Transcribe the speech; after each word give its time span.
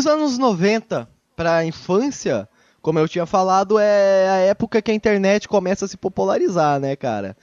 Os 0.00 0.06
anos 0.06 0.38
90 0.38 1.06
pra 1.36 1.62
infância, 1.62 2.48
como 2.80 2.98
eu 2.98 3.06
tinha 3.06 3.26
falado, 3.26 3.78
é 3.78 4.30
a 4.30 4.36
época 4.36 4.80
que 4.80 4.90
a 4.90 4.94
internet 4.94 5.46
começa 5.46 5.84
a 5.84 5.88
se 5.88 5.98
popularizar, 5.98 6.80
né, 6.80 6.96
cara? 6.96 7.36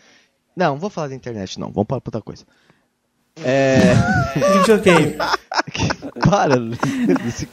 Não, 0.55 0.71
não 0.71 0.79
vou 0.79 0.89
falar 0.89 1.09
da 1.09 1.13
internet, 1.13 1.59
não. 1.59 1.71
Vamos 1.71 1.85
para 1.85 2.01
outra 2.03 2.19
coisa. 2.19 2.45
É. 3.43 3.93
Videogame. 4.57 5.17
Para. 6.27 6.55
Esse 7.27 7.47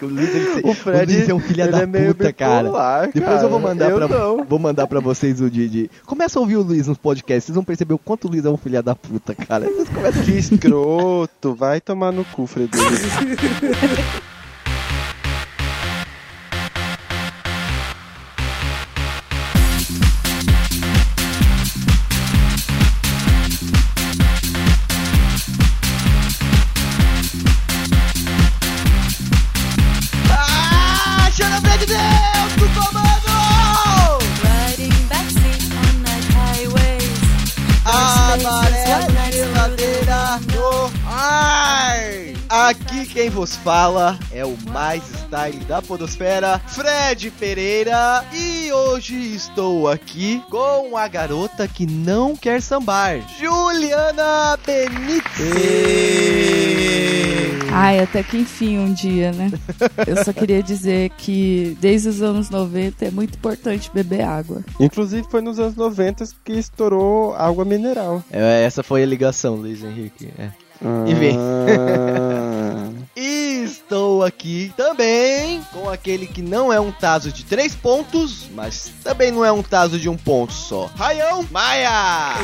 O 0.65 0.73
Fred, 0.73 1.31
é 1.31 1.35
um 1.35 1.39
filho 1.41 1.71
da 1.71 1.81
é 1.81 1.87
puta, 1.87 2.33
cara. 2.33 2.63
bipolar, 2.63 3.11
Depois 3.13 3.43
eu 3.43 3.51
vou 3.51 3.61
cara. 3.61 3.75
mandar, 3.75 3.91
Eu 3.91 3.97
pra, 3.97 4.09
não. 4.09 4.45
vou 4.45 4.59
mandar 4.59 4.87
pra 4.87 5.01
vocês 5.01 5.43
o 5.43 5.51
de... 5.51 5.91
Começa 6.07 6.39
a 6.39 6.41
ouvir 6.41 6.57
o 6.57 6.63
Luiz 6.63 6.87
nos 6.87 6.97
podcasts, 6.97 7.45
vocês 7.45 7.55
vão 7.55 7.63
perceber 7.63 7.93
o 7.93 7.99
quanto 7.99 8.27
o 8.27 8.31
Luiz 8.31 8.47
é 8.47 8.49
um 8.49 8.57
filho 8.57 8.83
da 8.83 8.95
puta, 8.97 9.35
cara. 9.35 9.67
Vocês 9.67 9.91
começam 9.91 10.23
Que 10.25 10.31
escroto. 10.31 11.55
Vai 11.55 11.79
tomar 11.83 12.11
no 12.11 12.25
cu, 12.25 12.47
Frederico. 12.47 12.89
vos 43.35 43.57
fala 43.57 44.17
é 44.31 44.45
o 44.45 44.57
mais 44.71 45.03
style 45.03 45.65
da 45.65 45.83
podosfera, 45.83 46.61
Fred 46.69 47.33
Pereira, 47.33 48.25
e 48.33 48.73
hoje 48.73 49.35
estou 49.35 49.89
aqui 49.89 50.41
com 50.49 50.97
a 50.97 51.09
garota 51.09 51.67
que 51.67 51.85
não 51.85 52.37
quer 52.37 52.63
sambar, 52.63 53.19
Juliana 53.37 54.57
Benítez. 54.65 55.35
Ai, 57.73 57.99
até 57.99 58.23
que 58.23 58.37
enfim 58.37 58.79
um 58.79 58.93
dia, 58.93 59.33
né? 59.33 59.51
Eu 60.07 60.23
só 60.23 60.33
queria 60.33 60.63
dizer 60.63 61.11
que 61.19 61.77
desde 61.81 62.11
os 62.11 62.23
anos 62.23 62.51
90 62.51 63.07
é 63.07 63.11
muito 63.11 63.35
importante 63.35 63.91
beber 63.93 64.23
água. 64.23 64.63
Inclusive 64.79 65.27
foi 65.29 65.41
nos 65.41 65.59
anos 65.59 65.75
90 65.75 66.25
que 66.45 66.53
estourou 66.53 67.35
água 67.35 67.65
mineral. 67.65 68.23
É, 68.31 68.63
essa 68.63 68.85
foi 68.85 69.03
a 69.03 69.07
ligação, 69.07 69.57
Luiz 69.57 69.83
Henrique. 69.83 70.33
é. 70.39 70.51
E 71.07 71.15
vem. 71.15 71.37
E 73.17 73.63
estou 73.63 74.25
aqui 74.25 74.73
também 74.77 75.63
com 75.73 75.89
aquele 75.89 76.27
que 76.27 76.43
não 76.43 76.73
é 76.73 76.81
um 76.81 76.91
taso 76.91 77.31
de 77.31 77.45
três 77.45 77.73
pontos, 77.73 78.49
mas 78.53 78.91
também 79.05 79.31
não 79.31 79.45
é 79.45 79.53
um 79.53 79.63
taso 79.63 80.01
de 80.01 80.09
um 80.09 80.17
ponto 80.17 80.53
só. 80.53 80.91
Raião 80.97 81.47
Maia! 81.51 82.35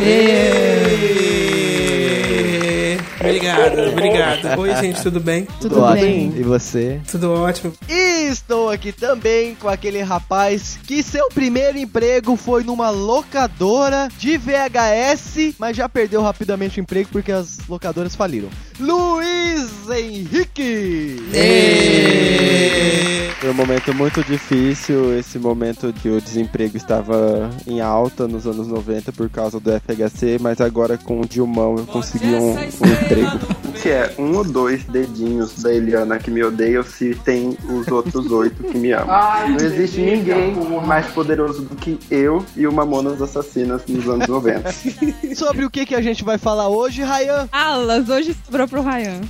Obrigado, 3.20 3.90
obrigado. 3.90 4.60
Oi, 4.60 4.74
gente, 4.76 5.02
tudo 5.02 5.20
bem? 5.20 5.46
Tudo 5.60 5.80
ótimo. 5.80 6.06
bem. 6.06 6.32
E 6.36 6.42
você? 6.42 7.00
Tudo 7.10 7.32
ótimo. 7.32 7.72
E 7.88 8.28
estou 8.28 8.70
aqui 8.70 8.92
também 8.92 9.54
com 9.54 9.68
aquele 9.68 10.00
rapaz 10.02 10.78
que 10.84 11.02
seu 11.02 11.28
primeiro 11.28 11.76
emprego 11.78 12.34
foi 12.36 12.64
numa 12.64 12.90
locadora 12.90 14.08
de 14.18 14.38
VHS, 14.38 15.54
mas 15.58 15.76
já 15.76 15.88
perdeu 15.88 16.22
rapidamente 16.22 16.80
o 16.80 16.82
emprego 16.82 17.10
porque 17.12 17.30
as 17.30 17.58
locadoras 17.68 18.14
faliram. 18.14 18.48
Luiz 18.78 19.70
Henrique! 19.90 20.59
Foi 23.40 23.50
um 23.50 23.54
momento 23.54 23.94
muito 23.94 24.22
difícil, 24.22 25.18
esse 25.18 25.38
momento 25.38 25.94
que 25.94 26.10
o 26.10 26.20
desemprego 26.20 26.76
estava 26.76 27.48
em 27.66 27.80
alta 27.80 28.28
nos 28.28 28.46
anos 28.46 28.68
90 28.68 29.12
por 29.12 29.30
causa 29.30 29.58
do 29.58 29.70
FHC, 29.70 30.38
mas 30.38 30.60
agora 30.60 30.98
com 30.98 31.22
o 31.22 31.26
Dilmão 31.26 31.76
eu 31.78 31.86
consegui 31.86 32.26
um, 32.26 32.52
um 32.52 32.56
emprego. 32.56 33.38
Se 33.76 33.88
é 33.88 34.14
um 34.18 34.36
ou 34.36 34.44
dois 34.44 34.84
dedinhos 34.84 35.62
da 35.62 35.72
Eliana 35.72 36.18
que 36.18 36.30
me 36.30 36.44
odeiam, 36.44 36.82
se 36.82 37.14
tem 37.24 37.56
os 37.66 37.88
outros 37.88 38.30
oito 38.30 38.62
que 38.62 38.76
me 38.76 38.92
amam. 38.92 39.08
Não 39.48 39.56
existe 39.56 40.02
ninguém 40.02 40.54
mais 40.84 41.06
poderoso 41.06 41.62
do 41.62 41.76
que 41.76 41.98
eu 42.10 42.44
e 42.54 42.66
o 42.66 42.72
Mamonas 42.72 43.22
Assassinas 43.22 43.80
nos 43.88 44.06
anos 44.06 44.28
90. 44.28 44.70
Sobre 45.34 45.64
o 45.64 45.70
que, 45.70 45.86
que 45.86 45.94
a 45.94 46.02
gente 46.02 46.22
vai 46.22 46.36
falar 46.36 46.68
hoje, 46.68 47.02
Rayan? 47.02 47.48
Alas, 47.50 48.06
hoje 48.10 48.36
sobrou 48.44 48.68
pro 48.68 48.82
Ryan. 48.82 49.20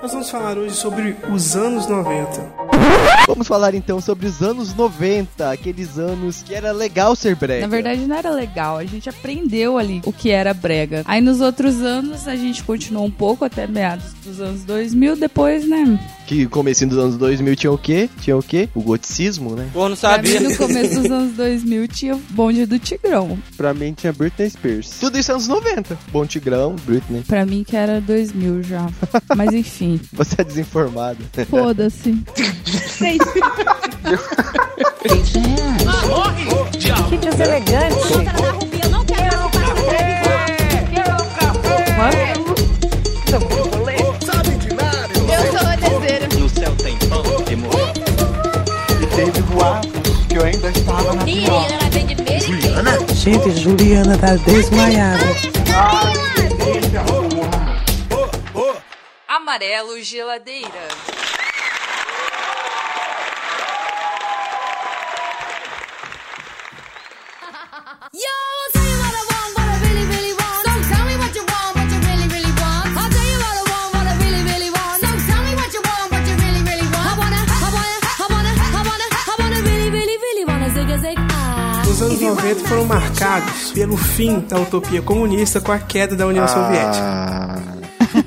Nós 0.00 0.12
vamos 0.12 0.30
falar 0.30 0.56
hoje 0.56 0.74
sobre 0.76 1.16
os 1.28 1.56
anos 1.56 1.88
90. 1.88 2.87
Vamos 3.26 3.46
falar 3.46 3.74
então 3.74 4.00
sobre 4.00 4.26
os 4.26 4.40
anos 4.42 4.74
90, 4.74 5.50
aqueles 5.50 5.98
anos 5.98 6.42
que 6.42 6.54
era 6.54 6.72
legal 6.72 7.14
ser 7.14 7.34
brega. 7.36 7.60
Na 7.62 7.66
verdade 7.68 8.06
não 8.06 8.16
era 8.16 8.30
legal, 8.30 8.78
a 8.78 8.84
gente 8.84 9.08
aprendeu 9.08 9.76
ali 9.76 10.00
o 10.04 10.12
que 10.12 10.30
era 10.30 10.54
brega. 10.54 11.02
Aí 11.04 11.20
nos 11.20 11.40
outros 11.40 11.80
anos 11.82 12.26
a 12.26 12.34
gente 12.36 12.62
continuou 12.62 13.06
um 13.06 13.10
pouco 13.10 13.44
até 13.44 13.66
meados 13.66 14.12
dos 14.24 14.40
anos 14.40 14.64
2000, 14.64 15.16
depois, 15.16 15.68
né? 15.68 15.98
Que 16.26 16.46
comecinho 16.46 16.90
dos 16.90 16.98
anos 16.98 17.16
2000 17.16 17.56
tinha 17.56 17.72
o 17.72 17.78
quê? 17.78 18.08
Tinha 18.20 18.36
o 18.36 18.42
quê? 18.42 18.68
O 18.74 18.82
goticismo, 18.82 19.54
né? 19.54 19.68
Pô, 19.72 19.88
não 19.88 19.96
Pra 19.96 20.10
sabia. 20.10 20.40
mim, 20.40 20.48
no 20.48 20.56
começo 20.56 21.00
dos 21.00 21.10
anos 21.10 21.32
2000 21.36 21.88
tinha 21.88 22.16
o 22.16 22.18
bonde 22.30 22.66
do 22.66 22.78
Tigrão. 22.78 23.38
Pra 23.56 23.72
mim 23.74 23.92
tinha 23.94 24.12
Britney 24.12 24.50
Spears. 24.50 24.90
Tudo 25.00 25.18
isso 25.18 25.32
anos 25.32 25.48
90. 25.48 25.98
Bom 26.12 26.26
Tigrão, 26.26 26.76
Britney. 26.84 27.22
Pra 27.26 27.44
mim 27.46 27.64
que 27.64 27.76
era 27.76 28.00
2000 28.00 28.62
já. 28.62 28.86
Mas 29.36 29.52
enfim, 29.54 30.00
Você 30.12 30.34
é 30.40 30.44
desinformado. 30.44 31.18
foda-se. 31.48 32.14
Eu 45.30 45.58
sou 45.58 45.68
a 45.68 45.76
deseira. 45.76 46.28
No 46.38 46.48
céu 46.50 46.74
tem 46.76 46.96
pão 47.08 47.22
de 47.44 47.56
morrer. 47.56 47.92
E 49.02 49.06
teve 49.16 49.42
boatos 49.42 50.26
que 50.28 50.34
eu 50.36 50.44
ainda 50.44 50.68
estava 50.68 51.14
na 51.14 51.28
Ih, 51.28 51.46
ela 51.46 51.90
vem 51.90 52.06
de 52.06 52.14
meio. 52.14 53.14
Gente, 53.14 53.50
Juliana 53.58 54.18
tá 54.18 54.36
desmaiada. 54.36 55.24
Amarelo 59.26 60.02
geladeira. 60.02 60.88
Os 81.98 82.02
anos 82.02 82.20
90 82.20 82.68
foram 82.68 82.84
marcados 82.84 83.72
pelo 83.72 83.96
fim 83.96 84.38
da 84.38 84.56
utopia 84.56 85.02
comunista 85.02 85.60
com 85.60 85.72
a 85.72 85.80
queda 85.80 86.14
da 86.14 86.28
União 86.28 86.46
Soviética. 86.46 87.67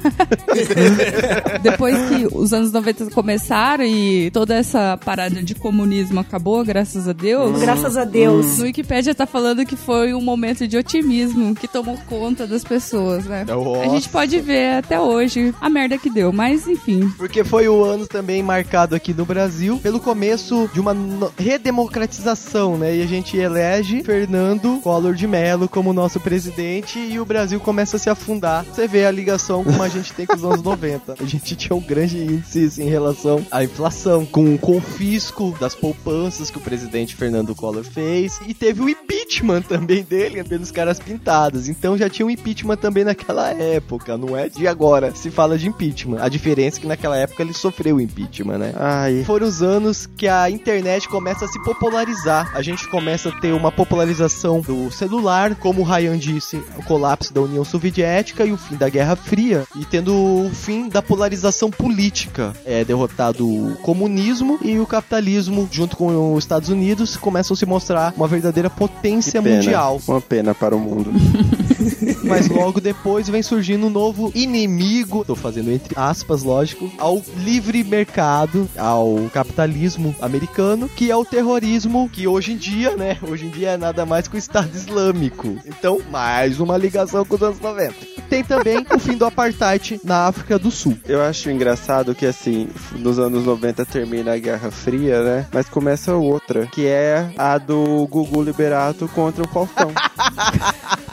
Depois 1.62 1.96
que 2.10 2.28
os 2.32 2.54
anos 2.54 2.72
90 2.72 3.12
começaram 3.12 3.84
e 3.84 4.32
toda 4.32 4.56
essa 4.56 4.98
parada 5.04 5.42
de 5.44 5.56
comunismo 5.56 6.20
acabou, 6.20 6.64
graças 6.64 7.08
a 7.08 7.14
Deus. 7.14 7.60
Graças 7.60 7.98
a 7.98 8.04
Deus. 8.04 8.58
No 8.58 8.66
Wikipedia 8.66 9.14
tá 9.14 9.26
falando 9.26 9.66
que 9.66 9.76
foi 9.76 10.14
um 10.14 10.22
momento 10.22 10.68
de 10.68 10.78
otimismo 10.78 11.56
que 11.56 11.68
tomou 11.68 11.98
conta 12.08 12.48
das 12.48 12.64
pessoas, 12.64 13.26
né? 13.26 13.46
Nossa. 13.48 13.82
A 13.82 13.88
gente 13.90 14.10
pode 14.10 14.40
ver 14.40 14.76
até 14.76 15.00
hoje 15.00 15.54
a 15.60 15.70
merda 15.70 15.98
que 15.98 16.10
deu, 16.10 16.32
mas 16.32 16.68
enfim. 16.68 17.12
Porque 17.18 17.44
foi 17.44 17.68
o 17.68 17.84
ano 17.84 18.08
também 18.08 18.42
marcado 18.44 18.96
aqui 18.96 19.14
no 19.14 19.26
Brasil 19.26 19.78
pelo 19.80 20.00
começo 20.00 20.70
de 20.74 20.80
uma 20.80 20.96
redemocratização, 21.38 22.78
né? 22.78 22.96
E 22.96 23.02
a 23.02 23.06
gente 23.06 23.38
elege 23.38 24.04
Fernando 24.04 24.80
Collor 24.82 25.14
de 25.14 25.28
Mello 25.28 25.68
como 25.68 25.94
nosso 25.94 26.20
presidente 26.20 27.00
e 27.00 27.20
o 27.20 27.26
Brasil 27.26 27.59
começa 27.59 27.97
a 27.97 28.00
se 28.00 28.09
afundar. 28.09 28.66
Você 28.66 28.88
vê 28.88 29.06
a 29.06 29.12
ligação 29.12 29.64
como 29.64 29.82
a 29.82 29.90
gente 29.91 30.14
tem 30.14 30.26
com 30.26 30.35
os 30.35 30.43
anos 30.43 30.61
90. 30.64 31.16
A 31.20 31.26
gente 31.26 31.55
tinha 31.55 31.76
um 31.76 31.82
grande 31.82 32.17
índice 32.17 32.66
assim, 32.66 32.84
em 32.84 32.90
relação 32.90 33.46
à 33.52 33.64
inflação, 33.64 34.26
com 34.26 34.53
o 34.53 34.58
confisco 34.58 35.55
das 35.59 35.76
poupanças 35.76 36.49
que 36.49 36.58
o 36.58 36.61
presidente 36.61 37.16
Fernando 37.16 37.53
Collor 37.55 37.84
fez 37.84 38.40
e 38.47 38.53
teve 38.53 38.82
o 38.82 38.90
impeachment 38.90 39.61
também 39.64 40.03
dele 40.03 40.43
pelos 40.43 40.72
caras 40.72 40.99
pintados. 40.99 41.67
Então 41.67 41.97
já 41.97 42.09
tinha 42.09 42.26
um 42.26 42.29
impeachment 42.29 42.78
também 42.78 43.03
naquela 43.03 43.49
época, 43.52 44.17
não 44.17 44.38
é 44.38 44.49
de 44.49 44.67
agora 44.67 45.14
se 45.16 45.29
fala 45.29 45.58
de 45.58 45.67
impeachment. 45.67 46.20
A 46.22 46.29
diferença 46.29 46.78
é 46.78 46.82
que 46.82 46.87
naquela 46.87 47.17
época 47.17 47.44
ele 47.44 47.53
sofreu 47.53 47.97
o 47.97 48.02
impeachment, 48.02 48.58
né? 48.58 48.73
ai, 48.76 49.23
Foram 49.26 49.47
os 49.47 49.61
anos 49.61 50.08
que 50.17 50.28
a 50.28 50.49
internet 50.49 51.08
começa 51.08 51.46
a 51.46 51.47
se 51.47 51.61
popularizar. 51.64 52.52
A 52.55 52.61
gente 52.61 52.87
começa 52.90 53.29
a 53.29 53.40
ter 53.40 53.53
uma 53.53 53.72
popularização 53.72 54.61
do 54.61 54.91
celular, 54.91 55.55
como 55.55 55.82
o 55.82 55.84
Ryan 55.84 56.17
disse, 56.17 56.58
o 56.78 56.84
colapso 56.84 57.34
da 57.34 57.41
União 57.41 57.64
Soviética 57.64 58.46
e 58.46 58.52
o 58.52 58.58
fim 58.58 58.76
da 58.76 58.90
Guerra 58.90 59.16
Fria. 59.16 59.66
e 59.76 59.81
tendo 59.86 60.16
o 60.16 60.50
fim 60.54 60.90
da 60.90 61.02
polarização 61.02 61.70
política. 61.70 62.54
É 62.66 62.84
derrotado 62.84 63.48
o 63.48 63.76
comunismo 63.78 64.60
e 64.62 64.80
o 64.80 64.86
capitalismo, 64.86 65.68
junto 65.72 65.96
com 65.98 66.34
os 66.34 66.44
Estados 66.44 66.70
Unidos, 66.70 67.16
começam 67.18 67.54
a 67.54 67.58
se 67.58 67.66
mostrar 67.66 68.14
uma 68.16 68.28
verdadeira 68.28 68.70
potência 68.70 69.42
mundial. 69.42 70.02
Uma 70.08 70.22
pena 70.22 70.54
para 70.54 70.76
o 70.76 70.80
mundo. 70.80 71.12
Mas 72.24 72.48
logo 72.48 72.80
depois 72.80 73.28
vem 73.28 73.42
surgindo 73.42 73.88
um 73.88 73.90
novo 73.90 74.32
inimigo, 74.36 75.26
tô 75.26 75.36
fazendo 75.36 75.72
entre 75.72 75.94
aspas, 75.98 76.44
lógico, 76.44 76.92
ao 76.98 77.22
livre 77.38 77.84
mercado, 77.84 78.70
ao 78.78 79.30
capitalismo 79.34 80.16
americano, 80.22 80.88
que 80.90 81.12
é 81.12 81.16
o 81.16 81.26
terrorismo, 81.26 82.10
que 82.10 82.28
hoje 82.28 82.54
em 82.54 82.58
dia, 82.58 82.96
né, 82.96 83.18
hoje 83.22 83.46
em 83.46 83.50
dia 83.50 83.72
é 83.72 83.78
nada 83.78 84.06
mais 84.06 84.28
que 84.28 84.36
o 84.36 84.40
Estado 84.40 84.76
Islâmico. 84.76 85.58
Então, 85.66 86.00
mais 86.10 86.60
uma 86.60 86.78
ligação 86.78 87.26
com 87.26 87.36
os 87.36 87.42
anos 87.42 87.60
90. 87.60 88.10
Tem 88.32 88.46
também 88.46 88.88
o 88.90 88.98
fim 88.98 89.18
do 89.18 89.26
apartheid 89.26 90.00
na 90.06 90.28
África 90.28 90.58
do 90.58 90.72
Sul. 90.72 90.98
Eu 91.06 91.22
acho 91.22 91.50
engraçado 91.52 92.16
que, 92.16 92.26
assim, 92.26 92.70
nos 92.94 93.20
anos 93.20 93.44
90 93.44 93.86
termina 93.86 94.34
a 94.34 94.38
Guerra 94.38 94.72
Fria, 94.72 95.22
né? 95.22 95.48
Mas 95.52 95.68
começa 95.68 96.16
outra, 96.16 96.66
que 96.68 96.88
é 96.88 97.30
a 97.38 97.58
do 97.58 98.08
Gugu 98.10 98.42
Liberato 98.42 99.06
contra 99.10 99.44
o 99.44 99.48
Faustão. 99.50 99.92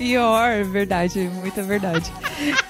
Pior, 0.00 0.64
verdade, 0.64 1.30
muita 1.34 1.62
verdade. 1.62 2.10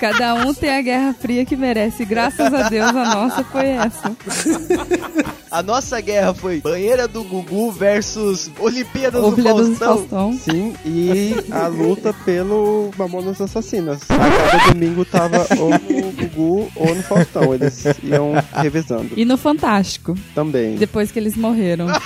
Cada 0.01 0.35
um 0.35 0.53
tem 0.53 0.77
a 0.77 0.83
Guerra 0.83 1.15
Fria 1.15 1.45
que 1.45 1.55
merece. 1.55 2.05
Graças 2.05 2.53
a 2.53 2.69
Deus, 2.69 2.89
a 2.89 2.93
nossa 3.15 3.45
foi 3.45 3.67
essa. 3.69 4.11
A 5.51 5.65
nossa 5.65 6.01
guerra 6.01 6.33
foi 6.33 6.61
banheira 6.61 7.09
do 7.09 7.25
Gugu 7.25 7.73
versus 7.73 8.49
Olimpíadas, 8.61 9.21
Olimpíadas 9.21 9.67
do 9.67 9.73
do 9.73 9.79
Faustão. 9.79 10.09
Faustão. 10.09 10.33
Sim, 10.39 10.77
e 10.87 11.35
a 11.51 11.67
luta 11.67 12.13
pelo 12.25 12.93
Mamonas 12.97 13.41
Assassinas. 13.41 14.01
A 14.09 14.17
cada 14.17 14.73
domingo 14.73 15.05
tava 15.05 15.45
ou 15.59 15.71
no 15.71 16.13
Gugu 16.13 16.71
ou 16.77 16.95
no 16.95 17.03
Faustão. 17.03 17.53
Eles 17.53 17.83
iam 18.05 18.35
revezando 18.55 19.11
E 19.17 19.25
no 19.25 19.37
Fantástico, 19.37 20.15
também. 20.37 20.77
depois 20.77 21.11
que 21.11 21.19
eles 21.19 21.37
morreram. 21.37 21.89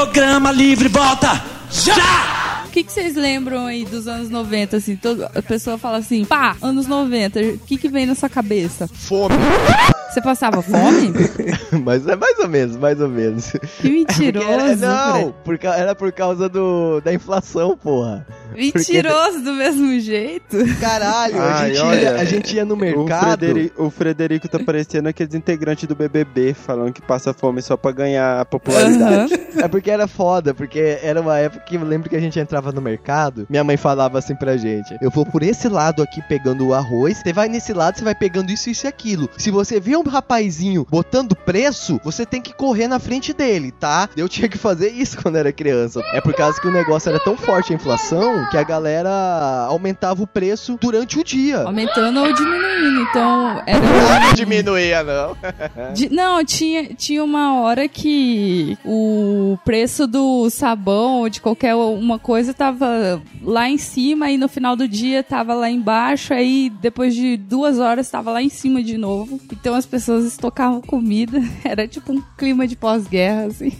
Programa 0.00 0.50
livre, 0.50 0.88
volta! 0.88 1.59
Já! 1.70 2.64
O 2.66 2.70
que, 2.70 2.84
que 2.84 2.92
vocês 2.92 3.16
lembram 3.16 3.66
aí 3.66 3.84
dos 3.84 4.06
anos 4.06 4.30
90, 4.30 4.76
assim? 4.76 4.94
Todo, 4.96 5.24
a 5.24 5.42
pessoa 5.42 5.76
fala 5.76 5.98
assim, 5.98 6.24
pá, 6.24 6.56
anos 6.62 6.86
90, 6.86 7.40
o 7.40 7.58
que, 7.58 7.76
que 7.76 7.88
vem 7.88 8.06
na 8.06 8.14
sua 8.14 8.28
cabeça? 8.28 8.86
Fome. 8.86 9.34
Você 10.08 10.20
passava 10.20 10.60
fome? 10.60 11.12
Mas 11.84 12.04
é 12.06 12.16
mais 12.16 12.38
ou 12.40 12.48
menos, 12.48 12.76
mais 12.76 13.00
ou 13.00 13.08
menos. 13.08 13.52
Que 13.80 13.88
mentiroso. 13.90 14.44
Porque 14.44 14.62
era- 14.62 14.76
não, 14.76 15.32
por 15.44 15.58
era 15.64 15.94
por 15.94 16.12
causa 16.12 16.48
do, 16.48 17.00
da 17.00 17.12
inflação, 17.14 17.76
porra. 17.76 18.26
Mentiroso 18.56 19.40
do 19.42 19.52
mesmo 19.54 20.00
jeito. 20.00 20.56
Caralho, 20.80 21.40
a, 21.40 21.60
Ai, 21.60 21.68
gente 21.74 21.80
olha, 21.84 22.00
ia, 22.00 22.12
a 22.16 22.24
gente 22.24 22.56
ia 22.56 22.64
no 22.64 22.74
O, 22.74 22.76
mercado. 22.76 23.38
Frederi- 23.46 23.72
o 23.76 23.88
Frederico 23.90 24.48
tá 24.48 24.58
parecendo 24.58 25.08
aqueles 25.08 25.32
integrantes 25.34 25.86
do 25.86 25.94
BBB 25.94 26.54
falando 26.54 26.92
que 26.92 27.00
passa 27.02 27.32
fome 27.32 27.62
só 27.62 27.76
pra 27.76 27.92
ganhar 27.92 28.44
popularidade. 28.46 29.32
É 29.58 29.68
porque 29.68 29.90
era 29.92 30.08
foda, 30.08 30.52
porque 30.52 30.98
era 31.02 31.20
uma 31.20 31.38
época 31.38 31.59
que 31.66 31.76
eu 31.76 31.84
lembro 31.84 32.08
que 32.08 32.16
a 32.16 32.20
gente 32.20 32.38
entrava 32.38 32.72
no 32.72 32.80
mercado, 32.80 33.46
minha 33.48 33.62
mãe 33.64 33.76
falava 33.76 34.18
assim 34.18 34.34
pra 34.34 34.56
gente: 34.56 34.96
Eu 35.00 35.10
vou 35.10 35.24
por 35.24 35.42
esse 35.42 35.68
lado 35.68 36.02
aqui 36.02 36.20
pegando 36.22 36.66
o 36.66 36.74
arroz, 36.74 37.18
você 37.18 37.32
vai 37.32 37.48
nesse 37.48 37.72
lado, 37.72 37.98
você 37.98 38.04
vai 38.04 38.14
pegando 38.14 38.50
isso, 38.50 38.70
isso 38.70 38.86
e 38.86 38.88
aquilo. 38.88 39.28
Se 39.36 39.50
você 39.50 39.78
vê 39.80 39.96
um 39.96 40.02
rapazinho 40.02 40.86
botando 40.90 41.34
preço, 41.36 42.00
você 42.04 42.24
tem 42.26 42.40
que 42.40 42.52
correr 42.52 42.88
na 42.88 42.98
frente 42.98 43.32
dele, 43.32 43.70
tá? 43.72 44.08
Eu 44.16 44.28
tinha 44.28 44.48
que 44.48 44.58
fazer 44.58 44.90
isso 44.90 45.18
quando 45.22 45.36
era 45.36 45.52
criança. 45.52 46.00
É 46.12 46.20
por 46.20 46.34
causa 46.34 46.60
que 46.60 46.66
o 46.68 46.72
negócio 46.72 47.08
era 47.08 47.18
tão 47.20 47.36
forte 47.36 47.72
a 47.72 47.76
inflação 47.76 48.46
que 48.50 48.56
a 48.56 48.62
galera 48.62 49.10
aumentava 49.68 50.22
o 50.22 50.26
preço 50.26 50.76
durante 50.80 51.18
o 51.18 51.24
dia. 51.24 51.62
Aumentando 51.62 52.20
ou 52.20 52.32
diminuindo. 52.32 53.02
Então, 53.10 53.62
era. 53.66 53.80
Não 54.20 54.34
diminuía, 54.34 55.02
não. 55.02 55.36
Di- 55.94 56.08
não, 56.10 56.44
tinha, 56.44 56.94
tinha 56.94 57.22
uma 57.24 57.60
hora 57.60 57.88
que 57.88 58.76
o 58.84 59.58
preço 59.64 60.06
do 60.06 60.48
sabão 60.50 61.20
ou 61.20 61.28
de 61.28 61.40
qualquer 61.40 61.49
uma 61.98 62.18
coisa 62.18 62.52
tava 62.52 63.22
lá 63.42 63.68
em 63.68 63.78
cima 63.78 64.30
e 64.30 64.36
no 64.36 64.48
final 64.48 64.76
do 64.76 64.86
dia 64.86 65.22
tava 65.22 65.54
lá 65.54 65.70
embaixo, 65.70 66.32
aí 66.32 66.70
depois 66.80 67.14
de 67.14 67.36
duas 67.36 67.78
horas 67.78 68.10
tava 68.10 68.30
lá 68.30 68.42
em 68.42 68.48
cima 68.48 68.82
de 68.82 68.96
novo. 68.96 69.40
Então 69.52 69.74
as 69.74 69.86
pessoas 69.86 70.24
estocavam 70.24 70.80
comida. 70.80 71.40
Era 71.64 71.86
tipo 71.86 72.12
um 72.12 72.22
clima 72.36 72.66
de 72.66 72.76
pós-guerra, 72.76 73.46
assim. 73.46 73.72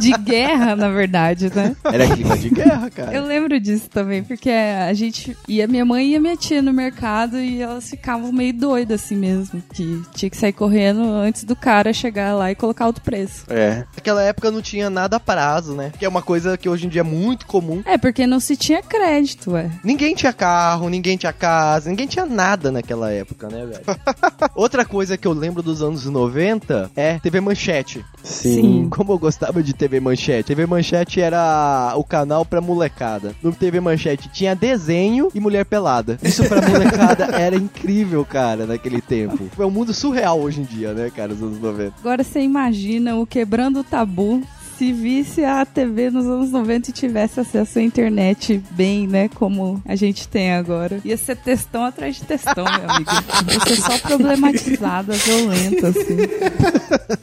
De 0.00 0.12
guerra, 0.18 0.76
na 0.76 0.88
verdade, 0.88 1.50
né? 1.54 1.76
Era 1.84 2.08
clima 2.08 2.36
de 2.36 2.50
guerra, 2.50 2.90
cara. 2.90 3.12
Eu 3.12 3.24
lembro 3.24 3.58
disso 3.60 3.88
também, 3.88 4.22
porque 4.22 4.50
a 4.50 4.92
gente 4.92 5.36
ia, 5.48 5.66
minha 5.66 5.84
mãe 5.84 6.12
e 6.12 6.16
a 6.16 6.20
minha 6.20 6.36
tia 6.36 6.62
no 6.62 6.72
mercado 6.72 7.38
e 7.38 7.60
elas 7.60 7.88
ficavam 7.88 8.32
meio 8.32 8.52
doidas 8.52 9.02
assim 9.02 9.16
mesmo, 9.16 9.62
que 9.72 10.02
tinha 10.14 10.30
que 10.30 10.36
sair 10.36 10.52
correndo 10.52 11.02
antes 11.02 11.44
do 11.44 11.56
cara 11.56 11.92
chegar 11.92 12.34
lá 12.34 12.50
e 12.50 12.54
colocar 12.54 12.86
outro 12.86 13.02
preço. 13.02 13.44
É. 13.48 13.84
Naquela 13.94 14.22
época 14.22 14.50
não 14.50 14.62
tinha 14.62 14.88
nada 14.88 15.16
a 15.16 15.20
prazo, 15.20 15.74
né? 15.74 15.92
Que 15.98 16.04
é 16.04 16.08
uma 16.08 16.22
coisa 16.22 16.56
que 16.56 16.68
hoje 16.68 16.86
em 16.86 16.90
dia 16.92 17.00
é 17.00 17.04
muito 17.04 17.46
comum. 17.46 17.82
É, 17.84 17.98
porque 17.98 18.26
não 18.26 18.38
se 18.38 18.56
tinha 18.56 18.82
crédito, 18.82 19.52
ué. 19.52 19.70
Ninguém 19.82 20.14
tinha 20.14 20.32
carro, 20.32 20.88
ninguém 20.88 21.16
tinha 21.16 21.32
casa, 21.32 21.90
ninguém 21.90 22.06
tinha 22.06 22.26
nada 22.26 22.70
naquela 22.70 23.10
época, 23.10 23.48
né, 23.48 23.66
velho? 23.66 23.82
Outra 24.54 24.84
coisa 24.84 25.16
que 25.16 25.26
eu 25.26 25.32
lembro 25.32 25.62
dos 25.62 25.82
anos 25.82 26.04
90 26.04 26.90
é 26.94 27.18
TV 27.18 27.40
Manchete. 27.40 28.04
Sim. 28.22 28.88
Como 28.90 29.12
eu 29.12 29.18
gostava 29.18 29.62
de 29.62 29.72
TV 29.72 29.98
Manchete. 30.00 30.48
TV 30.48 30.66
Manchete 30.66 31.20
era 31.20 31.94
o 31.96 32.04
canal 32.04 32.44
pra 32.44 32.60
molecada. 32.60 33.34
No 33.42 33.52
TV 33.52 33.80
Manchete 33.80 34.28
tinha 34.28 34.54
desenho 34.54 35.28
e 35.34 35.40
mulher 35.40 35.64
pelada. 35.64 36.18
Isso 36.22 36.44
pra 36.44 36.60
molecada 36.60 37.24
era 37.36 37.56
incrível, 37.56 38.24
cara, 38.24 38.66
naquele 38.66 39.00
tempo. 39.00 39.48
É 39.58 39.64
um 39.64 39.70
mundo 39.70 39.92
surreal 39.94 40.40
hoje 40.40 40.60
em 40.60 40.64
dia, 40.64 40.92
né, 40.92 41.10
cara, 41.14 41.32
os 41.32 41.42
anos 41.42 41.60
90. 41.60 41.94
Agora 41.98 42.22
você 42.22 42.40
imagina 42.40 43.16
o 43.16 43.26
quebrando 43.26 43.80
o 43.80 43.84
tabu 43.84 44.42
se 44.82 44.92
visse 44.92 45.44
a 45.44 45.64
TV 45.64 46.10
nos 46.10 46.26
anos 46.26 46.50
90 46.50 46.90
e 46.90 46.92
tivesse 46.92 47.38
acesso 47.38 47.78
à 47.78 47.82
internet 47.82 48.60
bem, 48.72 49.06
né, 49.06 49.28
como 49.28 49.80
a 49.86 49.94
gente 49.94 50.26
tem 50.26 50.52
agora. 50.52 51.00
Ia 51.04 51.16
ser 51.16 51.36
textão 51.36 51.84
atrás 51.84 52.16
de 52.16 52.22
textão, 52.24 52.64
meu 52.64 52.90
amigo. 52.90 53.10
Ia 53.52 53.60
ser 53.60 53.76
só 53.80 53.96
problematizada, 53.98 55.12
violenta, 55.12 55.86
assim. 55.88 56.16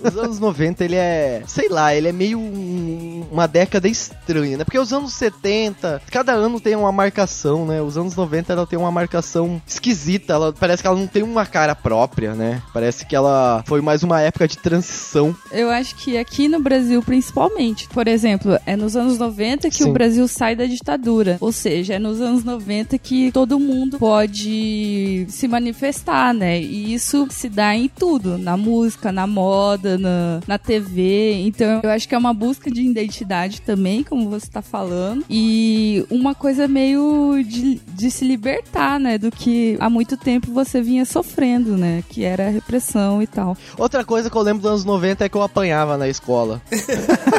Os 0.02 0.18
anos 0.18 0.40
90, 0.40 0.86
ele 0.86 0.96
é, 0.96 1.44
sei 1.48 1.68
lá, 1.68 1.94
ele 1.94 2.08
é 2.08 2.14
meio 2.14 2.40
um- 2.40 3.26
uma 3.30 3.46
década 3.46 3.90
estranha, 3.90 4.58
né? 4.58 4.64
Porque 4.64 4.80
os 4.80 4.94
anos 4.94 5.12
70, 5.14 6.02
cada 6.10 6.32
ano 6.32 6.62
tem 6.62 6.78
uma 6.78 6.94
marcação, 6.94 7.66
né? 7.66 7.82
Os 7.82 7.98
anos 7.98 8.16
90 8.16 8.54
ela 8.54 8.66
tem 8.66 8.80
uma 8.80 8.92
marcação 8.92 9.62
esquisita, 9.68 10.32
ela 10.34 10.54
parece 10.54 10.82
que 10.82 10.88
ela 10.88 10.98
não 10.98 11.08
tem 11.08 11.24
uma 11.24 11.46
cara 11.46 11.76
própria, 11.76 12.34
né? 12.34 12.62
Parece 12.74 13.06
que 13.06 13.16
ela 13.18 13.64
foi 13.68 13.82
mais 13.82 14.02
uma 14.02 14.22
época 14.22 14.48
de 14.48 14.58
transição. 14.58 15.36
Eu 15.52 15.70
acho 15.70 15.96
que 15.96 16.18
aqui 16.18 16.48
no 16.48 16.62
Brasil, 16.62 17.04
principalmente, 17.50 17.88
por 17.90 18.08
exemplo, 18.08 18.58
é 18.66 18.76
nos 18.76 18.96
anos 18.96 19.18
90 19.18 19.70
que 19.70 19.78
Sim. 19.78 19.90
o 19.90 19.94
Brasil 19.94 20.28
sai 20.28 20.56
da 20.56 20.66
ditadura. 20.66 21.38
Ou 21.42 21.52
seja, 21.52 21.96
é 21.96 22.00
nos 22.00 22.22
anos 22.22 22.44
90 22.44 22.98
que 22.98 23.32
todo 23.32 23.60
mundo 23.60 23.98
pode 23.98 25.26
se 25.30 25.48
manifestar, 25.48 26.34
né? 26.34 26.62
E 26.62 26.94
isso 26.94 27.28
se 27.30 27.50
dá 27.50 27.76
em 27.76 27.88
tudo, 27.88 28.38
na 28.38 28.56
música, 28.56 29.12
na 29.12 29.26
moda, 29.26 29.98
na, 29.98 30.40
na 30.48 30.58
TV. 30.58 31.34
Então, 31.46 31.82
eu 31.84 31.90
acho 31.90 32.08
que 32.08 32.16
é 32.16 32.18
uma 32.18 32.34
busca 32.34 32.70
de 32.70 32.82
identidade 32.82 33.62
também, 33.62 34.04
como 34.04 34.30
você 34.30 34.48
tá 34.48 34.62
falando. 34.62 35.26
E 35.30 36.06
uma 36.10 36.36
coisa 36.36 36.68
meio 36.68 37.42
de, 37.44 37.82
de 37.88 38.12
se 38.12 38.26
libertar, 38.26 39.00
né? 39.00 39.18
Do 39.18 39.32
que 39.32 39.78
há 39.80 39.90
muito 39.90 40.16
tempo 40.16 40.52
você 40.52 40.82
vinha 40.82 41.06
sofrendo, 41.06 41.78
né? 41.78 42.04
Que 42.10 42.24
era 42.24 42.48
a 42.48 42.50
repressão 42.50 43.22
e 43.22 43.28
tal. 43.28 43.58
Outra 43.78 44.04
coisa 44.04 44.30
que 44.30 44.38
eu 44.38 44.42
lembro 44.42 44.62
dos 44.62 44.72
anos 44.72 44.86
90 44.86 45.26
é 45.26 45.30
que 45.30 45.36
eu 45.36 45.42
apanhava 45.42 45.98
na 45.98 46.08
escola. 46.08 46.62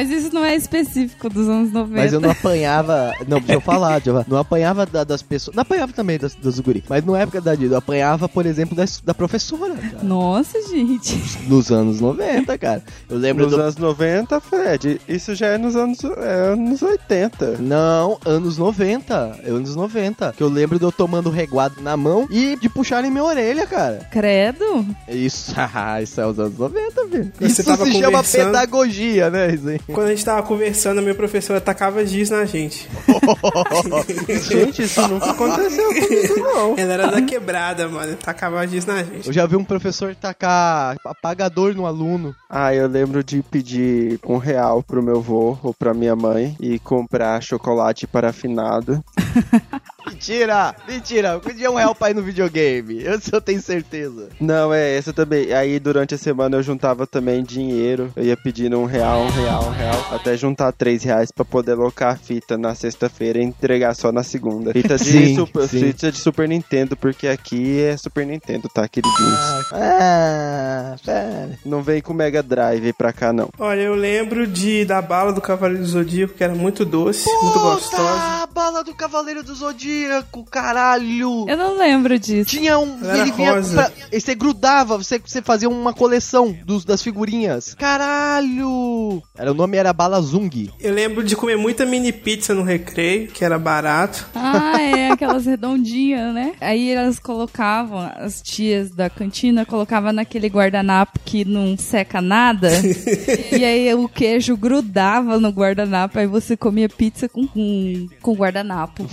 Mas 0.00 0.10
isso 0.10 0.34
não 0.34 0.42
é 0.42 0.56
específico 0.56 1.28
dos 1.28 1.46
anos 1.46 1.70
90. 1.72 1.94
Mas 2.00 2.12
eu 2.14 2.20
não 2.20 2.30
apanhava. 2.30 3.12
Não, 3.28 3.38
deixa 3.38 3.52
eu 3.54 3.60
falar, 3.60 3.92
deixa 3.98 4.08
eu 4.10 4.14
falar. 4.14 4.24
Não 4.28 4.38
apanhava 4.38 4.86
da- 4.86 5.04
das 5.04 5.20
pessoas. 5.20 5.54
Não 5.54 5.60
apanhava 5.60 5.92
também 5.92 6.18
das, 6.18 6.34
dos 6.34 6.58
guri. 6.58 6.82
Mas 6.88 7.04
na 7.04 7.18
época 7.18 7.38
da 7.40 7.54
Dida, 7.54 7.74
eu 7.74 7.78
apanhava, 7.78 8.26
por 8.28 8.46
exemplo, 8.46 8.74
da, 8.74 8.84
da 9.04 9.12
professora. 9.12 9.74
cara. 9.74 10.02
Nossa, 10.02 10.58
gente. 10.68 11.20
Nos 11.46 11.70
anos 11.70 12.00
90, 12.00 12.56
cara. 12.56 12.82
Eu 13.10 13.18
lembro 13.18 13.44
Nos 13.44 13.52
do. 13.54 13.60
anos 13.60 13.76
90, 13.76 14.40
Fred, 14.40 15.00
isso 15.06 15.34
já 15.34 15.48
é 15.48 15.58
nos 15.58 15.76
anos, 15.76 15.98
é, 16.02 16.52
anos 16.52 16.80
80. 16.80 17.58
Não, 17.58 18.18
anos 18.24 18.56
90. 18.56 19.38
Anos 19.46 19.76
90. 19.76 20.32
Que 20.34 20.42
eu 20.42 20.48
lembro 20.48 20.78
de 20.78 20.84
eu 20.86 20.92
tomando 20.92 21.28
reguado 21.28 21.82
na 21.82 21.94
mão 21.94 22.26
e 22.30 22.56
de 22.56 22.70
puxarem 22.70 23.10
minha 23.10 23.24
orelha, 23.24 23.66
cara. 23.66 24.08
Credo? 24.10 24.86
Isso, 25.08 25.52
isso 26.02 26.20
é 26.20 26.26
os 26.26 26.38
anos 26.38 26.56
90, 26.56 27.06
velho. 27.06 27.32
E 27.38 27.48
você 27.50 27.60
Isso 27.60 27.64
tava 27.64 27.84
se 27.84 27.92
chama 27.92 28.22
pedagogia, 28.24 29.28
né, 29.30 29.54
isso 29.54 29.68
aí? 29.68 29.80
Quando 29.92 30.06
a 30.06 30.10
gente 30.10 30.24
tava 30.24 30.42
conversando, 30.42 30.98
a 30.98 31.02
minha 31.02 31.14
professora 31.14 31.60
tacava 31.60 32.04
giz 32.04 32.30
na 32.30 32.44
gente. 32.44 32.88
Gente, 34.48 34.82
isso 34.82 35.06
nunca 35.08 35.30
aconteceu 35.30 35.88
comigo, 35.88 36.34
bom. 36.54 36.74
Ela 36.76 36.92
era 36.92 37.06
da 37.08 37.22
quebrada, 37.22 37.88
mano. 37.88 38.16
Tacava 38.16 38.66
giz 38.66 38.86
na 38.86 39.02
gente. 39.02 39.26
Eu 39.26 39.32
já 39.32 39.46
vi 39.46 39.56
um 39.56 39.64
professor 39.64 40.14
tacar 40.14 40.96
apagador 41.04 41.74
no 41.74 41.86
aluno. 41.86 42.34
Ah, 42.48 42.74
eu 42.74 42.86
lembro 42.88 43.22
de 43.22 43.42
pedir 43.42 44.18
um 44.26 44.36
real 44.36 44.82
pro 44.82 45.02
meu 45.02 45.18
avô 45.18 45.58
ou 45.62 45.74
pra 45.74 45.94
minha 45.94 46.16
mãe 46.16 46.56
e 46.60 46.78
comprar 46.78 47.42
chocolate 47.42 48.06
parafinado. 48.06 49.02
Mentira! 50.20 50.74
Mentira! 50.86 51.28
Eu 51.30 51.40
pedia 51.40 51.70
um 51.70 51.76
real 51.76 51.94
pra 51.94 52.10
ir 52.10 52.14
no 52.14 52.20
videogame. 52.20 53.02
Eu 53.02 53.18
só 53.18 53.40
tenho 53.40 53.62
certeza. 53.62 54.28
Não, 54.38 54.70
é 54.72 54.94
essa 54.98 55.14
também. 55.14 55.50
Aí 55.54 55.80
durante 55.80 56.14
a 56.14 56.18
semana 56.18 56.58
eu 56.58 56.62
juntava 56.62 57.06
também 57.06 57.42
dinheiro. 57.42 58.12
Eu 58.14 58.24
ia 58.24 58.36
pedindo 58.36 58.78
um 58.78 58.84
real, 58.84 59.22
um 59.22 59.30
real, 59.30 59.64
um 59.64 59.70
real. 59.70 60.06
Até 60.12 60.36
juntar 60.36 60.72
três 60.72 61.02
reais 61.02 61.32
pra 61.32 61.42
poder 61.42 61.72
alocar 61.72 62.12
a 62.12 62.16
fita 62.16 62.58
na 62.58 62.74
sexta-feira 62.74 63.38
e 63.38 63.42
entregar 63.42 63.94
só 63.94 64.12
na 64.12 64.22
segunda. 64.22 64.74
Fita 64.74 64.98
de, 64.98 65.04
Sim, 65.04 65.36
super, 65.36 65.66
sim. 65.66 65.80
fita 65.80 66.12
de 66.12 66.18
Super 66.18 66.46
Nintendo, 66.46 66.94
porque 66.98 67.26
aqui 67.26 67.80
é 67.80 67.96
Super 67.96 68.26
Nintendo, 68.26 68.68
tá, 68.68 68.86
queridinhos? 68.86 69.72
Ah, 69.72 70.96
pera. 71.02 71.58
Não 71.64 71.82
vem 71.82 72.02
com 72.02 72.12
Mega 72.12 72.42
Drive 72.42 72.92
pra 72.92 73.10
cá, 73.10 73.32
não. 73.32 73.48
Olha, 73.58 73.80
eu 73.80 73.94
lembro 73.94 74.46
de 74.46 74.84
da 74.84 75.00
bala 75.00 75.32
do 75.32 75.40
Cavaleiro 75.40 75.82
do 75.82 75.88
Zodíaco, 75.88 76.34
que 76.34 76.44
era 76.44 76.54
muito 76.54 76.84
doce, 76.84 77.24
muito 77.42 77.58
gostosa. 77.58 78.02
Puta, 78.02 78.42
a 78.42 78.46
bala 78.46 78.84
do 78.84 78.94
Cavaleiro 78.94 79.42
do 79.42 79.54
Zodíaco, 79.54 80.09
caralho! 80.50 81.46
Eu 81.48 81.56
não 81.56 81.76
lembro 81.78 82.18
disso. 82.18 82.50
Tinha 82.50 82.78
um. 82.78 82.98
Era 83.04 83.18
ele 83.18 83.32
vinha 83.32 83.52
rosa. 83.52 83.74
pra- 83.74 83.92
e 84.12 84.20
você 84.20 84.34
grudava, 84.34 84.96
você, 84.98 85.18
você 85.18 85.40
fazia 85.42 85.68
uma 85.68 85.92
coleção 85.92 86.56
dos, 86.64 86.84
das 86.84 87.02
figurinhas. 87.02 87.74
Caralho! 87.74 89.22
Era, 89.36 89.50
o 89.50 89.54
nome 89.54 89.76
era 89.76 89.92
Bala 89.92 90.20
Zung. 90.20 90.70
Eu 90.80 90.92
lembro 90.94 91.22
de 91.22 91.36
comer 91.36 91.56
muita 91.56 91.84
mini 91.86 92.12
pizza 92.12 92.54
no 92.54 92.62
recreio, 92.62 93.28
que 93.28 93.44
era 93.44 93.58
barato. 93.58 94.26
Ah, 94.34 94.80
é, 94.80 95.10
aquelas 95.12 95.46
redondinhas, 95.46 96.34
né? 96.34 96.52
Aí 96.60 96.90
elas 96.90 97.18
colocavam, 97.18 97.98
as 98.16 98.40
tias 98.42 98.90
da 98.90 99.08
cantina 99.08 99.64
colocavam 99.64 100.12
naquele 100.12 100.48
guardanapo 100.48 101.18
que 101.24 101.44
não 101.44 101.76
seca 101.76 102.20
nada. 102.20 102.68
e 103.52 103.64
aí 103.64 103.94
o 103.94 104.08
queijo 104.08 104.56
grudava 104.56 105.38
no 105.38 105.50
guardanapo, 105.50 106.18
aí 106.18 106.26
você 106.26 106.56
comia 106.56 106.88
pizza 106.88 107.28
com, 107.28 107.46
com, 107.46 108.06
com 108.20 108.34
guardanapo. 108.34 109.06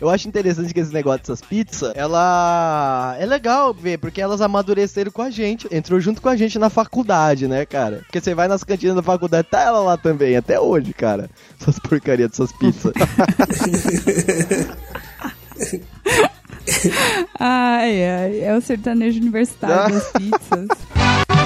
Eu 0.00 0.10
acho 0.10 0.28
interessante 0.34 0.74
que 0.74 0.80
esse 0.80 0.92
negócio 0.92 1.20
dessas 1.20 1.40
pizzas, 1.40 1.92
ela. 1.94 3.16
É 3.18 3.24
legal 3.24 3.72
ver, 3.72 3.98
porque 3.98 4.20
elas 4.20 4.40
amadureceram 4.40 5.12
com 5.12 5.22
a 5.22 5.30
gente. 5.30 5.68
Entrou 5.70 6.00
junto 6.00 6.20
com 6.20 6.28
a 6.28 6.36
gente 6.36 6.58
na 6.58 6.68
faculdade, 6.68 7.46
né, 7.46 7.64
cara? 7.64 7.98
Porque 7.98 8.20
você 8.20 8.34
vai 8.34 8.48
nas 8.48 8.64
cantinas 8.64 8.96
da 8.96 9.02
faculdade, 9.02 9.46
tá 9.48 9.60
ela 9.60 9.80
lá 9.80 9.96
também, 9.96 10.36
até 10.36 10.58
hoje, 10.58 10.92
cara. 10.92 11.30
Essas 11.60 11.78
porcarias 11.78 12.30
dessas 12.30 12.52
pizzas. 12.52 12.92
Ai, 17.38 18.08
ai, 18.08 18.40
é 18.40 18.56
o 18.56 18.60
sertanejo 18.60 19.20
universitário 19.20 19.94
das 19.94 20.10
pizzas. 20.16 20.68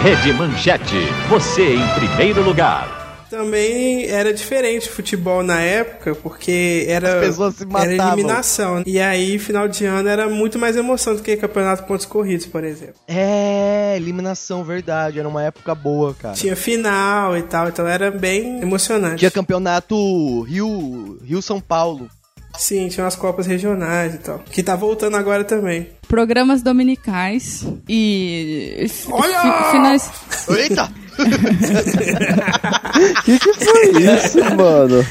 Rede 0.03 0.33
Manchete, 0.35 0.97
você 1.29 1.75
em 1.75 1.89
primeiro 1.99 2.43
lugar. 2.43 3.08
Também 3.31 4.07
era 4.07 4.33
diferente 4.33 4.89
o 4.89 4.93
futebol 4.93 5.43
na 5.43 5.61
época, 5.61 6.15
porque 6.15 6.87
era, 6.89 7.21
As 7.21 7.27
pessoas 7.27 7.55
se 7.57 7.65
era 7.65 7.95
eliminação. 7.95 8.83
E 8.87 8.99
aí, 8.99 9.39
final 9.39 9.69
de 9.69 9.85
ano, 9.85 10.09
era 10.09 10.29
muito 10.29 10.59
mais 10.59 10.77
emoção 10.77 11.15
do 11.15 11.23
que 11.23 11.37
campeonato 11.37 11.85
pontos 11.85 12.07
corridos, 12.07 12.47
por 12.47 12.65
exemplo. 12.65 12.95
é, 13.07 13.95
eliminação, 13.97 14.65
verdade. 14.65 15.19
Era 15.19 15.29
uma 15.29 15.43
época 15.43 15.75
boa, 15.75 16.15
cara. 16.15 16.35
Tinha 16.35 16.57
final 16.57 17.37
e 17.37 17.43
tal, 17.43 17.69
então 17.69 17.87
era 17.87 18.11
bem 18.11 18.61
emocionante. 18.63 19.17
Tinha 19.19 19.31
campeonato 19.31 20.43
Rio, 20.43 21.19
Rio 21.25 21.43
São 21.43 21.61
Paulo. 21.61 22.09
Sim, 22.57 22.89
tinha 22.89 23.05
umas 23.05 23.15
copas 23.15 23.47
regionais 23.47 24.15
e 24.15 24.19
tal. 24.19 24.39
Que 24.51 24.63
tá 24.63 24.75
voltando 24.75 25.17
agora 25.17 25.45
também. 25.45 25.91
Programas 26.09 26.61
dominicais 26.63 27.65
e. 27.89 28.87
Olha! 29.11 29.41
fi- 29.41 29.71
finais. 29.73 30.11
Eita! 30.49 30.91
Que 33.25 33.39
que 33.39 33.53
foi 33.55 33.91
isso, 34.03 34.39
mano? 34.57 35.05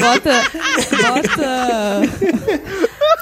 Bota. 0.00 0.42
Bota. 1.02 2.02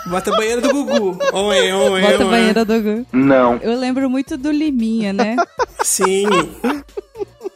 Bota 0.06 0.32
a 0.32 0.36
banheira 0.36 0.60
do 0.60 0.70
Gugu. 0.72 1.18
Oi, 1.32 1.72
oi, 1.72 2.00
Bota 2.02 2.22
a 2.22 2.26
oi. 2.26 2.30
banheira 2.30 2.64
do. 2.64 2.82
Gu. 2.82 3.06
Não. 3.12 3.56
Eu 3.62 3.78
lembro 3.78 4.08
muito 4.10 4.36
do 4.36 4.50
Liminha, 4.50 5.12
né? 5.12 5.36
Sim. 5.82 6.26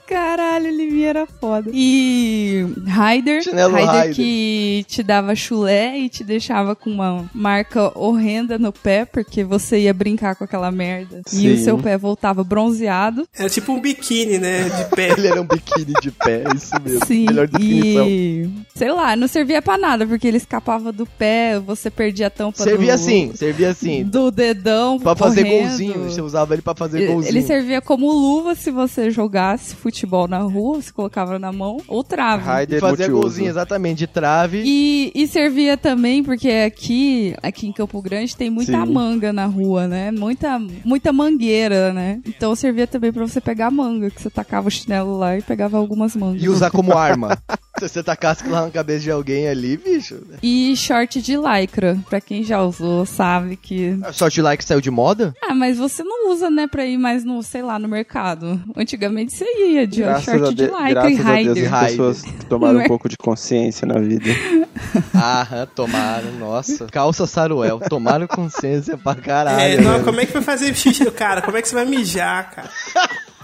Caralho, 0.09 0.71
Liminha 0.75 1.09
era 1.11 1.27
foda. 1.27 1.71
E 1.73 2.65
Raider, 2.87 3.43
Raider. 3.71 4.15
que 4.15 4.85
te 4.89 5.03
dava 5.03 5.35
chulé 5.35 5.99
e 5.99 6.09
te 6.09 6.25
deixava 6.25 6.75
com 6.75 6.89
uma 6.91 7.29
marca 7.35 7.93
horrenda 7.99 8.59
no 8.59 8.73
pé, 8.73 9.05
porque 9.05 9.45
você 9.45 9.81
ia 9.81 9.93
brincar 9.93 10.35
com 10.35 10.45
aquela 10.45 10.71
merda. 10.71 11.21
E 11.33 11.51
o 11.51 11.57
Sim. 11.59 11.65
seu 11.65 11.77
pé 11.79 11.99
voltava 11.99 12.43
bronzeado. 12.43 13.29
Era 13.39 13.51
tipo 13.51 13.71
um 13.73 13.81
biquíni, 13.81 14.39
né? 14.39 14.65
De 14.65 14.85
pé. 14.97 15.13
Ele 15.19 15.27
era 15.27 15.41
um 15.43 15.47
biquíni 15.47 15.93
de 16.01 16.11
pé, 16.11 16.45
isso 16.57 16.75
mesmo. 16.83 17.05
Sim, 17.07 17.27
Melhor 17.27 17.47
definição. 17.47 18.07
e 18.09 18.51
sei 18.75 18.91
lá, 18.91 19.15
não 19.15 19.29
servia 19.29 19.61
pra 19.61 19.77
nada, 19.77 20.07
porque 20.07 20.27
ele 20.27 20.37
escapava 20.39 20.91
do 20.93 21.05
pé, 21.05 21.59
você 21.59 21.91
perdia 21.91 22.29
a 22.29 22.31
tampa 22.31 22.63
Servia 22.63 22.93
do... 22.93 22.95
assim, 22.95 23.33
servia 23.35 23.71
assim. 23.71 24.05
Do 24.05 24.31
dedão 24.31 24.99
Pra 24.99 25.15
fazer 25.17 25.43
correndo. 25.45 25.69
golzinho, 25.69 26.05
você 26.05 26.23
usava 26.23 26.55
ele 26.55 26.63
pra 26.63 26.75
fazer 26.75 27.07
golzinho. 27.09 27.31
Ele 27.31 27.43
servia 27.43 27.81
como 27.83 28.11
luva 28.11 28.55
se 28.55 28.71
você 28.71 29.11
jogasse 29.11 29.75
futebol 29.75 29.98
na 30.29 30.39
rua, 30.39 30.81
você 30.81 30.93
colocava 30.93 31.39
na 31.39 31.53
mão, 31.53 31.79
ou 31.89 32.03
trave. 32.05 32.45
Raider 32.45 32.81
Fazia 32.81 33.07
multiuso. 33.07 33.23
golzinho, 33.23 33.49
exatamente, 33.49 33.99
de 33.99 34.07
trave. 34.07 34.63
E, 34.65 35.13
e 35.15 35.27
servia 35.27 35.77
também, 35.77 36.23
porque 36.23 36.51
aqui, 36.51 37.35
aqui 37.43 37.67
em 37.67 37.73
Campo 37.73 38.01
Grande 38.03 38.37
tem 38.37 38.51
muita 38.51 38.85
Sim. 38.85 38.93
manga 38.93 39.33
na 39.33 39.47
rua, 39.47 39.87
né? 39.87 40.11
Muita, 40.11 40.61
muita 40.85 41.13
mangueira, 41.13 41.93
né? 41.93 42.21
Então 42.27 42.55
servia 42.55 42.87
também 42.87 43.13
pra 43.13 43.27
você 43.27 43.41
pegar 43.41 43.71
manga, 43.71 44.11
que 44.11 44.21
você 44.21 44.31
tacava 44.31 44.69
o 44.69 44.71
chinelo 44.71 45.19
lá 45.19 45.37
e 45.37 45.43
pegava 45.43 45.77
algumas 45.77 46.15
mangas. 46.17 46.43
E 46.43 46.49
usar 46.49 46.71
como 46.71 46.97
arma. 46.97 47.39
Se 47.79 47.89
você 47.89 48.03
tacasse 48.03 48.47
lá 48.49 48.63
na 48.63 48.71
cabeça 48.73 49.01
de 49.05 49.11
alguém 49.11 49.47
ali, 49.49 49.77
bicho. 49.77 50.17
E 50.43 50.75
short 50.77 51.23
de 51.23 51.37
lycra, 51.37 51.97
pra 52.09 52.21
quem 52.21 52.43
já 52.43 52.61
usou, 52.61 53.07
sabe 53.07 53.57
que... 53.57 53.97
A 54.03 54.13
Short 54.13 54.43
like 54.43 54.65
saiu 54.65 54.81
de 54.81 54.91
moda? 54.91 55.33
Ah, 55.41 55.55
mas 55.55 55.79
você 55.79 56.03
não 56.03 56.33
usa, 56.33 56.51
né, 56.51 56.67
pra 56.67 56.85
ir 56.85 56.99
mais 56.99 57.25
no, 57.25 57.41
sei 57.41 57.63
lá, 57.63 57.79
no 57.79 57.87
mercado. 57.87 58.61
Antigamente 58.77 59.33
você 59.33 59.45
ia 59.71 59.87
de 59.89 60.03
Graças, 60.03 60.25
short 60.25 60.45
a, 60.45 60.51
de 60.51 60.63
lycra 60.63 60.89
e 61.11 61.17
graças 61.17 61.27
a 61.27 61.35
Deus 61.55 61.73
as 61.73 61.91
pessoas 61.91 62.25
tomaram 62.49 62.81
um 62.81 62.87
pouco 62.87 63.09
de 63.09 63.17
consciência 63.17 63.87
na 63.87 63.99
vida. 63.99 64.31
Aham, 65.15 65.67
tomaram, 65.75 66.33
nossa. 66.39 66.87
Calça 66.87 67.27
Saruel, 67.27 67.81
tomaram 67.89 68.27
consciência 68.27 68.97
pra 68.97 69.15
caralho. 69.15 69.61
É, 69.61 69.81
não, 69.81 70.03
como 70.05 70.21
é 70.21 70.27
que 70.27 70.33
vai 70.33 70.43
fazer 70.43 70.75
xixi? 70.75 71.11
Cara, 71.11 71.43
como 71.43 71.57
é 71.57 71.63
que 71.63 71.69
você 71.69 71.75
vai 71.75 71.85
mijar, 71.85 72.51
cara? 72.51 72.69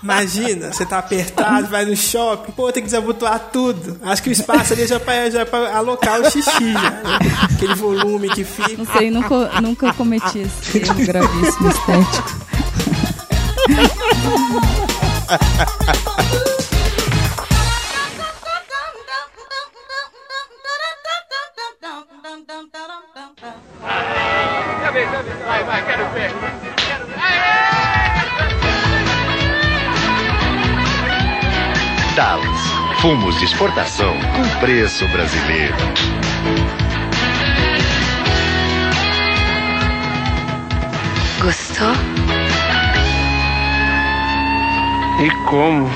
Imagina, 0.02 0.70
você 0.70 0.84
tá 0.84 0.98
apertado, 0.98 1.66
vai 1.68 1.86
no 1.86 1.96
shopping, 1.96 2.52
pô, 2.52 2.70
tem 2.70 2.82
que 2.82 2.88
desabotoar 2.90 3.48
tudo. 3.50 3.98
Acho 4.02 4.22
que 4.22 4.28
o 4.28 4.32
espaço 4.32 4.74
ali 4.74 4.86
já 4.86 4.96
é 4.96 4.98
pra, 4.98 5.30
já 5.30 5.40
é 5.40 5.44
pra 5.46 5.74
alocar 5.74 6.20
o 6.20 6.30
xixi, 6.30 6.72
já. 6.72 6.90
né? 6.90 7.02
Aquele 7.54 7.74
volume 7.74 8.28
que 8.28 8.44
fica. 8.44 8.76
Não 8.76 8.84
sei, 8.84 9.10
nunca, 9.10 9.60
nunca 9.62 9.94
cometi 9.94 10.40
esse 10.40 10.78
erro 10.78 10.94
gravíssimo 11.06 11.70
estético. 11.70 12.44
Dallas. 32.14 32.60
Fumos 33.00 33.38
de 33.38 33.44
exportação 33.46 34.14
com 34.36 34.60
preço 34.60 35.08
brasileiro. 35.08 35.74
Gostou? 41.40 42.23
E 45.21 45.30
como? 45.49 45.88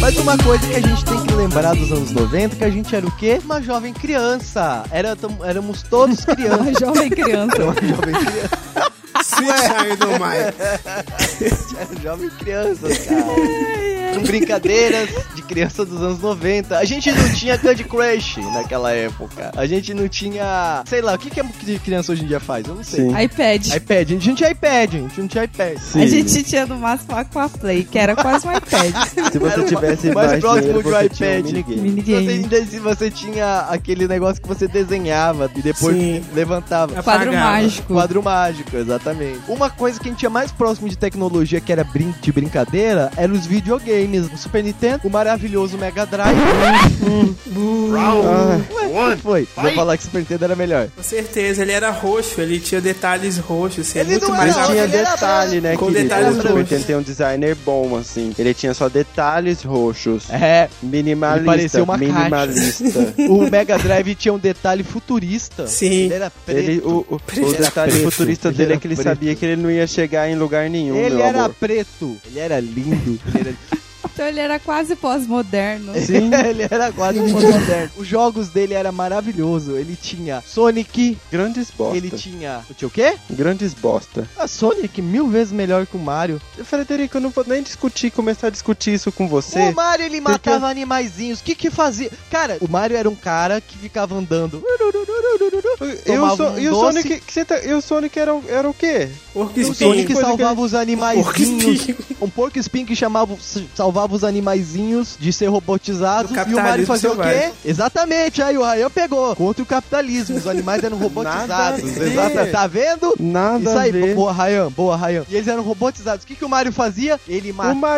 Mas 0.00 0.16
uma 0.18 0.36
coisa 0.38 0.66
que 0.66 0.74
a 0.74 0.80
gente 0.80 1.04
tem 1.04 1.26
que 1.26 1.34
lembrar 1.34 1.74
dos 1.74 1.92
anos 1.92 2.10
90, 2.10 2.56
que 2.56 2.64
a 2.64 2.70
gente 2.70 2.96
era 2.96 3.06
o 3.06 3.10
quê? 3.12 3.38
Uma 3.44 3.60
jovem 3.60 3.92
criança. 3.92 4.82
Era, 4.90 5.16
éramos 5.44 5.82
todos 5.82 6.24
crianças. 6.24 6.60
Uma 6.60 6.80
jovem 6.80 7.10
criança. 7.10 7.62
Uma 7.62 7.74
jovem 7.74 8.14
criança. 8.14 8.59
Sweet 9.40 9.60
Child 9.66 10.04
O' 10.04 10.18
Mine. 10.18 10.54
Era 11.78 12.00
jovem 12.02 12.30
criança, 12.30 12.88
cara. 12.88 14.14
Com 14.14 14.22
brincadeiras 14.22 15.08
de 15.50 15.54
criança 15.54 15.84
dos 15.84 16.00
anos 16.00 16.20
90. 16.20 16.78
A 16.78 16.84
gente 16.84 17.10
não 17.10 17.28
tinha 17.32 17.58
Candy 17.58 17.84
Crush 17.84 18.36
naquela 18.52 18.92
época. 18.92 19.50
A 19.56 19.66
gente 19.66 19.92
não 19.92 20.08
tinha. 20.08 20.82
Sei 20.86 21.00
lá, 21.02 21.14
o 21.14 21.18
que, 21.18 21.28
que 21.30 21.40
a 21.40 21.44
criança 21.82 22.12
hoje 22.12 22.24
em 22.24 22.26
dia 22.26 22.40
faz? 22.40 22.66
Eu 22.66 22.74
não 22.76 22.84
sei. 22.84 23.10
Sim. 23.10 23.20
iPad. 23.20 23.66
iPad. 23.74 24.08
A 24.08 24.12
gente 24.12 24.28
não 24.28 24.34
tinha 24.36 24.50
iPad, 24.50 24.94
a 24.94 24.98
gente 24.98 25.20
não 25.20 25.28
tinha 25.28 25.44
iPad. 25.44 25.78
Sim. 25.78 26.02
A 26.02 26.06
gente 26.06 26.42
tinha 26.44 26.66
no 26.66 26.78
máximo 26.78 27.16
Aquaplay, 27.16 27.84
que 27.84 27.98
era 27.98 28.14
quase 28.14 28.46
um 28.46 28.52
iPad. 28.52 28.94
Se 29.30 29.38
você 29.38 29.64
tivesse 29.64 30.12
mais 30.12 30.30
mais 30.30 30.40
próximo 30.40 30.82
de 30.82 30.88
um 30.88 31.08
tinha 31.08 31.30
um 31.30 31.38
iPad. 31.38 31.66
minigame. 31.68 32.48
Você, 32.48 32.66
se 32.66 32.78
você 32.78 33.10
tinha 33.10 33.60
aquele 33.68 34.06
negócio 34.06 34.40
que 34.40 34.48
você 34.48 34.68
desenhava 34.68 35.50
e 35.56 35.62
depois 35.62 35.96
Sim. 35.96 36.22
levantava. 36.32 37.02
Quadro 37.02 37.30
Apagava. 37.30 37.50
mágico. 37.52 37.92
Quadro 37.92 38.22
mágico, 38.22 38.76
exatamente. 38.76 39.40
Uma 39.48 39.70
coisa 39.70 39.98
que 39.98 40.08
a 40.08 40.10
gente 40.10 40.18
tinha 40.18 40.30
mais 40.30 40.52
próximo 40.52 40.88
de 40.88 40.96
tecnologia, 40.96 41.60
que 41.60 41.72
era 41.72 41.84
brin 41.84 42.14
de 42.20 42.32
brincadeira, 42.32 43.10
eram 43.16 43.34
os 43.34 43.46
videogames. 43.46 44.32
O 44.32 44.36
Super 44.36 44.62
Nintendo, 44.62 45.00
o 45.04 45.10
maravilhoso 45.40 45.78
Mega 45.78 46.04
Drive. 46.04 46.36
Ah, 47.96 48.58
Ué, 48.90 49.16
que 49.16 49.22
foi? 49.22 49.48
Vou 49.56 49.72
falar 49.72 49.96
que 49.96 50.02
o 50.02 50.06
Super 50.06 50.18
Nintendo 50.20 50.44
era 50.44 50.56
melhor. 50.56 50.88
Com 50.94 51.02
certeza, 51.02 51.62
ele 51.62 51.72
era 51.72 51.90
roxo, 51.90 52.40
ele 52.40 52.58
tinha 52.60 52.80
detalhes 52.80 53.38
roxos, 53.38 53.88
assim, 53.88 54.00
Ele 54.00 54.10
muito 54.12 54.28
não 54.28 54.36
mais 54.36 54.56
era- 54.56 54.66
tinha 54.66 54.82
ele 54.84 54.96
era 54.96 55.10
detalhe, 55.12 55.60
né, 55.60 55.76
Com 55.76 55.86
querido? 55.86 56.02
detalhes 56.02 56.28
o 56.38 56.42
Super. 56.42 56.54
Nintendo 56.56 56.84
tem 56.84 56.96
um 56.96 57.02
designer 57.02 57.54
bom, 57.64 57.96
assim. 57.96 58.32
Ele 58.38 58.52
tinha 58.54 58.74
só 58.74 58.88
detalhes 58.88 59.62
roxos. 59.62 60.28
É, 60.30 60.68
Minimalista. 60.82 61.38
Ele 61.40 61.46
parecia 61.46 61.82
uma 61.82 61.98
caixa. 61.98 62.12
minimalista. 62.12 63.14
o 63.28 63.50
Mega 63.50 63.78
Drive 63.78 64.14
tinha 64.14 64.34
um 64.34 64.38
detalhe 64.38 64.82
futurista. 64.82 65.66
Sim. 65.66 65.86
Ele 66.04 66.14
era 66.14 66.30
preto. 66.44 66.58
Ele, 66.58 66.78
o, 66.84 67.06
o, 67.08 67.14
o 67.16 67.20
Ele 67.36 67.54
era 67.54 67.64
detalhe 67.64 67.92
preto. 67.92 68.10
futurista 68.10 68.48
Ele 68.48 68.56
dele 68.56 68.72
é 68.74 68.76
que 68.76 68.86
ele 68.86 68.94
preto. 68.96 69.06
sabia 69.08 69.34
que 69.34 69.44
ele 69.46 69.56
não 69.62 69.70
ia 69.70 69.86
chegar 69.86 70.28
em 70.28 70.34
lugar 70.36 70.68
nenhum, 70.68 70.96
Ele 70.96 71.16
meu 71.16 71.24
era 71.24 71.44
amor. 71.44 71.54
preto. 71.58 72.16
Ele 72.26 72.38
era 72.38 72.60
lindo. 72.60 73.18
Ele 73.34 73.48
era 73.48 73.54
Então 74.12 74.26
ele 74.26 74.40
era 74.40 74.58
quase 74.58 74.96
pós-moderno. 74.96 75.92
Sim. 75.94 76.30
ele 76.48 76.66
era 76.70 76.92
quase 76.92 77.20
um 77.20 77.28
moderno. 77.28 77.90
Os 77.96 78.06
jogos 78.06 78.48
dele 78.48 78.74
era 78.74 78.90
maravilhoso. 78.92 79.76
Ele 79.76 79.96
tinha 79.96 80.42
Sonic, 80.46 81.16
Grandes 81.30 81.70
bosta. 81.70 81.96
ele 81.96 82.10
tinha. 82.10 82.60
Tinha 82.76 82.88
o 82.88 82.90
quê? 82.90 83.14
Grandes 83.30 83.74
bosta. 83.74 84.28
A 84.38 84.46
Sonic 84.48 85.00
mil 85.00 85.28
vezes 85.28 85.52
melhor 85.52 85.86
que 85.86 85.96
o 85.96 86.00
Mario. 86.00 86.40
Frederico, 86.64 87.16
eu 87.16 87.20
não 87.20 87.30
vou 87.30 87.44
nem 87.46 87.62
discutir, 87.62 88.10
começar 88.10 88.48
a 88.48 88.50
discutir 88.50 88.92
isso 88.94 89.10
com 89.12 89.24
O 89.24 89.28
você. 89.28 89.70
Mario 89.72 90.04
ele 90.06 90.20
Porque- 90.20 90.50
matava 90.50 90.68
animaizinhos. 90.68 91.40
O 91.40 91.44
que 91.44 91.54
que 91.54 91.70
fazia? 91.70 92.10
Cara, 92.30 92.58
o 92.60 92.68
Mario 92.68 92.96
era 92.96 93.08
um 93.08 93.14
cara 93.14 93.60
que 93.60 93.76
ficava 93.78 94.14
andando. 94.14 94.62
Eu 96.06 96.36
sou, 96.36 96.50
um 96.50 96.58
e 96.58 96.68
o. 96.68 96.74
Sonic, 96.74 97.20
que 97.20 97.32
você 97.32 97.44
tá- 97.44 97.60
e 97.64 97.72
o 97.72 97.80
Sonic 97.80 98.18
era, 98.18 98.34
o- 98.34 98.44
era 98.48 98.68
o 98.68 98.74
quê? 98.74 99.08
Porco 99.32 99.58
O. 99.60 99.74
Sonic 99.74 100.14
salvava 100.14 100.60
os 100.60 100.74
animaizinhos. 100.74 101.86
Um 102.20 102.28
porco 102.28 102.58
espinho 102.58 102.86
que 102.86 102.94
chamava, 102.96 103.36
salvava 103.74 103.99
os 104.08 104.24
animaizinhos 104.24 105.16
de 105.18 105.32
ser 105.32 105.46
robotizados. 105.46 106.30
Do 106.32 106.50
E 106.50 106.54
o 106.54 106.62
Mario 106.62 106.86
fazia 106.86 107.10
o 107.12 107.16
quê? 107.16 107.22
selvagem. 107.22 107.52
Exatamente. 107.64 108.42
Aí 108.42 108.56
o 108.58 108.62
Rayan 108.62 108.90
pegou. 108.90 109.34
Contra 109.36 109.62
o 109.62 109.66
capitalismo. 109.66 110.36
Os 110.36 110.46
animais 110.46 110.82
eram 110.84 110.96
robotizados. 110.98 111.80
a 111.80 111.86
ver. 111.86 112.12
Exata- 112.12 112.46
Tá 112.50 112.66
vendo? 112.66 113.14
Nada 113.18 113.58
Isso 113.70 113.78
aí, 113.78 113.92
ver. 113.92 114.14
boa, 114.14 114.32
Rayan, 114.32 114.70
boa, 114.70 114.96
Rayan. 114.96 115.24
E 115.28 115.34
eles 115.36 115.46
eram 115.48 115.62
robotizados. 115.62 116.24
O 116.24 116.26
que, 116.26 116.34
que 116.34 116.44
o 116.44 116.48
Mario 116.48 116.72
fazia? 116.72 117.18
Ele 117.28 117.52
matava 117.52 117.94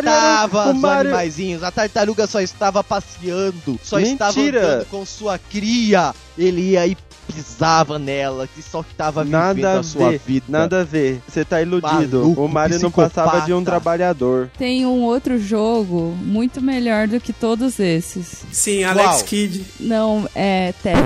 era- 0.61 0.71
os 0.71 0.77
Mario- 0.79 1.09
animaizinhos. 1.11 1.63
A 1.63 1.71
tartaruga 1.71 2.27
só 2.27 2.39
estava 2.41 2.83
passeando, 2.83 3.79
só 3.83 3.99
estava 3.99 4.33
Mentira. 4.33 4.59
andando 4.65 4.85
com 4.89 5.05
sua 5.05 5.37
cria. 5.37 6.13
Ele 6.37 6.71
ia 6.71 6.85
e 6.87 6.97
pisava 7.27 7.97
nela, 7.99 8.47
que 8.47 8.61
só 8.61 8.81
que 8.83 8.91
estava 8.91 9.23
vivendo 9.23 9.39
Nada 9.39 9.69
a 9.77 9.79
a 9.79 9.83
sua 9.83 10.09
ver, 10.11 10.21
vida. 10.25 10.45
nada 10.49 10.81
a 10.81 10.83
ver. 10.83 11.21
Você 11.27 11.43
tá 11.45 11.61
iludido. 11.61 12.19
Maluco, 12.19 12.41
o 12.45 12.47
Mario 12.49 12.79
não 12.79 12.91
passava 12.91 13.41
de 13.41 13.53
um 13.53 13.63
trabalhador. 13.63 14.49
Tem 14.57 14.85
um 14.85 15.01
outro 15.03 15.37
jogo 15.39 16.15
muito 16.21 16.61
melhor 16.61 17.07
do 17.07 17.19
que 17.19 17.31
todos 17.33 17.79
esses. 17.79 18.43
Sim, 18.51 18.83
Alex 18.83 19.07
Qual? 19.09 19.23
Kidd. 19.23 19.65
Não, 19.79 20.27
é 20.35 20.73
Tetris. 20.83 21.03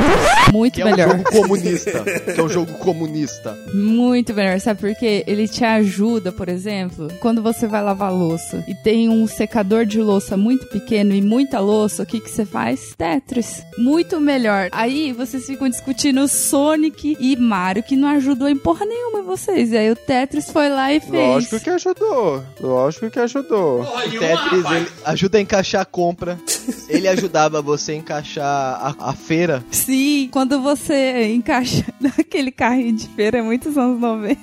Muito 0.51 0.73
Que 0.75 0.81
é 0.81 0.85
um 0.85 0.89
melhor. 0.91 1.09
jogo 1.09 1.23
comunista. 1.31 2.03
que 2.33 2.39
é 2.39 2.43
um 2.43 2.49
jogo 2.49 2.73
comunista. 2.79 3.57
Muito 3.73 4.33
melhor, 4.33 4.59
sabe 4.59 4.79
por 4.79 4.95
quê? 4.95 5.23
Ele 5.27 5.47
te 5.47 5.63
ajuda, 5.63 6.31
por 6.31 6.49
exemplo, 6.49 7.07
quando 7.19 7.41
você 7.41 7.67
vai 7.67 7.81
lavar 7.81 8.11
louça 8.13 8.63
e 8.67 8.73
tem 8.75 9.09
um 9.09 9.27
secador 9.27 9.85
de 9.85 9.99
louça 10.01 10.35
muito 10.37 10.65
pequeno 10.67 11.13
e 11.13 11.21
muita 11.21 11.59
louça, 11.59 12.03
o 12.03 12.05
que 12.05 12.19
que 12.19 12.29
você 12.29 12.45
faz? 12.45 12.93
Tetris. 12.97 13.63
Muito 13.77 14.19
melhor. 14.19 14.69
Aí 14.71 15.11
vocês 15.13 15.45
ficam 15.45 15.67
discutindo 15.69 16.06
Sonic 16.27 17.17
e 17.19 17.35
Mario, 17.35 17.83
que 17.83 17.95
não 17.95 18.07
ajudou 18.09 18.47
em 18.47 18.57
porra 18.57 18.85
nenhuma 18.85 19.21
vocês. 19.21 19.71
E 19.71 19.77
aí 19.77 19.91
o 19.91 19.95
Tetris 19.95 20.49
foi 20.49 20.69
lá 20.69 20.91
e 20.91 20.99
fez. 20.99 21.13
Lógico 21.13 21.59
que 21.59 21.69
ajudou. 21.69 22.43
Lógico 22.59 23.09
que 23.09 23.19
ajudou. 23.19 23.81
O 23.81 23.85
Tetris 23.85 24.65
ele 24.71 24.87
ajuda 25.05 25.37
a 25.37 25.41
encaixar 25.41 25.81
a 25.81 25.85
compra. 25.85 26.39
Ele 26.87 27.07
ajudava 27.07 27.61
você 27.61 27.91
a 27.91 27.95
encaixar 27.95 28.45
a, 28.45 28.95
a 29.09 29.13
feira. 29.13 29.63
Sim, 29.71 30.29
quando 30.31 30.61
você 30.61 31.27
encaixa 31.33 31.85
naquele 31.99 32.51
carrinho 32.51 32.95
de 32.95 33.07
feira, 33.09 33.39
é 33.39 33.41
muitos 33.41 33.77
anos 33.77 33.99
90. 33.99 34.39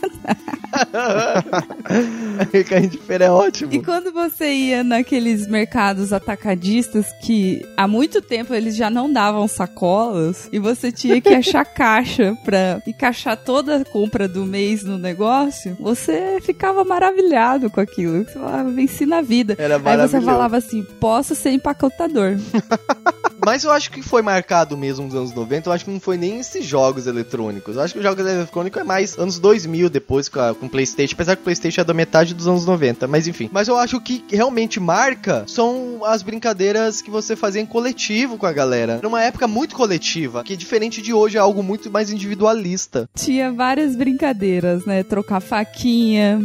Aquele 2.38 2.64
carrinho 2.64 2.90
de 2.90 2.98
feira 2.98 3.26
é 3.26 3.30
ótimo. 3.30 3.72
E 3.72 3.82
quando 3.82 4.12
você 4.12 4.52
ia 4.52 4.84
naqueles 4.84 5.46
mercados 5.46 6.12
atacadistas 6.12 7.06
que 7.22 7.64
há 7.76 7.86
muito 7.86 8.20
tempo 8.20 8.54
eles 8.54 8.76
já 8.76 8.90
não 8.90 9.12
davam 9.12 9.46
sacolas 9.46 10.48
e 10.52 10.58
você 10.58 10.90
tinha 10.90 11.20
que 11.20 11.28
achar 11.28 11.53
caixa 11.62 12.34
pra 12.42 12.80
encaixar 12.86 13.36
toda 13.36 13.76
a 13.76 13.84
compra 13.84 14.26
do 14.26 14.46
mês 14.46 14.82
no 14.82 14.96
negócio, 14.96 15.76
você 15.78 16.38
ficava 16.40 16.82
maravilhado 16.84 17.68
com 17.68 17.80
aquilo. 17.80 18.24
Você 18.24 18.38
falava, 18.38 18.70
venci 18.70 19.04
na 19.04 19.20
vida. 19.20 19.54
Era 19.58 19.76
Aí 19.84 20.08
você 20.08 20.22
falava 20.22 20.56
assim, 20.56 20.82
posso 20.98 21.34
ser 21.34 21.50
empacotador. 21.50 22.38
Mas 23.44 23.64
eu 23.64 23.70
acho 23.70 23.90
que 23.90 24.02
foi 24.02 24.22
marcado 24.22 24.76
mesmo 24.76 25.04
nos 25.04 25.14
anos 25.14 25.32
90. 25.32 25.68
Eu 25.68 25.72
acho 25.72 25.84
que 25.84 25.90
não 25.90 26.00
foi 26.00 26.16
nem 26.16 26.40
esses 26.40 26.64
jogos 26.64 27.06
eletrônicos. 27.06 27.76
Eu 27.76 27.82
acho 27.82 27.92
que 27.92 27.98
os 27.98 28.04
jogos 28.04 28.24
eletrônicos 28.24 28.80
é 28.80 28.84
mais 28.84 29.18
anos 29.18 29.38
2000 29.38 29.90
depois 29.90 30.28
com, 30.28 30.40
a, 30.40 30.54
com 30.54 30.66
o 30.66 30.68
PlayStation. 30.68 31.14
Apesar 31.14 31.36
que 31.36 31.42
o 31.42 31.44
PlayStation 31.44 31.80
é 31.80 31.84
da 31.84 31.94
metade 31.94 32.34
dos 32.34 32.46
anos 32.46 32.66
90. 32.66 33.06
Mas 33.06 33.26
enfim. 33.26 33.48
Mas 33.52 33.68
eu 33.68 33.76
acho 33.76 34.00
que 34.00 34.24
realmente 34.30 34.80
marca 34.80 35.44
são 35.46 36.00
as 36.04 36.22
brincadeiras 36.22 37.00
que 37.02 37.10
você 37.10 37.36
fazia 37.36 37.60
em 37.60 37.66
coletivo 37.66 38.36
com 38.38 38.46
a 38.46 38.52
galera. 38.52 38.94
Era 38.94 39.08
uma 39.08 39.22
época 39.22 39.46
muito 39.46 39.74
coletiva. 39.74 40.42
Que 40.42 40.56
diferente 40.56 41.02
de 41.02 41.12
hoje 41.12 41.36
é 41.36 41.40
algo 41.40 41.62
muito 41.62 41.90
mais 41.90 42.10
individualista. 42.10 43.08
Tinha 43.14 43.52
várias 43.52 43.96
brincadeiras, 43.96 44.84
né? 44.84 45.02
Trocar 45.02 45.40
faquinha. 45.40 46.40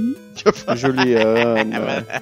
Juliana. 0.76 2.06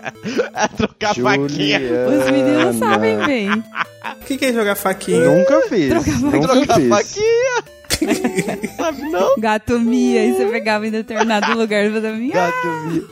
É 0.53 0.67
trocar 0.67 1.15
faquinha. 1.15 1.80
Os 1.80 2.32
meninos 2.32 2.75
sabem 2.77 3.17
bem. 3.25 3.49
O 3.51 4.25
que, 4.25 4.38
que 4.38 4.45
é 4.45 4.53
jogar 4.53 4.75
faquinha? 4.75 5.23
Nunca 5.30 5.62
fiz. 5.69 6.19
Nunca 6.21 6.47
Trocar 6.47 6.75
fiz. 6.75 6.89
faquinha. 6.89 7.63
Sabe 8.77 9.01
não? 9.10 9.36
Gato 9.39 9.80
Mia, 9.80 10.23
e 10.23 10.34
você 10.34 10.45
pegava 10.45 10.86
em 10.86 10.91
determinado 10.91 11.58
lugar 11.58 11.84
e 11.84 11.91
fazia 11.91 12.12
minha 12.13 12.32
Gato 12.34 12.67
vi. 12.89 13.08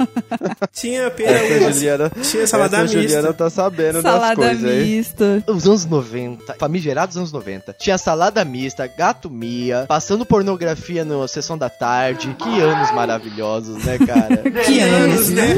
Tinha 0.74 1.10
pera, 1.10 1.32
Essa 1.32 1.72
Juliana, 1.72 2.12
tinha 2.22 2.46
salada 2.46 2.78
essa 2.78 2.88
Juliana 2.88 3.30
mista. 3.30 3.34
tá 3.34 3.50
sabendo 3.50 3.94
das 4.04 4.14
salada 4.14 4.36
coisas 4.36 4.64
aí. 4.64 4.84
mista. 4.86 5.44
Os 5.48 5.66
anos 5.66 5.86
90, 5.88 6.54
famigerados 6.60 7.18
anos 7.18 7.32
90. 7.32 7.74
Tinha 7.80 7.98
salada 7.98 8.46
mista, 8.46 8.86
gato 8.86 9.28
Mia, 9.28 9.86
passando 9.88 10.24
pornografia 10.24 11.04
na 11.04 11.28
sessão 11.28 11.58
da 11.58 11.70
tarde. 11.70 12.36
Que 12.38 12.62
anos 12.62 12.92
maravilhosos, 12.92 13.84
né, 13.84 13.98
cara? 13.98 14.38
Que 14.66 14.80
anos, 14.82 14.95
né? 15.00 15.56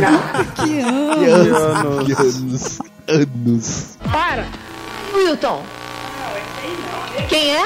Que 0.56 0.80
ano. 0.80 1.16
Que 1.18 1.26
anos. 1.30 2.06
Que 2.06 2.14
anos. 2.14 2.80
Anos. 3.08 3.98
Para! 4.12 4.46
Wilton! 5.16 5.64
Quem 7.30 7.56
é? 7.56 7.64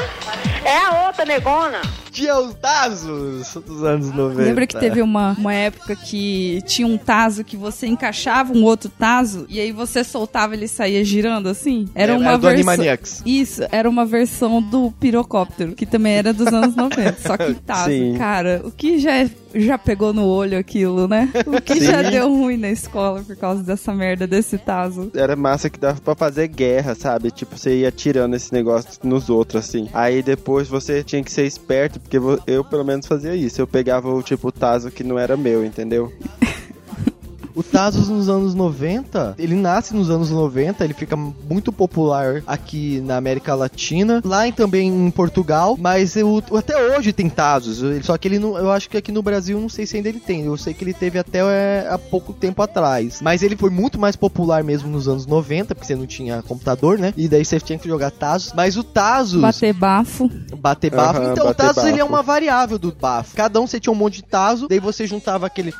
É 0.63 0.77
a 0.85 1.07
outra 1.07 1.25
negona. 1.25 1.81
Tinha 2.11 2.37
os 2.37 2.53
Tazos 2.55 3.53
dos 3.65 3.83
anos 3.83 4.11
90. 4.13 4.41
Lembra 4.41 4.67
que 4.67 4.77
teve 4.77 5.01
uma, 5.01 5.33
uma 5.37 5.53
época 5.53 5.95
que 5.95 6.61
tinha 6.65 6.85
um 6.85 6.97
taso 6.97 7.41
que 7.43 7.55
você 7.55 7.87
encaixava 7.87 8.51
um 8.53 8.63
outro 8.63 8.89
taso 8.89 9.45
e 9.47 9.59
aí 9.61 9.71
você 9.71 10.03
soltava 10.03 10.53
e 10.53 10.59
ele 10.59 10.67
saía 10.67 11.03
girando 11.05 11.47
assim? 11.47 11.87
Era 11.95 12.11
É, 12.13 12.17
uma 12.17 12.27
era 12.29 12.37
do 12.37 12.41
versão. 12.41 12.69
Animaniacs. 12.73 13.23
Isso, 13.25 13.61
era 13.71 13.89
uma 13.89 14.05
versão 14.05 14.61
do 14.61 14.91
pirocóptero, 14.99 15.73
que 15.73 15.85
também 15.85 16.13
era 16.13 16.33
dos 16.33 16.47
anos 16.47 16.75
90. 16.75 17.15
Só 17.25 17.37
que 17.37 17.43
em 17.45 17.53
taso, 17.65 17.89
Sim. 17.89 18.15
cara, 18.17 18.61
o 18.65 18.71
que 18.71 18.99
já, 18.99 19.11
já 19.53 19.77
pegou 19.77 20.13
no 20.13 20.25
olho 20.25 20.57
aquilo, 20.57 21.07
né? 21.07 21.29
O 21.45 21.61
que 21.61 21.75
Sim. 21.75 21.85
já 21.85 22.01
deu 22.01 22.29
ruim 22.29 22.57
na 22.57 22.69
escola 22.69 23.21
por 23.21 23.35
causa 23.35 23.63
dessa 23.63 23.93
merda 23.93 24.25
desse 24.27 24.57
taso. 24.57 25.11
Era 25.13 25.35
massa 25.35 25.69
que 25.69 25.79
dava 25.79 25.99
pra 25.99 26.15
fazer 26.15 26.47
guerra, 26.47 26.95
sabe? 26.95 27.31
Tipo, 27.31 27.57
você 27.57 27.79
ia 27.79 27.91
tirando 27.91 28.35
esse 28.35 28.53
negócio 28.53 28.89
nos 29.03 29.29
outros, 29.29 29.63
assim. 29.63 29.89
Aí 29.93 30.21
depois 30.21 30.67
você 30.67 31.03
tinha 31.03 31.23
que 31.23 31.31
ser 31.31 31.45
esperto, 31.45 31.99
porque 31.99 32.17
eu 32.47 32.63
pelo 32.63 32.83
menos 32.83 33.05
fazia 33.05 33.35
isso. 33.35 33.61
Eu 33.61 33.67
pegava 33.67 34.09
o 34.13 34.21
tipo 34.21 34.51
taso 34.51 34.91
que 34.91 35.03
não 35.03 35.17
era 35.17 35.35
meu, 35.35 35.65
entendeu? 35.65 36.11
O 37.55 37.63
Tazos 37.63 38.07
nos 38.09 38.29
anos 38.29 38.53
90, 38.53 39.35
ele 39.37 39.55
nasce 39.55 39.93
nos 39.95 40.09
anos 40.09 40.29
90, 40.29 40.83
ele 40.83 40.93
fica 40.93 41.15
muito 41.15 41.71
popular 41.71 42.41
aqui 42.47 43.01
na 43.01 43.17
América 43.17 43.53
Latina, 43.55 44.21
lá 44.23 44.47
em, 44.47 44.51
também 44.51 44.87
em 44.89 45.11
Portugal, 45.11 45.75
mas 45.79 46.15
eu, 46.15 46.43
até 46.57 46.75
hoje 46.95 47.11
tem 47.13 47.29
Tazos, 47.29 47.81
ele- 47.81 48.03
só 48.03 48.17
que 48.17 48.27
ele 48.27 48.39
não, 48.39 48.57
eu 48.57 48.71
acho 48.71 48.89
que 48.89 48.97
aqui 48.97 49.11
no 49.11 49.21
Brasil 49.21 49.59
não 49.59 49.69
sei 49.69 49.85
se 49.85 49.97
ainda 49.97 50.09
ele 50.09 50.19
tem, 50.19 50.41
eu 50.45 50.57
sei 50.57 50.73
que 50.73 50.83
ele 50.83 50.93
teve 50.93 51.17
até 51.19 51.39
é, 51.39 51.87
há 51.89 51.97
pouco 51.97 52.33
tempo 52.33 52.61
atrás, 52.61 53.19
mas 53.21 53.43
ele 53.43 53.55
foi 53.55 53.69
muito 53.69 53.99
mais 53.99 54.15
popular 54.15 54.63
mesmo 54.63 54.89
nos 54.89 55.07
anos 55.07 55.25
90, 55.25 55.75
porque 55.75 55.87
você 55.87 55.95
não 55.95 56.05
tinha 56.05 56.41
computador, 56.43 56.97
né? 56.97 57.13
E 57.17 57.27
daí 57.27 57.43
você 57.43 57.59
tinha 57.59 57.77
que 57.79 57.87
jogar 57.87 58.11
Tazos, 58.11 58.53
mas 58.55 58.77
o 58.77 58.83
Tazos 58.83 59.41
Bater 59.41 59.73
bafo. 59.73 60.29
bater 60.57 60.91
bafo. 60.91 61.19
Aham, 61.19 61.31
então, 61.31 61.47
o 61.49 61.53
Tazos 61.53 61.83
ele 61.83 61.95
é 61.95 61.99
bafo. 61.99 62.09
uma 62.13 62.21
variável 62.23 62.77
do 62.79 62.91
bafo. 62.91 63.35
Cada 63.35 63.59
um 63.59 63.67
você 63.67 63.79
tinha 63.79 63.91
um 63.91 63.95
monte 63.95 64.15
de 64.15 64.23
Tazo, 64.23 64.67
daí 64.67 64.79
você 64.79 65.05
juntava 65.07 65.45
aquele 65.47 65.73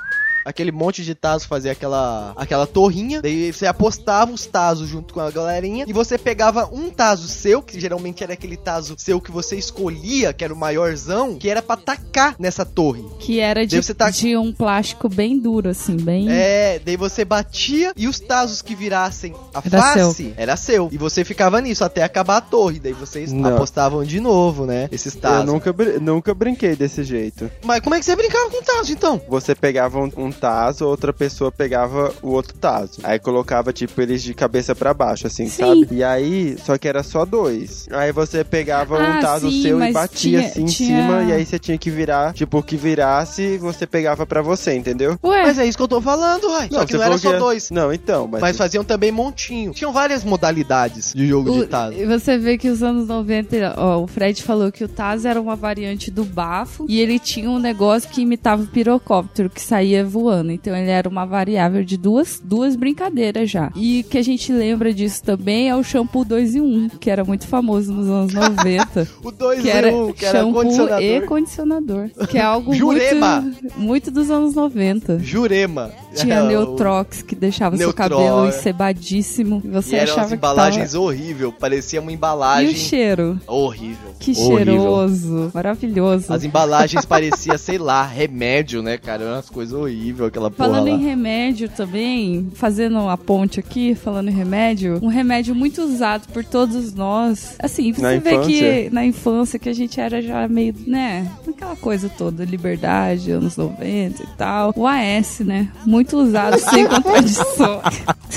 aquele 0.46 0.72
monte 0.72 1.04
de 1.04 1.14
Tazo 1.16 1.48
fazia 1.48 1.72
aquela 1.72 2.34
aquela 2.36 2.66
torrinha, 2.68 3.22
daí 3.22 3.52
você 3.52 3.66
apostava 3.66 4.32
os 4.32 4.46
Tazos 4.46 4.88
junto 4.90 5.14
com 5.14 5.20
a 5.20 5.30
galerinha 5.32 5.86
e 5.88 5.94
você 5.94 6.18
pegava 6.18 6.70
um 6.72 6.90
Tazo 6.90 7.28
seu, 7.28 7.62
que 7.62 7.80
geralmente 7.80 8.24
era 8.24 8.34
aquele 8.34 8.58
Tazo 8.58 8.96
seu 8.98 9.20
que 9.22 9.32
você 9.32 9.56
escolhia, 9.56 10.34
que 10.34 10.44
era 10.44 10.54
o 10.54 10.58
maiorzão, 10.58 11.36
que 11.38 11.50
era 11.50 11.62
pra 11.62 11.76
tacar 11.78 12.36
nessa 12.40 12.66
torre. 12.66 13.04
Que 13.20 13.40
era 13.40 13.66
de, 13.66 13.82
você 13.82 13.94
tá- 13.94 14.10
de 14.10 14.36
um 14.38 14.52
plástico 14.54 15.08
bem 15.10 15.38
duro, 15.40 15.70
assim, 15.70 15.98
bem. 15.98 16.28
É, 16.32 16.80
daí 16.84 16.98
você 16.98 17.24
batia 17.26 17.94
e 17.96 18.08
os 18.08 18.20
Tazos 18.20 18.62
que 18.62 18.76
virassem 18.76 19.34
a 19.54 19.60
Era 19.66 19.82
face 19.82 20.34
era 20.38 20.56
seu. 20.58 20.90
E 20.92 20.98
você 20.98 21.24
ficava 21.24 21.60
nisso 21.62 21.84
até 21.84 22.04
acabar 22.04 22.38
a 22.38 22.42
torre. 22.42 22.80
Daí 22.80 22.94
vocês 22.94 23.32
Não. 23.32 23.56
apostavam 23.56 24.04
de 24.04 24.20
novo, 24.20 24.66
né? 24.66 24.88
Esses 24.92 25.16
Eu 25.16 25.22
Tazos. 25.22 25.46
nunca, 25.46 25.72
brin- 25.74 26.00
nunca 26.00 26.34
brinquei 26.34 26.76
desse 26.76 27.04
jeito. 27.04 27.50
Mas 27.64 27.80
como 27.82 27.96
é 27.96 28.00
que 28.00 28.06
você 28.06 28.16
brincava 28.16 28.50
com 28.50 28.62
Tazo 28.62 28.92
então? 28.92 29.22
Você 29.30 29.54
pegava 29.56 30.00
um, 30.00 30.12
um 30.18 30.31
taso, 30.32 30.86
outra 30.86 31.12
pessoa 31.14 31.52
pegava 31.52 32.14
o 32.22 32.30
outro 32.32 32.54
taso. 32.58 33.00
Aí 33.04 33.20
colocava, 33.20 33.72
tipo, 33.74 34.02
eles 34.02 34.22
de 34.24 34.34
cabeça 34.34 34.74
pra 34.76 34.94
baixo, 34.94 35.28
assim, 35.28 35.48
Sim. 35.48 35.64
sabe? 35.64 35.88
E 35.92 36.04
aí, 36.04 36.56
só 36.66 36.78
que 36.78 36.88
era 36.88 37.04
só 37.04 37.26
dois. 37.26 37.88
Aí 37.92 38.12
você 38.12 38.44
pegava 38.44 38.98
Ah, 38.98 39.18
um 39.18 39.22
taso 39.22 39.50
sim, 39.52 39.62
seu 39.62 39.84
e 39.84 39.92
batia 39.92 40.40
tinha- 40.40 40.40
assim 40.50 40.62
em 40.62 40.66
tinha- 40.66 41.02
cima, 41.04 41.24
e 41.24 41.32
aí 41.34 41.46
você 41.46 41.60
tinha 41.60 41.78
que 41.78 41.90
virar, 41.90 42.34
tipo, 42.34 42.58
o 42.60 42.64
que 42.64 42.76
virasse, 42.78 43.58
você 43.58 43.86
pegava 43.88 44.26
pra 44.26 44.42
você, 44.42 44.74
entendeu? 44.76 45.18
Ué, 45.24 45.44
Mas 45.44 45.58
é 45.60 45.66
isso 45.66 45.78
que 45.78 45.84
eu 45.84 45.88
tô 45.88 46.02
falando, 46.02 46.50
Rai. 46.50 46.70
Só 46.72 46.86
que 46.86 46.94
não 46.94 47.04
era 47.04 47.18
só 47.18 47.32
que- 47.32 47.38
dois. 47.38 47.70
Não, 47.72 47.92
então, 47.94 48.28
mas. 48.28 48.42
Mas 48.42 48.58
faziam 48.58 48.84
também 48.84 49.12
montinho. 49.12 49.72
Tinham 49.74 49.92
várias 49.92 50.24
modalidades 50.24 51.14
de 51.14 51.28
jogo 51.28 51.52
de 51.52 51.60
o- 51.62 51.68
Tazo. 51.68 51.96
você 52.08 52.38
vê 52.38 52.58
que 52.58 52.70
os 52.70 52.82
anos 52.84 53.08
90, 53.08 53.74
ó, 53.78 54.00
o 54.04 54.08
Fred 54.08 54.42
falou 54.44 54.72
que 54.72 54.84
o 54.84 54.88
Taz 54.88 55.26
era 55.26 55.40
uma 55.40 55.56
variante 55.56 56.12
do 56.12 56.24
bafo 56.24 56.86
e 56.88 57.00
ele 57.00 57.18
tinha 57.20 57.50
um 57.50 57.60
negócio 57.60 58.10
que 58.10 58.22
imitava 58.22 58.62
o 58.64 58.68
pirocóptero 58.68 59.50
que 59.50 59.62
saía 59.62 60.06
voando. 60.06 60.21
Então 60.54 60.76
ele 60.76 60.90
era 60.90 61.08
uma 61.10 61.26
variável 61.26 61.84
de 61.84 61.98
duas, 61.98 62.42
duas 62.44 62.76
brincadeiras 62.76 63.50
já. 63.50 63.72
E 63.76 64.04
que 64.04 64.18
a 64.18 64.22
gente 64.22 64.52
lembra 64.52 64.94
disso 64.94 65.24
também 65.24 65.70
é 65.70 65.76
o 65.76 65.84
shampoo 65.84 66.24
2 66.26 66.56
em 66.56 66.62
1, 66.62 66.90
que 67.00 67.10
era 67.10 67.24
muito 67.24 67.48
famoso 67.48 67.92
nos 67.94 68.08
anos 68.08 68.34
90. 68.34 69.08
O 69.24 69.32
2 69.32 69.62
que 69.62 69.68
e 69.68 69.72
era, 69.72 69.94
1, 69.94 70.14
que 70.14 70.26
era 70.26 70.40
shampoo 70.40 70.54
condicionador. 70.54 71.02
e 71.02 71.22
condicionador. 71.22 72.10
Que 72.30 72.38
é 72.38 72.42
algo 72.42 72.74
Jurema. 72.74 73.42
muito, 73.42 73.80
muito 73.80 74.12
dos 74.12 74.30
anos 74.32 74.56
90. 74.56 75.20
Jurema. 75.20 75.92
Tinha 76.16 76.36
É, 76.36 76.48
Neutrox 76.48 77.22
que 77.22 77.36
deixava 77.36 77.78
seu 77.78 77.88
Neutrox. 77.88 78.10
cabelo 78.10 78.48
encebadíssimo. 78.48 79.62
E 79.64 79.68
você 79.70 79.96
E 79.96 80.00
eram 80.00 80.14
achava 80.14 80.34
embalagens 80.34 80.92
tava... 80.92 81.04
horrível, 81.04 81.52
parecia 81.52 82.02
uma 82.02 82.12
E 82.12 82.16
embalagem 82.16 82.74
o 82.74 82.76
cheiro? 82.78 83.40
horrível. 83.48 84.12
Que 84.20 84.32
Horrível. 84.32 84.58
cheiroso, 84.58 85.52
maravilhoso. 85.54 86.34
As 86.34 86.44
embalagens 86.44 87.06
pareciam, 87.06 87.58
sei 87.58 87.78
lá, 87.78 88.04
remédio, 88.06 88.82
né, 88.82 88.98
cara? 88.98 89.24
Eram 89.24 89.34
umas 89.36 89.50
coisas 89.50 89.74
horríveis, 89.74 90.11
aquela 90.26 90.50
porra 90.52 90.70
Falando 90.70 90.88
lá. 90.90 90.94
em 90.96 91.04
remédio 91.04 91.70
também, 91.70 92.50
fazendo 92.56 92.98
a 93.10 93.18
ponte 93.18 93.60
aqui, 93.60 93.96
falando 93.96 94.30
em 94.30 94.34
remédio, 94.34 95.00
um 95.02 95.08
remédio 95.08 95.54
muito 95.56 95.82
usado 95.82 96.28
por 96.34 96.44
todos 96.44 96.94
nós. 96.94 97.56
Assim, 97.60 97.94
você 97.94 98.02
Na 98.02 98.10
vê 98.18 98.20
que 98.40 98.58
infância? 98.58 98.90
na 98.92 99.06
infância 99.06 99.60
que 99.60 99.70
a 99.70 99.74
gente 99.74 100.00
era 100.00 100.22
já 100.22 100.48
meio, 100.48 100.74
né, 100.86 101.30
aquela 101.48 101.76
coisa 101.76 102.10
toda, 102.10 102.44
liberdade, 102.46 103.32
anos 103.32 103.56
90 103.58 104.24
e 104.24 104.28
tal. 104.38 104.74
O 104.76 104.86
AS, 104.88 105.40
né? 105.40 105.70
Muito 105.86 106.18
usado, 106.18 106.58
sem 106.70 106.86
contradição. 106.88 107.82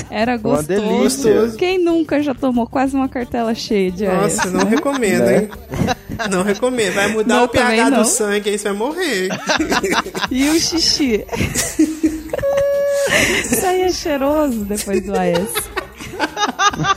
Era 0.09 0.33
Uma 0.33 0.37
gostoso. 0.37 0.67
delícia. 0.67 1.53
Quem 1.57 1.83
nunca 1.83 2.21
já 2.21 2.33
tomou 2.33 2.67
quase 2.67 2.95
uma 2.95 3.07
cartela 3.09 3.53
cheia 3.55 3.91
de 3.91 4.05
AS? 4.05 4.37
Nossa, 4.37 4.51
não 4.51 4.63
né? 4.65 4.69
recomendo, 4.71 5.25
Né? 5.25 5.37
hein? 5.43 5.49
Não 6.31 6.43
recomendo. 6.43 6.93
Vai 6.93 7.07
mudar 7.09 7.35
Não, 7.35 7.43
o 7.43 7.47
pH 7.49 7.89
do 7.89 8.05
sangue, 8.05 8.49
aí 8.49 8.57
você 8.57 8.69
vai 8.69 8.77
morrer. 8.77 9.29
E 10.31 10.49
o 10.49 10.59
xixi? 10.59 11.25
Saía 13.49 13.91
cheiroso 13.91 14.65
depois 14.65 15.05
do 15.05 15.13
AS. 15.13 15.53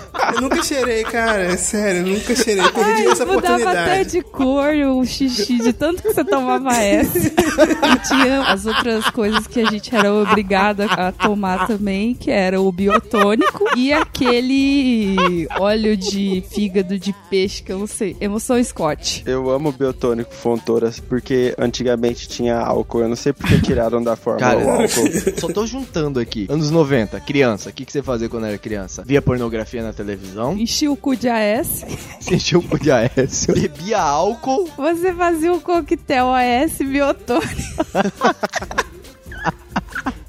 Eu 0.35 0.41
nunca 0.43 0.63
cheirei, 0.63 1.03
cara. 1.05 1.45
É 1.45 1.57
sério, 1.57 2.01
eu 2.01 2.15
nunca 2.15 2.35
cheirei. 2.35 2.63
Perdi 2.71 2.91
Ai, 2.91 3.07
essa 3.07 3.27
mudava 3.27 3.55
até 3.55 3.63
oportunidade. 3.63 4.11
de 4.11 4.23
cor 4.23 4.75
o 4.75 5.05
xixi, 5.05 5.59
de 5.59 5.73
tanto 5.73 6.03
que 6.03 6.13
você 6.13 6.25
tomava 6.25 6.73
S. 6.77 7.19
E 7.29 8.09
tinha 8.09 8.43
as 8.43 8.67
outras 8.67 9.09
coisas 9.11 9.47
que 9.47 9.61
a 9.61 9.71
gente 9.71 9.95
era 9.95 10.13
obrigada 10.13 10.87
a 10.87 11.11
tomar 11.13 11.67
também, 11.67 12.15
que 12.15 12.31
era 12.31 12.61
o 12.61 12.71
biotônico 12.71 13.65
e 13.77 13.93
aquele 13.93 15.47
óleo 15.59 15.97
de 15.97 16.43
fígado 16.51 16.99
de 16.99 17.15
peixe, 17.31 17.63
que 17.63 17.73
eu 17.73 17.79
não 17.79 17.87
sei, 17.87 18.17
emoção 18.21 18.63
Scott. 18.63 19.23
Eu 19.27 19.51
amo 19.51 19.73
biotônico 19.73 20.35
Fontoras, 20.35 21.01
porque 21.01 21.55
antigamente 21.59 22.29
tinha 22.29 22.59
álcool. 22.59 23.01
Eu 23.03 23.09
não 23.09 23.17
sei 23.17 23.33
porque 23.33 23.59
tiraram 23.61 24.03
da 24.03 24.17
fórmula 24.17 24.47
Cara, 24.47 24.59
o 24.65 24.71
álcool. 24.71 25.41
só 25.41 25.49
tô 25.49 25.67
juntando 25.67 26.21
aqui. 26.21 26.47
Anos 26.49 26.71
90, 26.71 27.19
criança. 27.21 27.71
O 27.71 27.73
que, 27.73 27.85
que 27.85 27.93
você 27.93 28.03
fazia 28.03 28.29
quando 28.29 28.47
era 28.47 28.59
criança? 28.59 29.03
Via 29.07 29.21
pornografia 29.23 29.83
na 29.83 29.93
televisão, 29.93 30.18
Enchia 30.59 30.91
o 30.91 30.97
cu 30.97 31.15
de 31.17 31.29
AS. 31.29 31.85
sentia 32.21 32.59
um 32.59 32.63
pouco 32.63 32.83
de 32.83 32.91
Aécio, 32.91 33.55
bebia 33.55 34.01
álcool. 34.01 34.69
Você 34.77 35.13
fazia 35.13 35.53
um 35.53 35.61
coquetel 35.61 36.29
AS 36.33 36.79
biotônico. 36.79 37.49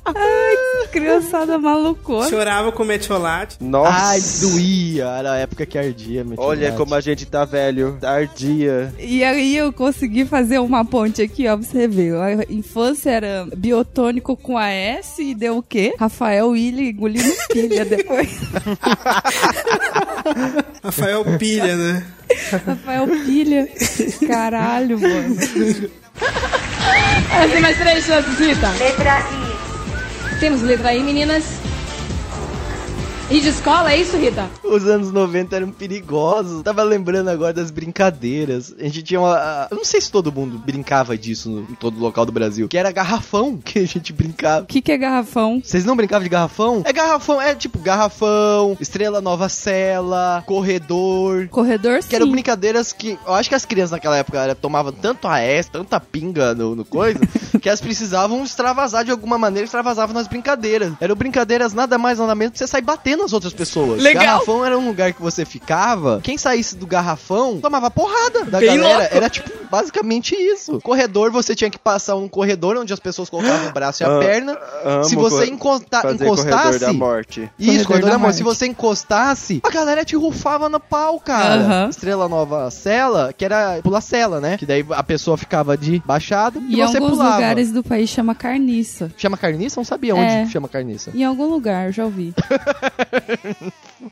Ai, 0.05 0.55
que 0.55 0.68
criançada 0.91 1.57
malucona. 1.57 2.29
Chorava 2.29 2.71
com 2.71 2.83
metiolate. 2.83 3.57
Nossa! 3.61 3.91
Ai, 3.91 4.19
doía. 4.41 5.05
Era 5.05 5.33
a 5.33 5.37
época 5.37 5.65
que 5.65 5.77
ardia. 5.77 6.23
meu 6.23 6.35
Olha 6.37 6.71
como 6.73 6.95
a 6.95 7.01
gente 7.01 7.25
tá 7.25 7.45
velho. 7.45 7.97
Ardia. 8.01 8.93
E 8.99 9.23
aí 9.23 9.55
eu 9.55 9.71
consegui 9.71 10.25
fazer 10.25 10.59
uma 10.59 10.83
ponte 10.83 11.21
aqui, 11.21 11.47
ó, 11.47 11.55
pra 11.57 11.65
você 11.65 11.87
ver. 11.87 12.15
A 12.15 12.43
infância 12.49 13.11
era 13.11 13.47
biotônico 13.55 14.35
com 14.35 14.57
AS 14.57 15.19
e 15.19 15.35
deu 15.35 15.57
o 15.57 15.63
quê? 15.63 15.93
Rafael 15.99 16.49
Willi 16.49 16.89
engolindo 16.89 17.29
pilha 17.51 17.85
depois. 17.85 18.29
Rafael 20.83 21.23
Pilha, 21.37 21.75
né? 21.75 22.05
Rafael 22.65 23.07
Pilha. 23.07 23.67
Caralho, 24.27 24.99
mano. 24.99 25.35
Tem 27.51 27.61
mais 27.61 27.77
três 27.77 28.05
chances, 28.05 28.39
Rita. 28.39 28.69
Letra 28.71 29.19
I. 29.19 29.48
Temos 30.39 30.61
letra 30.61 30.93
I, 30.93 31.03
meninas. 31.03 31.68
E 33.31 33.39
de 33.39 33.49
escola, 33.49 33.91
é 33.91 33.97
isso, 33.97 34.17
Rita? 34.17 34.49
Os 34.63 34.85
anos 34.87 35.11
90 35.11 35.55
eram 35.55 35.69
perigosos. 35.69 36.63
Tava 36.63 36.81
lembrando 36.81 37.27
agora 37.29 37.53
das 37.53 37.69
brincadeiras. 37.69 38.73
A 38.79 38.83
gente 38.83 39.03
tinha 39.03 39.19
uma. 39.19 39.67
Eu 39.69 39.77
não 39.77 39.85
sei 39.85 40.01
se 40.01 40.11
todo 40.11 40.31
mundo 40.31 40.57
brincava 40.57 41.15
disso 41.15 41.47
no- 41.47 41.61
em 41.61 41.75
todo 41.75 41.99
local 41.99 42.25
do 42.25 42.31
Brasil. 42.31 42.67
Que 42.67 42.75
era 42.77 42.91
garrafão 42.91 43.55
que 43.63 43.77
a 43.77 43.87
gente 43.87 44.11
brincava. 44.11 44.63
O 44.63 44.65
que, 44.65 44.81
que 44.81 44.91
é 44.91 44.97
garrafão? 44.97 45.61
Vocês 45.63 45.85
não 45.85 45.95
brincavam 45.95 46.23
de 46.23 46.29
garrafão? 46.29 46.81
É 46.83 46.91
garrafão, 46.91 47.39
é 47.39 47.53
tipo 47.53 47.77
garrafão, 47.77 48.75
estrela 48.79 49.21
nova 49.21 49.47
cela, 49.47 50.43
corredor. 50.47 51.47
Corredor, 51.49 51.99
Que 51.99 52.15
eram 52.15 52.25
sim. 52.25 52.31
brincadeiras 52.31 52.91
que. 52.91 53.15
Eu 53.27 53.33
acho 53.35 53.47
que 53.47 53.53
as 53.55 53.63
crianças 53.63 53.91
naquela 53.91 54.17
época 54.17 54.39
era, 54.39 54.55
tomavam 54.55 54.91
tanto 54.91 55.27
AS, 55.27 55.67
tanta 55.71 55.99
pinga 55.99 56.55
no, 56.55 56.75
no 56.75 56.83
coisa, 56.83 57.19
que 57.61 57.69
elas 57.69 57.79
precisavam 57.79 58.43
extravasar 58.43 59.05
de 59.05 59.11
alguma 59.11 59.37
maneira, 59.37 59.65
extravasavam 59.65 60.15
nas 60.15 60.27
brincadeiras. 60.27 60.93
Eram 60.99 61.15
brincadeiras 61.15 61.75
nada 61.75 61.95
mais 61.99 62.17
nada 62.17 62.33
menos 62.33 62.53
que 62.53 62.57
você 62.57 62.65
sair 62.65 62.81
batendo 62.81 63.18
as 63.23 63.33
outras 63.33 63.53
pessoas. 63.53 64.01
Legal. 64.01 64.23
Garrafão 64.23 64.65
era 64.65 64.77
um 64.77 64.87
lugar 64.87 65.13
que 65.13 65.21
você 65.21 65.45
ficava, 65.45 66.19
quem 66.23 66.37
saísse 66.37 66.75
do 66.75 66.85
garrafão 66.87 67.59
tomava 67.59 67.89
porrada 67.91 68.45
da 68.45 68.59
Bem 68.59 68.77
galera. 68.77 68.99
louco. 68.99 69.15
Era 69.15 69.29
tipo 69.29 69.49
basicamente 69.69 70.35
isso. 70.35 70.79
Corredor, 70.81 71.31
você 71.31 71.53
tinha 71.55 71.69
que 71.69 71.77
passar 71.77 72.15
um 72.15 72.27
corredor 72.27 72.75
onde 72.77 72.91
as 72.91 72.99
pessoas 72.99 73.29
colocavam 73.29 73.67
o 73.69 73.71
braço 73.71 74.01
e 74.01 74.05
a 74.05 74.15
Ah, 74.15 74.19
perna. 74.19 74.57
Se 75.03 75.15
você 75.15 75.47
co- 75.47 75.53
encosta- 75.53 76.01
fazer 76.01 76.25
encostasse. 76.25 76.51
corredor 76.63 76.79
da 76.79 76.93
morte. 76.93 77.41
Isso, 77.59 77.69
Corredor 77.69 77.85
corredor 77.87 78.09
da 78.11 78.17
morte. 78.17 78.35
Se 78.37 78.43
você 78.43 78.65
encostasse, 78.65 79.61
a 79.63 79.69
galera 79.69 80.03
te 80.03 80.15
rufava 80.15 80.67
no 80.69 80.79
pau, 80.79 81.19
cara. 81.19 81.61
Aham. 81.61 81.89
Estrela 81.89 82.27
Nova 82.27 82.69
Cela, 82.71 83.31
que 83.37 83.45
era 83.45 83.79
pular 83.83 84.01
cela, 84.01 84.39
né? 84.41 84.57
Que 84.57 84.65
daí 84.65 84.85
a 84.89 85.03
pessoa 85.03 85.37
ficava 85.37 85.77
de 85.77 86.01
baixada 86.05 86.59
e, 86.59 86.75
E 86.75 86.81
em 86.81 86.85
você 86.87 86.97
alguns 86.97 87.11
pulava. 87.11 87.35
lugares 87.35 87.71
do 87.71 87.83
país 87.83 88.09
chama 88.09 88.33
carniça. 88.33 89.11
Chama 89.17 89.37
carniça? 89.37 89.79
Não 89.79 89.85
sabia 89.85 90.13
É. 90.13 90.41
onde 90.41 90.51
chama 90.51 90.67
carniça. 90.67 91.11
Em 91.13 91.23
algum 91.23 91.45
lugar, 91.45 91.91
já 91.91 92.05
ouvi. 92.05 92.33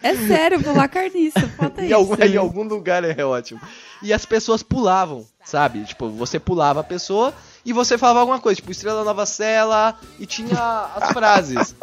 É 0.03 0.15
sério, 0.15 0.62
pular 0.62 0.88
carniça. 0.88 1.39
Bota 1.57 1.83
isso. 1.83 1.95
algum, 1.95 2.15
em 2.15 2.38
algum 2.38 2.63
lugar 2.63 3.03
é 3.03 3.23
ótimo. 3.23 3.62
E 4.01 4.13
as 4.13 4.25
pessoas 4.25 4.62
pulavam, 4.63 5.25
sabe? 5.43 5.83
Tipo, 5.86 6.10
você 6.10 6.39
pulava 6.39 6.81
a 6.81 6.83
pessoa 6.83 7.33
e 7.65 7.73
você 7.73 7.97
falava 7.97 8.19
alguma 8.21 8.39
coisa, 8.39 8.55
tipo, 8.55 8.71
Estrela 8.71 9.03
Nova 9.03 9.25
Cela, 9.25 9.95
e 10.19 10.25
tinha 10.25 10.86
as 10.95 11.10
frases. 11.13 11.75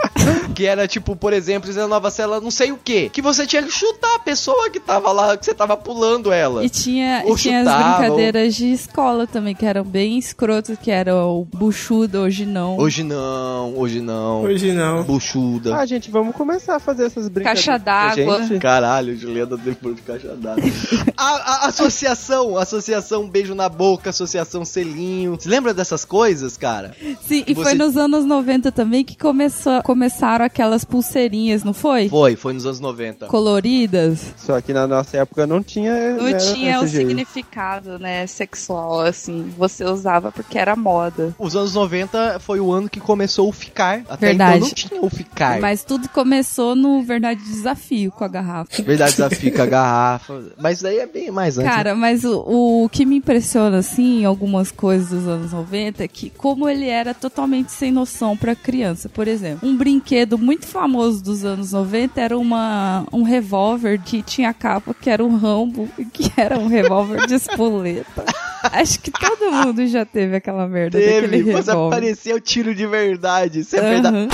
que 0.54 0.64
era 0.64 0.88
tipo, 0.88 1.14
por 1.14 1.32
exemplo, 1.34 1.68
Estrela 1.68 1.88
Nova 1.88 2.10
Cela, 2.10 2.40
não 2.40 2.50
sei 2.50 2.72
o 2.72 2.78
quê. 2.82 3.10
Que 3.12 3.20
você 3.20 3.46
tinha 3.46 3.62
que 3.62 3.70
chutar 3.70 4.14
a 4.14 4.18
pessoa 4.18 4.70
que 4.70 4.80
tava 4.80 5.12
lá, 5.12 5.36
que 5.36 5.44
você 5.44 5.52
tava 5.52 5.76
pulando 5.76 6.32
ela. 6.32 6.64
E 6.64 6.70
tinha, 6.70 7.22
Ou 7.26 7.34
e 7.34 7.38
tinha 7.38 7.60
as 7.60 7.66
brincadeiras 7.98 8.54
de 8.54 8.72
escola 8.72 9.26
também, 9.26 9.54
que 9.54 9.66
eram 9.66 9.84
bem 9.84 10.16
escrotas, 10.16 10.78
que 10.78 10.90
era 10.90 11.14
o 11.16 11.44
buchudo, 11.44 12.20
hoje 12.20 12.46
não. 12.46 12.78
Hoje 12.78 13.02
não, 13.02 13.76
hoje 13.76 14.00
não. 14.00 14.42
Hoje 14.42 14.72
não. 14.72 15.02
Buchuda. 15.02 15.76
Ah, 15.76 15.84
gente, 15.84 16.10
vamos 16.10 16.34
começar 16.34 16.76
a 16.76 16.80
fazer 16.80 17.06
essas 17.06 17.28
brincadeiras. 17.28 17.62
Caixa 17.64 17.78
d'água. 17.78 18.42
Gente, 18.44 18.58
Caralho, 18.60 19.16
Juliana 19.18 19.56
depois 19.58 19.96
de 19.96 20.02
caixa 20.02 20.34
d'água. 20.34 20.62
a, 21.16 21.66
a- 21.66 21.72
associação, 22.08 22.58
associação 22.58 23.28
Beijo 23.28 23.54
na 23.54 23.68
Boca, 23.68 24.10
associação 24.10 24.64
Selinho. 24.64 25.36
Você 25.40 25.48
lembra 25.48 25.72
dessas 25.72 26.04
coisas, 26.04 26.56
cara? 26.56 26.94
Sim, 27.26 27.44
e 27.46 27.54
Você- 27.54 27.62
foi 27.62 27.74
nos 27.74 27.96
anos 27.96 28.24
90 28.24 28.70
também 28.70 29.04
que 29.04 29.16
começou, 29.16 29.82
começaram 29.82 30.44
aquelas 30.44 30.84
pulseirinhas, 30.84 31.64
não 31.64 31.72
foi? 31.72 32.08
Foi, 32.08 32.36
foi 32.36 32.52
nos 32.52 32.66
anos 32.66 32.80
90. 32.80 33.26
Coloridas. 33.26 34.34
Só 34.36 34.60
que 34.60 34.72
na 34.72 34.86
nossa 34.86 35.16
época 35.18 35.46
não 35.46 35.62
tinha. 35.62 36.14
Não 36.14 36.24
né, 36.24 36.34
tinha 36.34 36.80
o 36.80 36.86
jeito. 36.86 37.08
significado, 37.08 37.98
né, 37.98 38.26
sexual, 38.26 39.00
assim. 39.00 39.52
Você 39.56 39.84
usava 39.84 40.30
porque 40.30 40.58
era 40.58 40.76
moda. 40.76 41.34
Os 41.38 41.56
anos 41.56 41.74
90 41.74 42.38
foi 42.40 42.60
o 42.60 42.70
ano 42.72 42.88
que 42.88 43.00
começou 43.00 43.48
o 43.48 43.52
ficar. 43.52 44.02
Até 44.08 44.28
Verdade. 44.28 44.56
então 44.58 44.68
não 44.68 44.74
tinha 44.74 45.02
o 45.02 45.08
ficar. 45.10 45.60
Mas 45.60 45.84
tudo 45.84 46.08
começou 46.08 46.74
no 46.74 47.02
Verdade 47.02 47.42
Desafio 47.42 48.10
com 48.12 48.24
a 48.24 48.28
garrafa. 48.28 48.82
Verdade 48.82 49.12
desafio 49.12 49.52
com 49.54 49.62
a 49.62 49.66
garrafa. 49.66 50.42
Mas 50.58 50.82
daí 50.82 50.98
é 50.98 51.06
bem 51.06 51.30
mais 51.30 51.58
antes. 51.58 51.70
né? 51.70 51.93
Cara, 51.94 51.96
mas 51.96 52.24
o, 52.24 52.84
o 52.84 52.88
que 52.88 53.06
me 53.06 53.16
impressiona, 53.16 53.78
assim, 53.78 54.20
em 54.22 54.24
algumas 54.24 54.70
coisas 54.72 55.08
dos 55.10 55.28
anos 55.28 55.52
90 55.52 56.02
é 56.04 56.08
que 56.08 56.30
como 56.30 56.68
ele 56.68 56.88
era 56.88 57.14
totalmente 57.14 57.70
sem 57.72 57.92
noção 57.92 58.36
pra 58.36 58.54
criança. 58.54 59.08
Por 59.08 59.28
exemplo, 59.28 59.68
um 59.68 59.76
brinquedo 59.76 60.36
muito 60.36 60.66
famoso 60.66 61.22
dos 61.22 61.44
anos 61.44 61.72
90 61.72 62.20
era 62.20 62.36
uma, 62.38 63.06
um 63.12 63.22
revólver 63.22 64.00
que 64.00 64.22
tinha 64.22 64.52
capa 64.52 64.92
que 64.94 65.08
era 65.08 65.24
um 65.24 65.36
Rambo, 65.36 65.88
que 66.12 66.30
era 66.36 66.58
um 66.58 66.66
revólver 66.66 67.26
de 67.26 67.34
espoleta. 67.34 68.24
Acho 68.64 68.98
que 69.00 69.10
todo 69.10 69.52
mundo 69.52 69.86
já 69.86 70.04
teve 70.04 70.36
aquela 70.36 70.66
merda 70.66 70.98
Teve, 70.98 71.20
daquele 71.28 71.52
mas 71.52 71.66
revólver. 71.66 71.96
aparecia 71.96 72.34
o 72.34 72.40
tiro 72.40 72.74
de 72.74 72.86
verdade. 72.86 73.60
Isso 73.60 73.76
é 73.76 73.80
Aham. 73.80 73.90
verdade. 73.90 74.28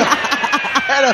Era 0.00 0.19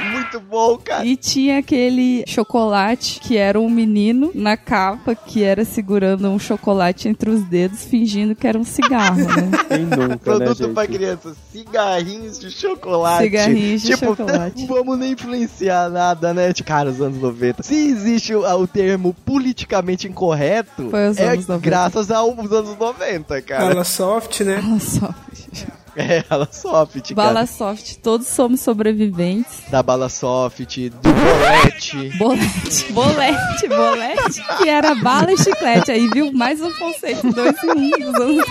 muito 0.13 0.41
bom, 0.41 0.77
cara. 0.79 1.05
E 1.05 1.17
tinha 1.17 1.59
aquele 1.59 2.25
chocolate 2.27 3.21
que 3.21 3.37
era 3.37 3.59
um 3.59 3.69
menino 3.71 4.31
na 4.35 4.57
capa 4.57 5.15
que 5.15 5.43
era 5.43 5.65
segurando 5.65 6.29
um 6.29 6.39
chocolate 6.39 7.09
entre 7.09 7.31
os 7.31 7.43
dedos, 7.45 7.85
fingindo 7.85 8.35
que 8.35 8.47
era 8.47 8.59
um 8.59 8.65
cigarro, 8.65 9.17
né? 9.17 9.51
Quem 9.69 9.85
nunca, 9.85 10.09
né, 10.09 10.17
Produto 10.17 10.59
gente? 10.59 10.75
pra 10.75 10.87
criança, 10.87 11.37
cigarrinhos 11.53 12.39
de 12.39 12.51
chocolate. 12.51 13.25
Cigarrinhos 13.25 13.83
de 13.83 13.89
tipo, 13.89 14.07
chocolate. 14.07 14.61
Não 14.61 14.67
vamos 14.77 14.99
nem 14.99 15.13
influenciar 15.13 15.89
nada, 15.91 16.35
né? 16.35 16.53
Tipo, 16.53 16.67
Cara, 16.67 16.91
os 16.91 17.01
anos 17.01 17.19
90. 17.19 17.63
Se 17.63 17.75
existe 17.75 18.35
o, 18.35 18.45
o 18.45 18.67
termo 18.67 19.15
politicamente 19.25 20.09
incorreto, 20.09 20.91
Foi 20.91 21.09
os 21.09 21.17
é 21.17 21.29
anos 21.29 21.47
90. 21.47 21.65
graças 21.65 22.11
aos 22.11 22.53
anos 22.53 22.77
90, 22.77 23.41
cara. 23.43 23.69
Bala 23.69 23.85
soft, 23.85 24.41
né? 24.41 24.61
Bala 24.61 24.81
soft. 24.81 25.67
É, 26.09 26.23
ela 26.29 26.47
soft, 26.53 27.15
cara. 27.15 27.15
Bala 27.15 27.47
soft, 27.47 27.95
todos 28.03 28.27
somos 28.27 28.61
sobreviventes. 28.61 29.51
Da 29.71 29.83
bala 29.83 30.09
soft, 30.11 30.77
do 30.91 31.13
bolete. 31.13 32.11
Bolete, 32.19 32.93
bolete, 32.93 33.69
bolete, 33.69 34.43
que 34.59 34.69
era 34.69 34.95
bala 34.95 35.33
e 35.33 35.39
chiclete. 35.39 35.91
Aí, 35.91 36.07
viu? 36.09 36.31
Mais 36.33 36.61
um 36.61 36.71
conceito, 36.75 37.33
dois 37.33 37.55
em 37.65 37.71
um. 37.71 37.91
dos 37.91 38.15
anos- 38.21 38.45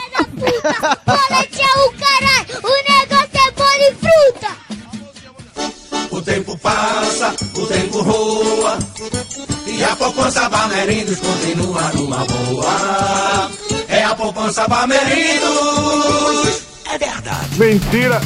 Bolete 1.06 1.62
é 1.62 1.78
o 1.78 1.92
caralho, 1.94 2.60
o 2.64 2.74
negócio 2.92 3.30
é 3.34 3.52
bola 3.52 3.86
e 3.90 3.94
fruta. 3.96 4.50
O 6.12 6.22
tempo 6.22 6.58
passa, 6.58 7.36
o 7.56 7.66
tempo 7.68 8.02
roa 8.02 8.80
E 9.68 9.84
a 9.84 9.96
poupança 9.98 10.48
Bamerindos 10.50 11.20
continua 11.20 11.82
numa 11.94 12.24
boa 12.26 13.52
É 13.90 14.04
a 14.04 14.16
poupança 14.16 14.66
Bamerindos 14.68 16.65
É 16.96 16.98
verdade 16.98 17.60
Mentira! 17.60 18.22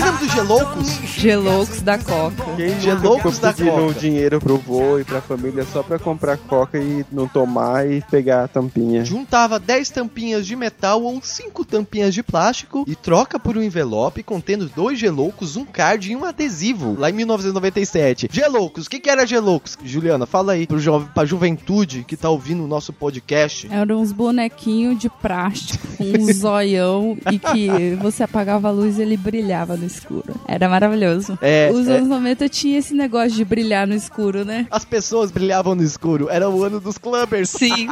Você 0.00 0.06
lembra 0.06 0.20
dos 0.20 0.32
Geloucos? 0.32 0.88
Geloucos 1.18 1.82
da 1.82 1.98
Coca. 1.98 2.44
Quem 2.56 2.80
Geloucos 2.80 3.38
da 3.38 3.52
Coca. 3.52 4.00
dinheiro 4.00 4.40
pro 4.40 4.56
vô 4.56 4.98
e 4.98 5.04
pra 5.04 5.20
família 5.20 5.62
só 5.70 5.82
pra 5.82 5.98
comprar 5.98 6.38
coca 6.38 6.78
e 6.78 7.04
não 7.12 7.28
tomar 7.28 7.86
e 7.86 8.00
pegar 8.10 8.44
a 8.44 8.48
tampinha. 8.48 9.04
Juntava 9.04 9.58
10 9.58 9.90
tampinhas 9.90 10.46
de 10.46 10.56
metal 10.56 11.02
ou 11.02 11.20
5 11.22 11.66
tampinhas 11.66 12.14
de 12.14 12.22
plástico 12.22 12.82
e 12.88 12.96
troca 12.96 13.38
por 13.38 13.58
um 13.58 13.62
envelope 13.62 14.22
contendo 14.22 14.70
dois 14.74 14.98
geloucos, 14.98 15.56
um 15.56 15.66
card 15.66 16.10
e 16.10 16.16
um 16.16 16.24
adesivo, 16.24 16.96
lá 16.98 17.10
em 17.10 17.12
1997. 17.12 18.30
Geloucos, 18.32 18.86
o 18.86 18.90
que, 18.90 19.00
que 19.00 19.10
era 19.10 19.26
geloucos? 19.26 19.76
Juliana, 19.84 20.24
fala 20.24 20.52
aí 20.52 20.66
pro 20.66 20.78
jovem, 20.78 21.08
pra 21.12 21.26
juventude 21.26 22.04
que 22.08 22.16
tá 22.16 22.30
ouvindo 22.30 22.64
o 22.64 22.68
nosso 22.68 22.90
podcast. 22.90 23.68
Eram 23.70 24.00
uns 24.00 24.12
bonequinhos 24.12 24.98
de 24.98 25.10
plástico 25.10 25.86
um 26.00 26.24
zoião 26.32 27.18
e 27.30 27.38
que 27.38 27.96
você 28.00 28.22
apagava 28.22 28.68
a 28.68 28.70
luz 28.70 28.98
e 28.98 29.02
ele 29.02 29.18
brilhava 29.18 29.76
no 29.76 29.89
escuro. 29.90 30.34
Era 30.46 30.68
maravilhoso. 30.68 31.38
É, 31.40 31.70
Os 31.72 31.88
é. 31.88 31.96
anos 31.96 32.08
90 32.08 32.48
tinha 32.48 32.78
esse 32.78 32.94
negócio 32.94 33.32
de 33.32 33.44
brilhar 33.44 33.86
no 33.86 33.94
escuro, 33.94 34.44
né? 34.44 34.66
As 34.70 34.84
pessoas 34.84 35.30
brilhavam 35.30 35.74
no 35.74 35.82
escuro, 35.82 36.28
era 36.30 36.48
o 36.48 36.62
ano 36.62 36.80
dos 36.80 36.98
clubbers. 36.98 37.50
Sim. 37.50 37.88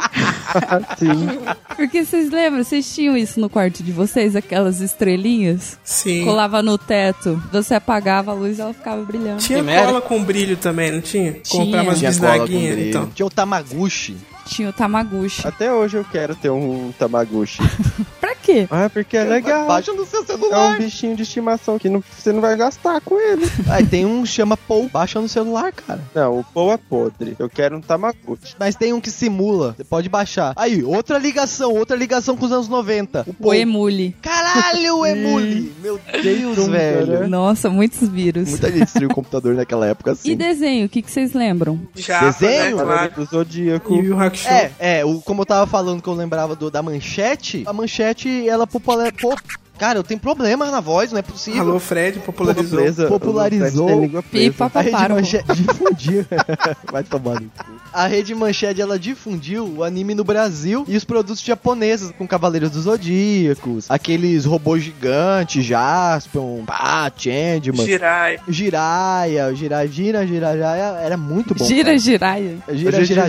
Sim. 0.98 1.38
Porque 1.76 2.04
vocês 2.04 2.30
lembram, 2.30 2.62
vocês 2.62 2.94
tinham 2.94 3.16
isso 3.16 3.40
no 3.40 3.48
quarto 3.48 3.82
de 3.82 3.92
vocês, 3.92 4.34
aquelas 4.34 4.80
estrelinhas? 4.80 5.78
Sim. 5.84 6.24
Colava 6.24 6.62
no 6.62 6.78
teto, 6.78 7.40
você 7.52 7.74
apagava 7.74 8.30
a 8.30 8.34
luz 8.34 8.58
e 8.58 8.60
ela 8.60 8.72
ficava 8.72 9.02
brilhando. 9.02 9.38
Tinha 9.38 9.62
cola 9.62 10.00
com 10.00 10.22
brilho 10.22 10.56
também, 10.56 10.92
não 10.92 11.00
tinha? 11.00 11.32
Tinha. 11.32 11.64
Comprar 11.64 11.82
umas 11.82 12.00
bisnaguinhas, 12.00 12.78
então. 12.78 13.10
Tinha 13.14 13.26
o 13.26 13.30
Tamaguchi. 13.30 14.16
Tinha 14.46 14.70
o 14.70 14.72
Tamaguchi. 14.72 15.46
Até 15.46 15.72
hoje 15.72 15.96
eu 15.98 16.04
quero 16.04 16.34
ter 16.34 16.50
um 16.50 16.92
Tamaguchi. 16.98 17.60
Quê? 18.48 18.66
Ah, 18.70 18.88
porque 18.88 19.14
é 19.14 19.24
legal. 19.24 19.66
Baixa 19.66 19.92
no 19.92 20.06
seu 20.06 20.22
É 20.22 20.24
celular. 20.24 20.76
um 20.76 20.78
bichinho 20.78 21.14
de 21.14 21.22
estimação 21.22 21.78
que 21.78 21.90
não, 21.90 22.02
você 22.16 22.32
não 22.32 22.40
vai 22.40 22.56
gastar 22.56 22.98
com 23.02 23.20
ele. 23.20 23.44
Aí 23.70 23.84
tem 23.84 24.06
um 24.06 24.22
que 24.22 24.28
chama 24.28 24.56
Pou, 24.56 24.88
baixa 24.88 25.20
no 25.20 25.28
celular, 25.28 25.70
cara. 25.70 26.00
Não, 26.14 26.38
o 26.38 26.44
Pou 26.44 26.72
é 26.72 26.78
podre. 26.78 27.36
Eu 27.38 27.50
quero 27.50 27.76
um 27.76 27.80
Tamagotchi. 27.82 28.54
Mas 28.58 28.74
tem 28.74 28.94
um 28.94 29.02
que 29.02 29.10
simula, 29.10 29.74
você 29.76 29.84
pode 29.84 30.08
baixar. 30.08 30.54
Aí, 30.56 30.82
outra 30.82 31.18
ligação, 31.18 31.74
outra 31.74 31.94
ligação 31.94 32.38
com 32.38 32.46
os 32.46 32.52
anos 32.52 32.68
90. 32.68 33.24
O 33.26 33.30
O 33.30 33.34
Pou. 33.34 33.54
Emule. 33.54 34.16
Caralho, 34.22 34.96
o 34.96 35.04
Emule! 35.06 35.70
Meu 35.82 36.00
Deus, 36.22 36.66
velho. 36.68 37.20
né? 37.20 37.26
Nossa, 37.26 37.68
muitos 37.68 38.08
vírus. 38.08 38.48
Muita 38.48 38.70
gente 38.70 38.84
destruiu 38.84 39.10
o 39.10 39.14
computador 39.14 39.54
naquela 39.54 39.86
época 39.86 40.12
assim. 40.12 40.30
E 40.30 40.34
desenho, 40.34 40.86
o 40.86 40.88
que, 40.88 41.02
que 41.02 41.10
vocês 41.10 41.34
lembram? 41.34 41.78
Japa, 41.94 42.26
Desenho? 42.30 42.76
Né, 42.78 42.82
claro. 42.82 43.12
do 43.14 43.24
Zodíaco. 43.26 43.94
E 43.94 44.10
o 44.10 44.18
Hakusho. 44.18 44.48
É, 44.48 44.70
é, 44.78 45.04
o, 45.04 45.20
como 45.20 45.42
eu 45.42 45.46
tava 45.46 45.66
falando 45.66 46.00
que 46.00 46.08
eu 46.08 46.14
lembrava 46.14 46.56
do, 46.56 46.70
da 46.70 46.82
manchete, 46.82 47.62
a 47.66 47.72
manchete, 47.72 48.37
ela 48.46 48.66
popular... 48.66 49.10
Pô, 49.12 49.34
cara, 49.78 49.98
eu 49.98 50.02
tenho 50.02 50.20
problema 50.20 50.70
na 50.70 50.80
voz, 50.80 51.10
não 51.12 51.18
é 51.18 51.22
possível. 51.22 51.62
Alô, 51.62 51.78
Fred, 51.80 52.18
popularizou. 52.18 52.78
Presa, 52.80 53.06
Popularizou. 53.06 53.84
o 53.84 53.86
Fred 53.86 53.92
tem 53.92 54.00
língua 54.08 54.22
presa. 54.22 54.50
Pipa, 54.50 54.70
A 54.74 54.82
rede 54.82 55.08
manchete 55.14 55.52
difundiu. 55.62 56.26
Vai 56.92 57.04
tomar 57.04 57.40
no 57.40 57.48
cu. 57.48 57.78
A 57.92 58.06
rede 58.06 58.34
manchete 58.34 58.80
ela 58.82 58.98
difundiu 58.98 59.66
o 59.78 59.82
anime 59.84 60.14
no 60.14 60.22
Brasil 60.24 60.84
e 60.86 60.94
os 60.96 61.04
produtos 61.04 61.40
japoneses 61.42 62.12
com 62.18 62.26
Cavaleiros 62.28 62.70
dos 62.70 62.82
Zodíacos, 62.82 63.90
aqueles 63.90 64.44
robôs 64.44 64.82
gigantes, 64.82 65.64
Jaspion, 65.64 66.64
pá, 66.66 67.10
Changeman, 67.16 67.86
Jirai. 67.86 68.38
Jiraiya, 68.48 69.54
Jiraiya, 69.54 69.88
Gira, 69.90 70.26
Jiraiya, 70.26 70.98
era 71.02 71.16
muito 71.16 71.54
bom. 71.54 71.64
Gira, 71.64 71.96
giraia. 71.98 72.58
Gira, 72.72 73.04
gira. 73.04 73.22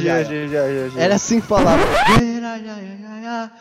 Era 0.98 1.16
assim 1.16 1.40
que 1.40 1.48
falava. 1.48 1.82
Jiraiya, 2.20 2.58
Jiraiya, 2.60 2.98
Jiraiya. 2.98 3.52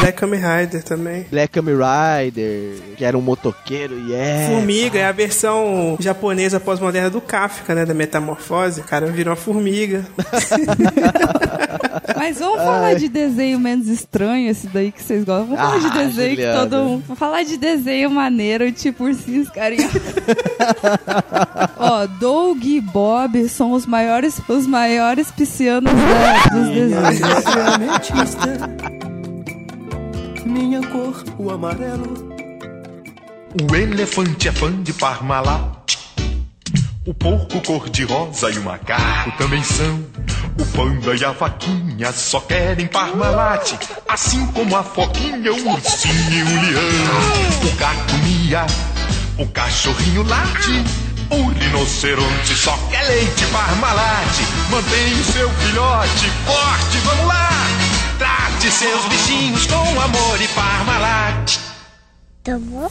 Black 0.00 0.18
Kamen 0.18 0.38
Rider 0.38 0.82
também. 0.82 1.26
Black 1.30 1.52
Kamen 1.54 1.74
Rider, 1.74 2.74
que 2.94 3.02
era 3.02 3.16
um 3.16 3.22
motoqueiro, 3.22 3.98
e 3.98 4.12
yeah. 4.12 4.52
Formiga 4.52 4.98
é 4.98 5.06
a 5.06 5.12
versão 5.12 5.96
japonesa 5.98 6.60
pós-moderna 6.60 7.08
do 7.08 7.22
Kafka, 7.22 7.74
né? 7.74 7.86
Da 7.86 7.94
metamorfose. 7.94 8.82
O 8.82 8.84
cara 8.84 9.06
virou 9.06 9.30
uma 9.30 9.36
formiga. 9.36 10.04
Mas 12.26 12.38
vamos 12.38 12.56
falar 12.56 12.94
de 12.94 13.08
desenho 13.08 13.60
menos 13.60 13.86
estranho, 13.86 14.50
esse 14.50 14.66
daí 14.66 14.90
que 14.90 15.00
vocês 15.02 15.22
gostam. 15.24 15.46
Vamos 15.56 15.60
falar 15.60 15.78
de 15.78 15.86
Ah, 15.86 16.02
desenho 16.04 16.30
Juliana. 16.30 16.52
que 16.64 16.68
todo 16.70 16.84
mundo. 16.84 17.02
Vamos 17.06 17.18
falar 17.18 17.42
de 17.44 17.56
desenho 17.56 18.10
maneiro, 18.10 18.72
tipo 18.72 19.04
ursinhos 19.04 19.48
carinhosos. 19.50 20.02
Ó, 21.78 22.06
Doug 22.18 22.64
e 22.64 22.80
Bob 22.80 23.48
são 23.48 23.70
os 23.72 23.86
maiores, 23.86 24.40
os 24.48 24.66
maiores 24.66 25.30
piscianos 25.30 25.92
da- 25.92 26.48
dos 26.56 26.68
desenhos. 26.74 27.20
Minha 30.44 30.80
cor, 30.88 31.22
o 31.38 31.50
amarelo. 31.50 32.34
O 33.70 33.74
elefante 33.76 34.48
é 34.48 34.52
fã 34.52 34.72
de 34.82 34.92
Parmalat. 34.92 35.76
O 37.06 37.14
porco 37.14 37.60
cor-de-rosa 37.64 38.50
e 38.50 38.58
o 38.58 38.64
macaco 38.64 39.30
também 39.38 39.62
são. 39.62 40.00
O 40.58 40.64
panda 40.74 41.14
e 41.14 41.24
a 41.24 41.32
vaquinha 41.32 42.12
só 42.12 42.40
querem 42.40 42.86
Parmalat. 42.86 43.74
Assim 44.08 44.46
como 44.48 44.74
a 44.76 44.82
foquinha, 44.82 45.52
o 45.52 45.72
ursinho 45.72 46.32
e 46.32 46.42
o 46.42 46.62
leão. 46.62 47.72
O 47.72 47.76
gato 47.76 48.14
mia, 48.24 48.66
o 49.38 49.46
cachorrinho 49.48 50.22
late. 50.22 50.84
O 51.28 51.48
rinoceronte 51.48 52.54
só 52.54 52.76
quer 52.90 53.02
leite 53.02 53.44
Parmalat. 53.46 54.40
Mantenha 54.70 55.20
o 55.20 55.24
seu 55.24 55.50
filhote 55.50 56.30
forte, 56.46 56.98
vamos 57.04 57.26
lá! 57.26 57.50
Trate 58.18 58.70
seus 58.70 59.04
bichinhos 59.06 59.66
com 59.66 60.00
amor 60.00 60.40
e 60.40 60.48
Parmalat. 60.48 61.58
Tá 62.44 62.58
bom? 62.58 62.90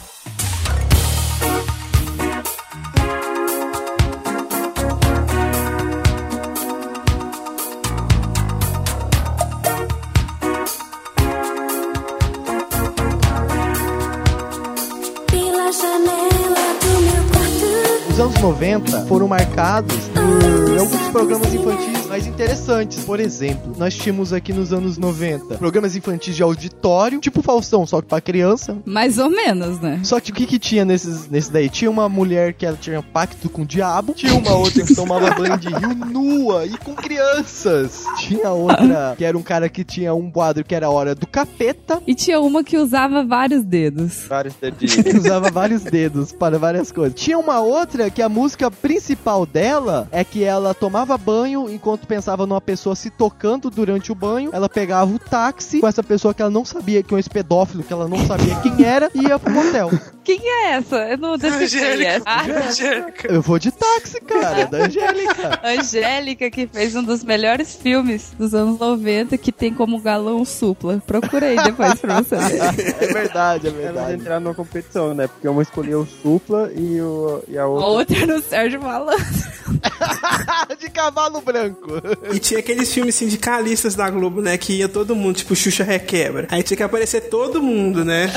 Anos 18.26 18.40
90 18.40 19.06
foram 19.06 19.28
marcados 19.28 19.94
por 20.08 20.78
alguns 20.78 21.08
programas 21.12 21.54
infantis 21.54 22.05
mais 22.16 22.26
interessantes. 22.26 23.04
Por 23.04 23.20
exemplo, 23.20 23.74
nós 23.76 23.94
tínhamos 23.94 24.32
aqui 24.32 24.50
nos 24.50 24.72
anos 24.72 24.96
90 24.96 25.58
programas 25.58 25.94
infantis 25.94 26.34
de 26.34 26.42
auditório, 26.42 27.20
tipo 27.20 27.42
Faustão, 27.42 27.86
só 27.86 28.00
que 28.00 28.08
pra 28.08 28.22
criança. 28.22 28.78
Mais 28.86 29.18
ou 29.18 29.28
menos, 29.28 29.78
né? 29.80 30.00
Só 30.02 30.18
que 30.18 30.30
o 30.30 30.34
que, 30.34 30.46
que 30.46 30.58
tinha 30.58 30.82
nesses, 30.82 31.28
nesse 31.28 31.52
daí? 31.52 31.68
Tinha 31.68 31.90
uma 31.90 32.08
mulher 32.08 32.54
que 32.54 32.64
ela 32.64 32.76
tinha 32.80 33.02
pacto 33.02 33.50
com 33.50 33.62
o 33.62 33.66
diabo, 33.66 34.14
tinha 34.14 34.34
uma 34.34 34.54
outra 34.54 34.82
que 34.82 34.94
tomava 34.94 35.30
banho 35.34 35.58
de 35.58 35.68
rio 35.68 35.94
nua 35.94 36.64
e 36.64 36.74
com 36.78 36.94
crianças. 36.94 38.06
Tinha 38.16 38.48
outra 38.50 39.14
que 39.18 39.24
era 39.24 39.36
um 39.36 39.42
cara 39.42 39.68
que 39.68 39.84
tinha 39.84 40.14
um 40.14 40.30
quadro 40.30 40.64
que 40.64 40.74
era 40.74 40.86
a 40.86 40.90
hora 40.90 41.14
do 41.14 41.26
capeta. 41.26 42.00
E 42.06 42.14
tinha 42.14 42.40
uma 42.40 42.64
que 42.64 42.78
usava 42.78 43.22
vários 43.24 43.62
dedos. 43.62 44.24
Vários 44.26 44.54
dedinhos. 44.54 44.94
que 45.04 45.18
usava 45.18 45.50
vários 45.50 45.82
dedos 45.82 46.32
para 46.32 46.58
várias 46.58 46.90
coisas. 46.90 47.20
Tinha 47.20 47.38
uma 47.38 47.60
outra 47.60 48.08
que 48.08 48.22
a 48.22 48.28
música 48.28 48.70
principal 48.70 49.44
dela 49.44 50.08
é 50.10 50.24
que 50.24 50.42
ela 50.42 50.72
tomava 50.72 51.18
banho 51.18 51.68
enquanto 51.70 52.05
pensava 52.06 52.46
numa 52.46 52.60
pessoa 52.60 52.96
se 52.96 53.10
tocando 53.10 53.70
durante 53.70 54.10
o 54.10 54.14
banho. 54.14 54.50
Ela 54.52 54.68
pegava 54.68 55.12
o 55.12 55.18
táxi 55.18 55.80
com 55.80 55.86
essa 55.88 56.02
pessoa 56.02 56.32
que 56.32 56.40
ela 56.40 56.50
não 56.50 56.64
sabia 56.64 57.02
que 57.02 57.14
é 57.14 57.18
um 57.18 57.22
pedófilo, 57.22 57.82
que 57.82 57.92
ela 57.92 58.08
não 58.08 58.24
sabia 58.26 58.56
quem 58.56 58.84
era, 58.84 59.10
e 59.14 59.22
ia 59.22 59.38
pro 59.38 59.52
motel. 59.52 59.90
Quem 60.26 60.40
é 60.42 60.70
essa? 60.72 60.96
Eu 61.08 61.18
não 61.18 61.38
decifrei 61.38 62.04
essa. 62.04 62.24
Ah, 62.26 62.42
Angélica. 62.68 63.32
Eu 63.32 63.40
vou 63.40 63.60
de 63.60 63.70
táxi, 63.70 64.20
cara, 64.22 64.60
é 64.62 64.66
da 64.66 64.78
Angélica. 64.78 65.60
Angélica, 65.62 66.50
que 66.50 66.66
fez 66.66 66.96
um 66.96 67.02
dos 67.04 67.22
melhores 67.22 67.76
filmes 67.76 68.32
dos 68.36 68.52
anos 68.52 68.76
90, 68.80 69.38
que 69.38 69.52
tem 69.52 69.72
como 69.72 70.00
galão 70.00 70.44
supla. 70.44 71.00
Procura 71.06 71.46
aí 71.46 71.56
depois 71.62 71.94
pra 72.00 72.16
você 72.22 72.34
ver. 72.34 72.56
É 73.06 73.12
verdade, 73.12 73.68
é 73.68 73.70
Elas 73.70 73.82
verdade. 73.82 74.14
entraram 74.14 74.40
numa 74.40 74.54
competição, 74.54 75.14
né? 75.14 75.28
Porque 75.28 75.46
uma 75.46 75.62
escolheu 75.62 76.00
o 76.00 76.06
Supla 76.06 76.72
e, 76.74 77.00
o, 77.00 77.44
e 77.46 77.56
a 77.56 77.62
A 77.62 77.66
outra. 77.68 77.86
outra 77.86 78.18
era 78.18 78.36
o 78.36 78.42
Sérgio 78.42 78.82
Malandro. 78.82 79.24
de 80.80 80.90
cavalo 80.90 81.40
branco. 81.40 81.86
E 82.32 82.38
tinha 82.38 82.58
aqueles 82.60 82.92
filmes 82.92 83.14
sindicalistas 83.14 83.94
da 83.94 84.10
Globo, 84.10 84.40
né? 84.40 84.58
Que 84.58 84.72
ia 84.78 84.88
todo 84.88 85.14
mundo, 85.14 85.36
tipo 85.36 85.54
Xuxa 85.54 85.84
Requebra. 85.84 86.48
Aí 86.50 86.62
tinha 86.62 86.76
que 86.76 86.82
aparecer 86.82 87.22
todo 87.28 87.62
mundo, 87.62 88.04
né? 88.04 88.30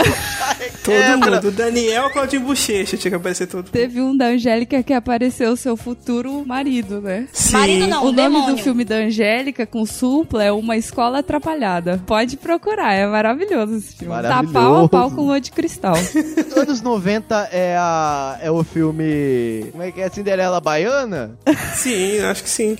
todo 0.83 1.17
mundo. 1.25 1.47
O 1.47 1.51
Daniel 1.79 2.09
Claudinho 2.09 2.41
Bochecha 2.43 2.97
tinha 2.97 3.11
que 3.11 3.15
aparecer 3.15 3.47
todo 3.47 3.69
Teve 3.69 4.01
um 4.01 4.15
da 4.15 4.27
Angélica 4.27 4.83
que 4.83 4.93
apareceu 4.93 5.55
seu 5.55 5.77
futuro 5.77 6.45
marido, 6.45 7.01
né? 7.01 7.27
Sim. 7.31 7.53
Marido 7.53 7.87
não, 7.87 8.01
o 8.01 8.11
nome 8.11 8.15
demônio. 8.15 8.55
do 8.55 8.61
filme 8.61 8.83
da 8.83 8.95
Angélica 8.95 9.65
com 9.65 9.85
supla 9.85 10.43
é 10.43 10.51
Uma 10.51 10.77
Escola 10.77 11.19
Atrapalhada. 11.19 12.01
Pode 12.05 12.37
procurar, 12.37 12.93
é 12.93 13.07
maravilhoso 13.07 13.75
esse 13.77 13.95
filme. 13.95 14.13
Tá 14.13 14.21
Maravilhoso. 14.21 14.53
pau 14.53 14.85
a 14.85 14.89
pau 14.89 15.11
com 15.11 15.27
o 15.27 15.39
de 15.39 15.51
cristal. 15.51 15.95
Anos 16.55 16.81
90 16.81 17.49
é, 17.51 17.75
a, 17.77 18.37
é 18.41 18.51
o 18.51 18.63
filme. 18.63 19.67
Como 19.71 19.83
é 19.83 19.91
que 19.91 20.01
é? 20.01 20.09
Cinderela 20.09 20.59
Baiana? 20.59 21.31
Sim, 21.75 22.19
acho 22.19 22.43
que 22.43 22.49
sim. 22.49 22.77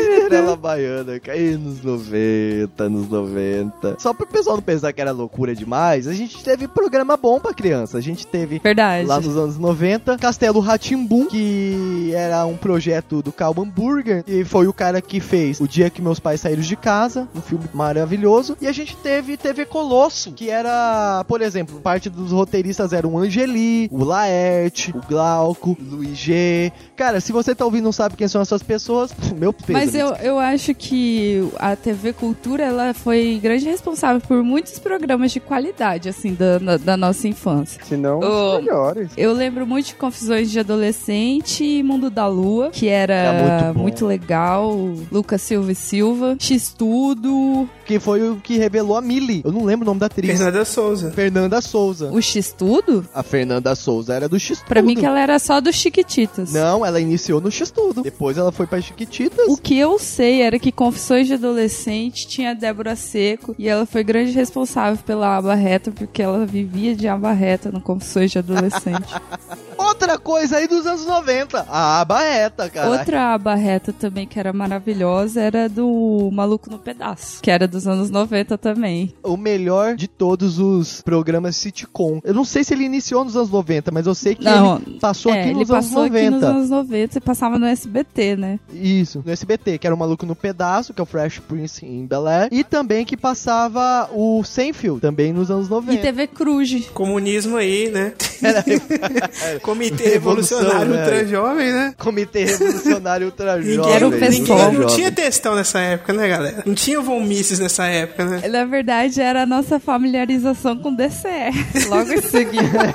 Cinderela 0.00 0.56
Baiana, 0.56 1.18
caiu 1.18 1.58
nos 1.58 1.82
90, 1.82 2.88
nos 2.88 3.08
90. 3.08 3.96
Só 3.98 4.14
pro 4.14 4.26
pessoal 4.26 4.56
não 4.56 4.62
pensar 4.62 4.92
que 4.92 5.00
era 5.00 5.10
loucura 5.10 5.54
demais, 5.54 6.06
a 6.06 6.12
gente 6.12 6.42
teve 6.42 6.68
programa 6.68 7.16
bom 7.16 7.40
pra 7.40 7.52
criança. 7.52 7.98
A 7.98 8.00
gente 8.00 8.26
teve 8.26 8.58
Verdade. 8.58 9.06
lá 9.06 9.20
nos 9.20 9.36
anos 9.36 9.58
90 9.58 10.18
Castelo 10.18 10.60
Ratimbum, 10.60 11.26
que 11.26 12.12
era 12.14 12.46
um 12.46 12.56
projeto 12.56 13.22
do 13.22 13.32
Calman 13.32 13.68
Burger, 13.68 14.24
e 14.26 14.44
foi 14.44 14.66
o 14.66 14.72
cara 14.72 15.00
que 15.00 15.20
fez 15.20 15.60
O 15.60 15.68
Dia 15.68 15.90
que 15.90 16.00
Meus 16.00 16.20
Pais 16.20 16.40
Saíram 16.40 16.62
de 16.62 16.76
Casa, 16.76 17.28
um 17.34 17.40
filme 17.40 17.64
maravilhoso. 17.72 18.56
E 18.60 18.66
a 18.66 18.72
gente 18.72 18.96
teve 18.96 19.36
TV 19.36 19.66
Colosso, 19.66 20.32
que 20.32 20.50
era, 20.50 21.24
por 21.26 21.40
exemplo, 21.42 21.80
parte 21.80 22.08
dos 22.08 22.32
roteiristas 22.32 22.92
eram 22.92 23.14
o 23.14 23.18
Angeli, 23.18 23.88
o 23.90 24.04
Laerte, 24.04 24.94
o 24.96 25.00
Glauco, 25.06 25.76
o 25.80 25.96
Luiz 25.96 26.16
G. 26.16 26.72
Cara, 26.96 27.20
se 27.20 27.32
você 27.32 27.54
tá 27.54 27.64
ouvindo 27.64 27.80
não 27.80 27.92
sabe 27.92 28.16
quem 28.20 28.28
são 28.28 28.42
essas 28.42 28.62
pessoas, 28.62 29.10
meu 29.36 29.50
peso. 29.52 29.72
Mas 29.72 29.94
eu, 29.94 30.08
eu 30.16 30.38
acho 30.38 30.74
que 30.74 31.42
a 31.58 31.74
TV 31.74 32.12
Cultura 32.12 32.62
ela 32.64 32.92
foi 32.92 33.40
grande 33.42 33.64
responsável 33.64 34.20
por 34.20 34.42
muitos 34.42 34.78
programas 34.78 35.32
de 35.32 35.40
qualidade, 35.40 36.08
assim, 36.08 36.34
da, 36.34 36.58
na- 36.60 36.76
da 36.76 36.96
nossa 36.98 37.26
infância. 37.26 37.82
Se 37.82 37.96
não, 37.96 38.20
Ô, 38.20 38.56
os 38.58 38.64
melhores. 38.64 39.10
Eu 39.16 39.32
lembro 39.32 39.66
muito 39.66 39.86
de 39.86 39.94
Confusões 39.94 40.50
de 40.50 40.58
Adolescente 40.60 41.64
e 41.64 41.82
Mundo 41.82 42.10
da 42.10 42.26
Lua, 42.28 42.70
que 42.70 42.88
era, 42.88 43.14
Era 43.14 43.64
muito 43.72 43.78
muito, 43.80 44.06
legal. 44.06 44.70
Lucas 45.10 45.40
Silva 45.40 45.72
e 45.72 45.74
Silva. 45.74 46.36
X-Tudo. 46.38 47.68
Que 47.84 47.98
foi 47.98 48.28
o 48.28 48.36
que 48.36 48.56
revelou 48.58 48.96
a 48.96 49.00
Millie. 49.00 49.42
Eu 49.44 49.52
não 49.52 49.64
lembro 49.64 49.84
o 49.84 49.86
nome 49.86 50.00
da 50.00 50.06
atriz. 50.06 50.30
Fernanda 50.30 50.64
Souza. 50.64 51.10
Fernanda 51.10 51.60
Souza. 51.60 52.10
O 52.12 52.20
X-Tudo? 52.20 53.06
A 53.14 53.22
Fernanda 53.22 53.74
Souza 53.74 54.14
era 54.14 54.28
do 54.28 54.38
X 54.38 54.62
Pra 54.62 54.82
mim 54.82 54.94
que 54.94 55.04
ela 55.06 55.18
era 55.20 55.38
só 55.38 55.60
do 55.60 55.72
Chiquititas. 55.72 56.52
Não, 56.52 56.84
ela 56.84 57.00
iniciou 57.00 57.40
no 57.40 57.50
X 57.50 57.70
Tudo. 57.70 58.02
Depois 58.10 58.36
ela 58.36 58.50
foi 58.50 58.66
pra 58.66 58.80
Chiquititas. 58.80 59.46
O 59.48 59.56
que 59.56 59.78
eu 59.78 59.98
sei 59.98 60.42
era 60.42 60.58
que 60.58 60.72
Confissões 60.72 61.26
de 61.28 61.34
Adolescente 61.34 62.26
tinha 62.26 62.50
a 62.50 62.54
Débora 62.54 62.96
Seco 62.96 63.54
e 63.58 63.68
ela 63.68 63.86
foi 63.86 64.02
grande 64.02 64.32
responsável 64.32 65.02
pela 65.04 65.36
aba 65.36 65.54
reta, 65.54 65.90
porque 65.92 66.20
ela 66.20 66.44
vivia 66.44 66.94
de 66.94 67.06
aba 67.06 67.32
reta 67.32 67.70
no 67.70 67.80
Confissões 67.80 68.30
de 68.30 68.38
Adolescente. 68.38 69.14
Outra 69.78 70.18
coisa 70.18 70.56
aí 70.58 70.68
dos 70.68 70.86
anos 70.86 71.06
90. 71.06 71.66
A 71.68 72.00
aba 72.00 72.20
reta, 72.20 72.68
cara. 72.68 72.90
Outra 72.90 73.34
aba 73.34 73.54
reta 73.54 73.92
também 73.92 74.26
que 74.26 74.38
era 74.38 74.52
maravilhosa 74.52 75.40
era 75.40 75.68
do 75.68 76.28
Maluco 76.32 76.70
no 76.70 76.78
Pedaço, 76.78 77.40
que 77.40 77.50
era 77.50 77.66
dos 77.66 77.86
anos 77.86 78.10
90 78.10 78.58
também. 78.58 79.14
O 79.22 79.36
melhor 79.36 79.94
de 79.94 80.06
todos 80.08 80.58
os 80.58 81.00
programas 81.00 81.56
sitcom. 81.56 82.20
Eu 82.24 82.34
não 82.34 82.44
sei 82.44 82.64
se 82.64 82.74
ele 82.74 82.84
iniciou 82.84 83.24
nos 83.24 83.36
anos 83.36 83.50
90, 83.50 83.90
mas 83.90 84.06
eu 84.06 84.14
sei 84.14 84.34
que 84.34 84.44
Não, 84.44 84.76
ele 84.86 84.98
passou 85.00 85.32
é, 85.32 85.40
aqui 85.40 85.48
ele 85.50 85.60
nos 85.60 85.70
anos 85.70 85.86
passou 85.86 86.02
90. 86.04 86.18
aqui 86.18 86.30
nos 86.30 86.42
anos 86.44 86.70
90 86.70 87.18
e 87.18 87.20
passava 87.20 87.58
no 87.58 87.66
SBT, 87.66 87.99
né? 88.36 88.58
Isso, 88.72 89.22
no 89.24 89.32
SBT, 89.32 89.78
que 89.78 89.86
era 89.86 89.94
o 89.94 89.98
Maluco 89.98 90.26
no 90.26 90.34
Pedaço, 90.34 90.92
que 90.92 91.00
é 91.00 91.02
o 91.02 91.06
Fresh 91.06 91.38
Prince 91.40 91.84
em 91.84 92.06
Bel 92.06 92.26
Air. 92.26 92.48
E 92.50 92.64
também 92.64 93.04
que 93.04 93.16
passava 93.16 94.08
o 94.12 94.42
Seinfeld, 94.44 95.00
também 95.00 95.32
nos 95.32 95.50
anos 95.50 95.68
90. 95.68 95.94
E 95.94 95.98
TV 96.02 96.26
Cruz. 96.26 96.86
Comunismo 96.92 97.56
aí, 97.56 97.90
né? 97.90 98.12
Comitê 99.62 100.10
Revolução, 100.10 100.58
Revolucionário 100.58 100.94
né? 100.94 101.02
Ultra 101.02 101.26
Jovem, 101.26 101.72
né? 101.72 101.94
Comitê 101.98 102.44
Revolucionário 102.44 103.26
Ultra 103.26 103.56
Ninguém, 103.58 103.74
Jovem. 103.74 103.92
Era 103.94 104.06
o 104.06 104.10
ninguém 104.10 104.40
pessoal. 104.40 104.72
não 104.72 104.86
tinha 104.86 105.12
textão 105.12 105.54
nessa 105.54 105.80
época, 105.80 106.12
né, 106.12 106.28
galera? 106.28 106.62
Não 106.64 106.74
tinha 106.74 107.00
Von 107.00 107.20
Mises 107.20 107.58
nessa 107.58 107.86
época, 107.86 108.24
né? 108.24 108.48
Na 108.48 108.64
verdade, 108.64 109.20
era 109.20 109.42
a 109.42 109.46
nossa 109.46 109.78
familiarização 109.78 110.78
com 110.78 110.94
DCE. 110.94 111.88
Logo 111.88 112.12
em 112.12 112.20
seguida. 112.20 112.94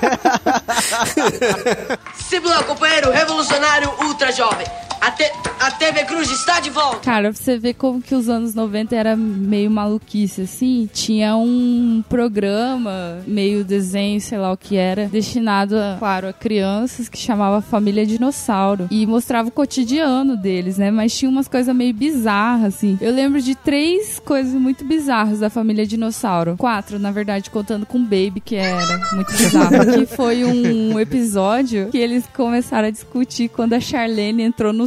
Simula, 2.18 2.64
companheiro 2.64 3.12
revolucionário 3.12 3.90
ultra 4.04 4.32
jovem. 4.32 4.66
A, 5.02 5.12
te- 5.12 5.32
a 5.60 5.72
TV 5.72 6.04
Cruz 6.06 6.30
está 6.32 6.60
de 6.60 6.70
volta. 6.70 7.00
Cara, 7.00 7.32
pra 7.32 7.42
você 7.42 7.58
ver 7.58 7.74
como 7.76 8.02
que 8.02 8.16
os 8.16 8.28
anos 8.30 8.54
90 8.56 8.96
era 8.96 9.16
meio 9.16 9.70
maluquice, 9.70 10.42
assim, 10.42 10.90
tinha 10.92 11.36
um 11.36 12.04
programa, 12.10 13.20
meio 13.28 13.64
desenho, 13.64 14.20
sei 14.20 14.38
lá 14.38 14.52
o 14.52 14.58
que 14.58 14.76
era, 14.78 15.06
destinado, 15.08 15.78
a, 15.78 15.96
claro, 16.00 16.28
a 16.28 16.34
crianças, 16.34 17.08
que 17.08 17.18
chamava 17.18 17.62
Família 17.62 18.06
Dinossauro. 18.06 18.88
E 18.90 19.06
mostrava 19.06 19.50
o 19.50 19.52
cotidiano 19.52 20.36
deles, 20.36 20.78
né? 20.78 20.90
Mas 20.92 21.16
tinha 21.18 21.30
umas 21.30 21.48
coisas 21.48 21.76
meio 21.76 21.94
bizarras, 21.94 22.76
assim. 22.76 22.98
Eu 23.00 23.14
lembro 23.14 23.42
de 23.42 23.54
três 23.56 24.20
coisas 24.20 24.54
muito 24.54 24.84
bizarras 24.84 25.40
da 25.40 25.50
Família 25.50 25.86
Dinossauro. 25.86 26.56
Quatro, 26.58 26.98
na 26.98 27.12
verdade, 27.12 27.50
contando 27.50 27.86
com 27.86 27.98
o 28.00 28.02
Baby, 28.02 28.42
que 28.44 28.56
era 28.56 28.98
muito 29.14 29.32
bizarro. 29.32 29.86
que 30.00 30.06
foi 30.06 30.44
um 30.44 31.00
episódio 31.00 31.90
que 31.90 31.98
eles 31.98 32.26
começaram 32.36 32.88
a 32.88 32.92
discutir 32.92 33.50
quando 33.50 33.74
a 33.74 33.80
Charlene 33.80 34.44
entrou 34.44 34.74
no 34.74 34.85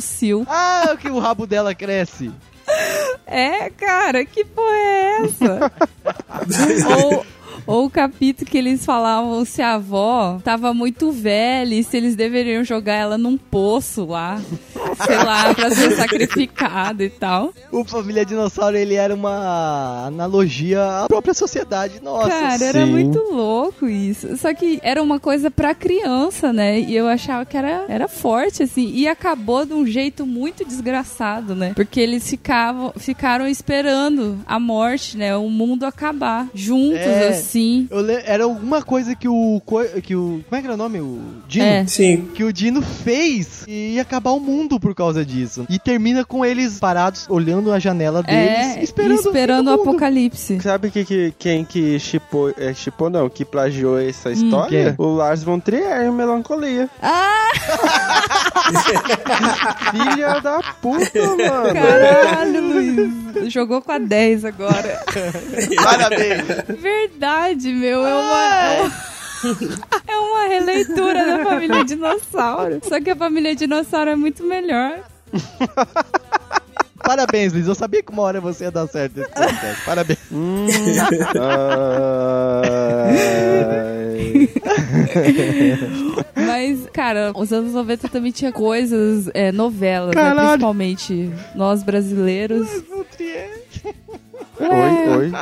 Ah, 0.48 0.96
que 1.00 1.08
o 1.10 1.18
rabo 1.18 1.46
dela 1.46 1.74
cresce. 1.74 2.30
É, 3.26 3.70
cara, 3.70 4.24
que 4.24 4.44
porra 4.44 4.76
é 4.76 5.22
essa? 5.22 5.72
ou, 6.96 7.26
ou 7.66 7.86
o 7.86 7.90
capítulo 7.90 8.50
que 8.50 8.58
eles 8.58 8.84
falavam 8.84 9.44
se 9.44 9.60
a 9.62 9.74
avó 9.74 10.40
tava 10.42 10.72
muito 10.72 11.10
velha 11.12 11.74
e 11.74 11.84
se 11.84 11.96
eles 11.96 12.16
deveriam 12.16 12.64
jogar 12.64 12.94
ela 12.94 13.18
num 13.18 13.36
poço 13.36 14.06
lá. 14.06 14.40
Sei 15.04 15.16
lá, 15.16 15.54
pra 15.54 15.70
ser 15.70 15.92
sacrificada 15.96 17.04
e 17.04 17.10
tal. 17.10 17.52
O 17.70 17.84
Família 17.84 18.24
Dinossauro, 18.24 18.76
ele 18.76 18.94
era 18.94 19.14
uma 19.14 20.06
analogia 20.06 21.04
à 21.04 21.06
própria 21.08 21.34
sociedade 21.34 22.00
nossa. 22.02 22.28
Cara, 22.28 22.64
era 22.64 22.84
Sim. 22.84 22.90
muito 22.92 23.18
louco 23.32 23.86
isso. 23.88 24.36
Só 24.36 24.52
que 24.54 24.78
era 24.82 25.02
uma 25.02 25.18
coisa 25.20 25.50
pra 25.50 25.74
criança, 25.74 26.52
né? 26.52 26.78
E 26.80 26.94
eu 26.94 27.06
achava 27.08 27.44
que 27.44 27.56
era, 27.56 27.84
era 27.88 28.08
forte, 28.08 28.62
assim. 28.62 28.90
E 28.94 29.06
acabou 29.08 29.64
de 29.64 29.72
um 29.74 29.86
jeito 29.86 30.26
muito 30.26 30.64
desgraçado, 30.64 31.54
né? 31.54 31.72
Porque 31.74 32.00
eles 32.00 32.28
ficavam, 32.28 32.92
ficaram 32.96 33.46
esperando 33.46 34.38
a 34.46 34.58
morte, 34.58 35.16
né? 35.16 35.36
O 35.36 35.48
mundo 35.48 35.84
acabar. 35.84 36.48
Juntos, 36.54 36.98
É. 37.00 37.28
assim. 37.28 37.86
Eu 37.90 38.00
le- 38.00 38.22
Era 38.24 38.44
alguma 38.44 38.82
coisa 38.82 39.14
que 39.14 39.28
o, 39.28 39.60
que 40.02 40.14
o. 40.14 40.40
Como 40.48 40.56
é 40.56 40.60
que 40.60 40.66
era 40.66 40.74
o 40.74 40.76
nome? 40.76 41.00
O 41.00 41.18
Dino? 41.46 41.64
É. 41.64 41.86
Sim. 41.86 42.28
Que 42.34 42.44
o 42.44 42.52
Dino 42.52 42.82
fez 42.82 43.64
e 43.66 43.94
ia 43.94 44.02
acabar 44.02 44.30
o 44.32 44.40
mundo 44.40 44.77
por 44.78 44.94
causa 44.94 45.24
disso. 45.24 45.66
E 45.68 45.78
termina 45.78 46.24
com 46.24 46.44
eles 46.44 46.78
parados, 46.78 47.26
olhando 47.28 47.72
a 47.72 47.78
janela 47.78 48.22
deles, 48.22 48.76
É, 48.76 48.82
esperando, 48.82 49.18
esperando 49.18 49.68
o 49.68 49.74
apocalipse. 49.74 50.60
Sabe 50.60 50.90
que, 50.90 51.04
que- 51.04 51.32
quem 51.38 51.64
que 51.64 51.98
chipou, 51.98 52.52
é, 52.56 52.72
chipou 52.74 53.08
não, 53.10 53.28
que 53.28 53.44
plagiou 53.44 53.98
essa 53.98 54.30
história? 54.30 54.94
quem? 54.96 55.04
o 55.06 55.14
Lars 55.14 55.42
von 55.42 55.58
Trier, 55.60 56.10
Melancolia. 56.12 56.88
Ah! 57.02 57.48
Filha 59.90 60.40
da 60.40 60.60
puta, 60.80 61.20
mano. 61.36 61.72
Caralho, 61.72 62.60
Luiz. 62.62 63.52
Jogou 63.52 63.80
com 63.82 63.92
a 63.92 63.98
10 63.98 64.44
agora. 64.44 65.02
Parabéns. 65.82 66.44
Verdade, 66.80 67.72
meu. 67.72 68.04
É 68.06 68.14
uma. 68.14 68.54
É 68.64 68.80
uma... 68.82 69.17
É 70.06 70.16
uma 70.16 70.46
releitura 70.48 71.24
da 71.24 71.44
família 71.44 71.84
dinossauro. 71.84 72.80
Só 72.82 73.00
que 73.00 73.10
a 73.10 73.16
família 73.16 73.54
dinossauro 73.54 74.10
é 74.10 74.16
muito 74.16 74.42
melhor. 74.44 75.00
Parabéns, 77.04 77.52
Liz. 77.52 77.66
Eu 77.66 77.74
sabia 77.74 78.02
que 78.02 78.10
uma 78.12 78.22
hora 78.22 78.40
você 78.40 78.64
ia 78.64 78.70
dar 78.70 78.86
certo 78.86 79.16
nesse 79.18 79.30
podcast. 79.32 79.84
Parabéns. 79.84 80.18
Mas, 86.34 86.86
cara, 86.92 87.32
os 87.34 87.52
anos 87.52 87.72
90 87.72 88.08
também 88.08 88.32
tinha 88.32 88.52
coisas, 88.52 89.30
é, 89.32 89.50
novelas, 89.52 90.14
né? 90.14 90.34
Principalmente 90.34 91.30
nós 91.54 91.82
brasileiros. 91.82 92.68
Oi, 94.60 95.08
oi. 95.16 95.32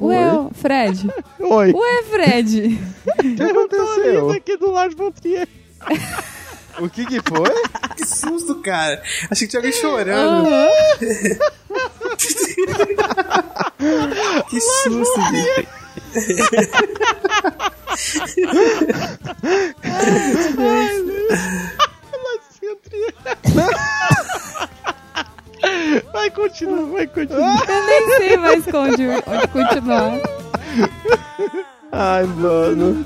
Ué, 0.00 0.32
Oi. 0.32 0.48
Fred. 0.52 1.10
Oi. 1.40 1.72
Ué, 1.72 2.02
Fred. 2.04 2.78
O 3.18 3.22
que 3.36 3.42
aconteceu? 3.42 4.30
aqui 4.30 4.56
do 4.56 4.70
Lars 4.70 4.94
von 4.94 5.10
Trier. 5.10 5.48
O 6.78 6.88
que 6.90 7.06
que 7.06 7.22
foi? 7.22 7.50
Que 7.96 8.04
susto, 8.04 8.56
cara. 8.56 9.02
Achei 9.30 9.46
que 9.46 9.50
tinha 9.50 9.60
alguém 9.60 9.72
chorando. 9.72 10.46
Aham. 10.46 10.68
que 14.50 14.60
susto, 14.60 15.20
gente. 15.30 15.68
Vai 26.12 26.30
continuar, 26.30 26.84
vai 26.86 27.06
continuar. 27.06 27.68
Eu 27.68 27.86
nem 27.86 28.16
sei 28.16 28.36
mais 28.36 28.66
onde, 28.68 29.06
onde 29.26 29.48
continuar. 29.48 30.20
Ai, 31.92 32.24
mano. 32.24 33.04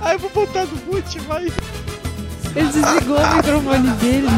Ai, 0.00 0.14
eu 0.14 0.18
vou 0.18 0.30
botar 0.30 0.66
no 0.66 0.76
boot, 0.76 1.18
vai. 1.20 1.52
Ele 2.54 2.68
desligou 2.68 3.16
o 3.16 3.36
microfone 3.36 3.90
dele. 3.92 4.28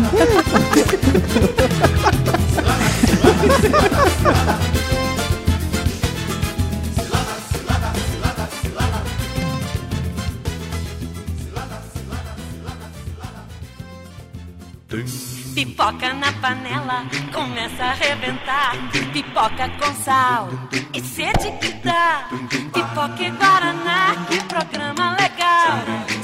Pipoca 15.55 16.12
na 16.14 16.32
panela, 16.32 17.05
começa 17.32 17.84
a 17.84 17.90
arrebentar. 17.90 18.72
Pipoca 19.12 19.68
com 19.78 19.94
sal 20.02 20.48
e 20.92 21.00
sede 21.00 21.52
que 21.61 21.72
dá. 21.74 22.28
Pipoca 22.72 23.22
e 23.22 23.30
Guaraná, 23.30 24.16
que 24.28 24.42
programa 24.44 25.16
legal. 25.16 25.78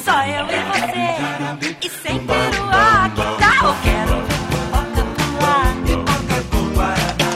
Só 0.05 0.25
eu 0.25 0.47
e 0.47 0.61
você, 0.73 1.87
e 1.87 1.91
sem 2.03 2.19
peruá, 2.27 3.09
que 3.15 3.23
tal? 3.41 3.77
Quero 3.85 4.17
ver 4.27 4.41
pipoca 4.51 5.03
pular. 5.15 5.75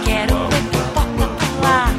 Quero 0.04 0.48
ver 0.48 0.62
pipoca 0.72 1.26
pular. 1.38 1.90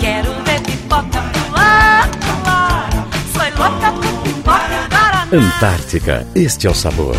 Quero 0.00 0.32
ver 0.44 0.60
pipoca 0.62 1.20
pular, 1.34 2.08
pular. 2.08 2.90
Sou 3.34 3.44
louca 3.58 3.92
por 3.92 4.22
pipoca 4.22 4.88
Guaraná. 4.90 5.28
Antártica, 5.32 6.26
este 6.34 6.66
é 6.66 6.70
o 6.70 6.74
sabor. 6.74 7.14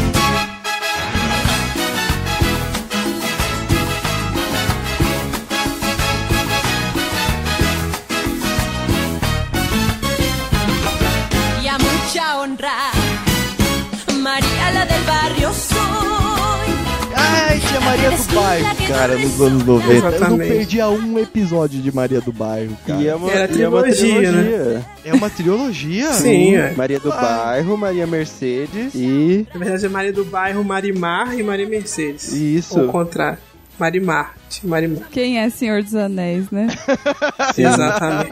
Bairro, 18.54 18.88
cara, 18.88 19.18
nos 19.18 19.42
anos 19.42 19.66
90. 19.66 19.94
Eu 19.94 20.02
não 20.02 20.10
Exatamente. 20.10 20.50
perdia 20.52 20.88
um 20.90 21.18
episódio 21.18 21.82
de 21.82 21.92
Maria 21.92 22.22
do 22.22 22.32
Bairro, 22.32 22.78
cara. 22.86 23.02
E 23.02 23.08
é 23.08 23.16
uma, 23.16 23.32
Era 23.32 23.52
e 23.52 23.62
é 23.64 23.68
uma 23.68 23.82
trilogia, 23.82 24.32
né? 24.32 24.44
trilogia. 24.44 24.86
É 25.06 25.14
uma 25.14 25.30
trilogia? 25.30 26.14
Sim, 26.14 26.56
é. 26.56 26.72
Maria 26.76 27.00
do 27.00 27.12
Ah. 27.12 27.16
Bairro, 27.22 27.76
Maria 27.78 28.06
Mercedes 28.06 28.94
e... 28.94 29.48
Na 29.54 29.60
verdade 29.60 29.86
é 29.86 29.90
Maria 29.90 30.14
do 30.14 30.24
Bairro, 30.24 30.64
Marimar 30.64 31.34
e 31.38 31.42
Maria 31.42 31.68
Mercedes. 31.68 32.32
Isso. 32.32 32.80
Ou 32.80 32.86
o 32.88 32.92
contrário. 32.92 33.40
Marimar. 33.80 34.36
Marimar. 34.64 35.08
Quem 35.12 35.40
é 35.40 35.50
Senhor 35.50 35.82
dos 35.84 35.96
Anéis, 35.96 36.50
né? 36.52 36.68
Exatamente. 37.58 38.32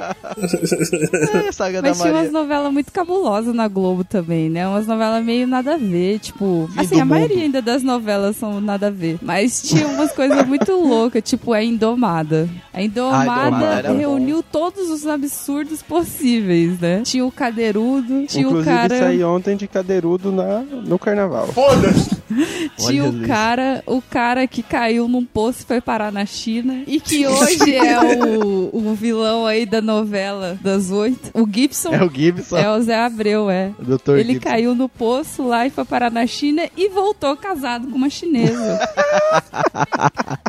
É, 1.48 1.52
Saga 1.52 1.82
Mas 1.82 1.98
da 1.98 2.04
tinha 2.04 2.14
Maria. 2.14 2.30
umas 2.30 2.32
novelas 2.32 2.74
muito 2.74 2.92
cabulosas 2.92 3.54
na 3.54 3.68
Globo 3.68 4.04
também, 4.04 4.50
né? 4.50 4.68
Umas 4.68 4.88
novelas 4.88 5.24
meio 5.24 5.48
nada 5.48 5.76
a 5.76 5.78
ver, 5.78 6.20
tipo... 6.20 6.70
Fim 6.74 6.80
Assim, 6.80 7.00
a 7.02 7.06
maioria 7.06 7.36
mundo. 7.38 7.46
ainda 7.46 7.62
das 7.62 7.84
novelas 7.84 8.36
são 8.36 8.60
nada 8.62 8.88
a 8.88 8.92
ver. 8.92 9.18
Mas 9.22 9.62
tinha 9.62 9.88
umas 9.88 10.12
coisas 10.12 10.46
muito 10.48 10.72
loucas, 10.74 11.22
tipo 11.24 11.54
a 11.54 11.64
Indomada. 11.64 12.50
A 12.74 12.82
Indomada 12.82 13.22
Indomada 13.24 13.66
era 13.66 13.92
reuniu 13.94 14.44
todos 14.44 14.90
os 14.90 15.06
absurdos 15.08 15.82
possíveis, 15.82 16.80
né? 16.80 17.02
Tinha 17.04 17.26
o 17.26 17.32
Cadeirudo, 17.32 18.26
tinha 18.28 18.46
Inclusive 18.46 18.70
o 18.70 18.74
cara... 18.74 19.00
saí 19.00 19.24
ontem 19.24 19.56
de 19.56 19.68
cadeirudo 19.68 20.32
na, 20.32 20.60
no 20.62 20.98
carnaval. 21.00 21.48
Tinha 22.78 23.04
Olha, 23.04 23.12
o 23.12 23.28
cara, 23.28 23.84
o 23.86 24.02
cara 24.02 24.48
que 24.48 24.64
caiu 24.64 25.08
num 25.08 25.26
poço 25.26 25.64
e 25.64 25.66
foi 25.66 25.82
parar 25.82 26.11
na 26.12 26.26
China. 26.26 26.84
E 26.86 27.00
que 27.00 27.26
hoje 27.28 27.76
é 27.76 28.00
o, 28.26 28.70
o 28.74 28.94
vilão 28.96 29.46
aí 29.46 29.66
da 29.66 29.82
novela 29.82 30.58
das 30.62 30.92
oito. 30.92 31.32
O 31.34 31.48
Gibson. 31.52 31.94
É 31.94 32.04
o 32.04 32.10
Gibson. 32.10 32.58
É 32.58 32.70
o 32.76 32.82
Zé 32.82 32.96
Abreu, 32.96 33.50
é. 33.50 33.72
O 33.80 33.84
Dr. 33.98 34.18
Ele 34.18 34.34
Gibson. 34.34 34.50
caiu 34.50 34.76
no 34.76 34.88
poço 34.90 35.48
lá 35.48 35.66
e 35.66 35.70
foi 35.70 35.86
parar 35.86 36.12
na 36.12 36.28
China 36.28 36.68
e 36.78 36.90
voltou 36.90 37.36
casado 37.38 37.88
com 37.88 37.96
uma 37.98 38.10
chinesa. 38.10 38.80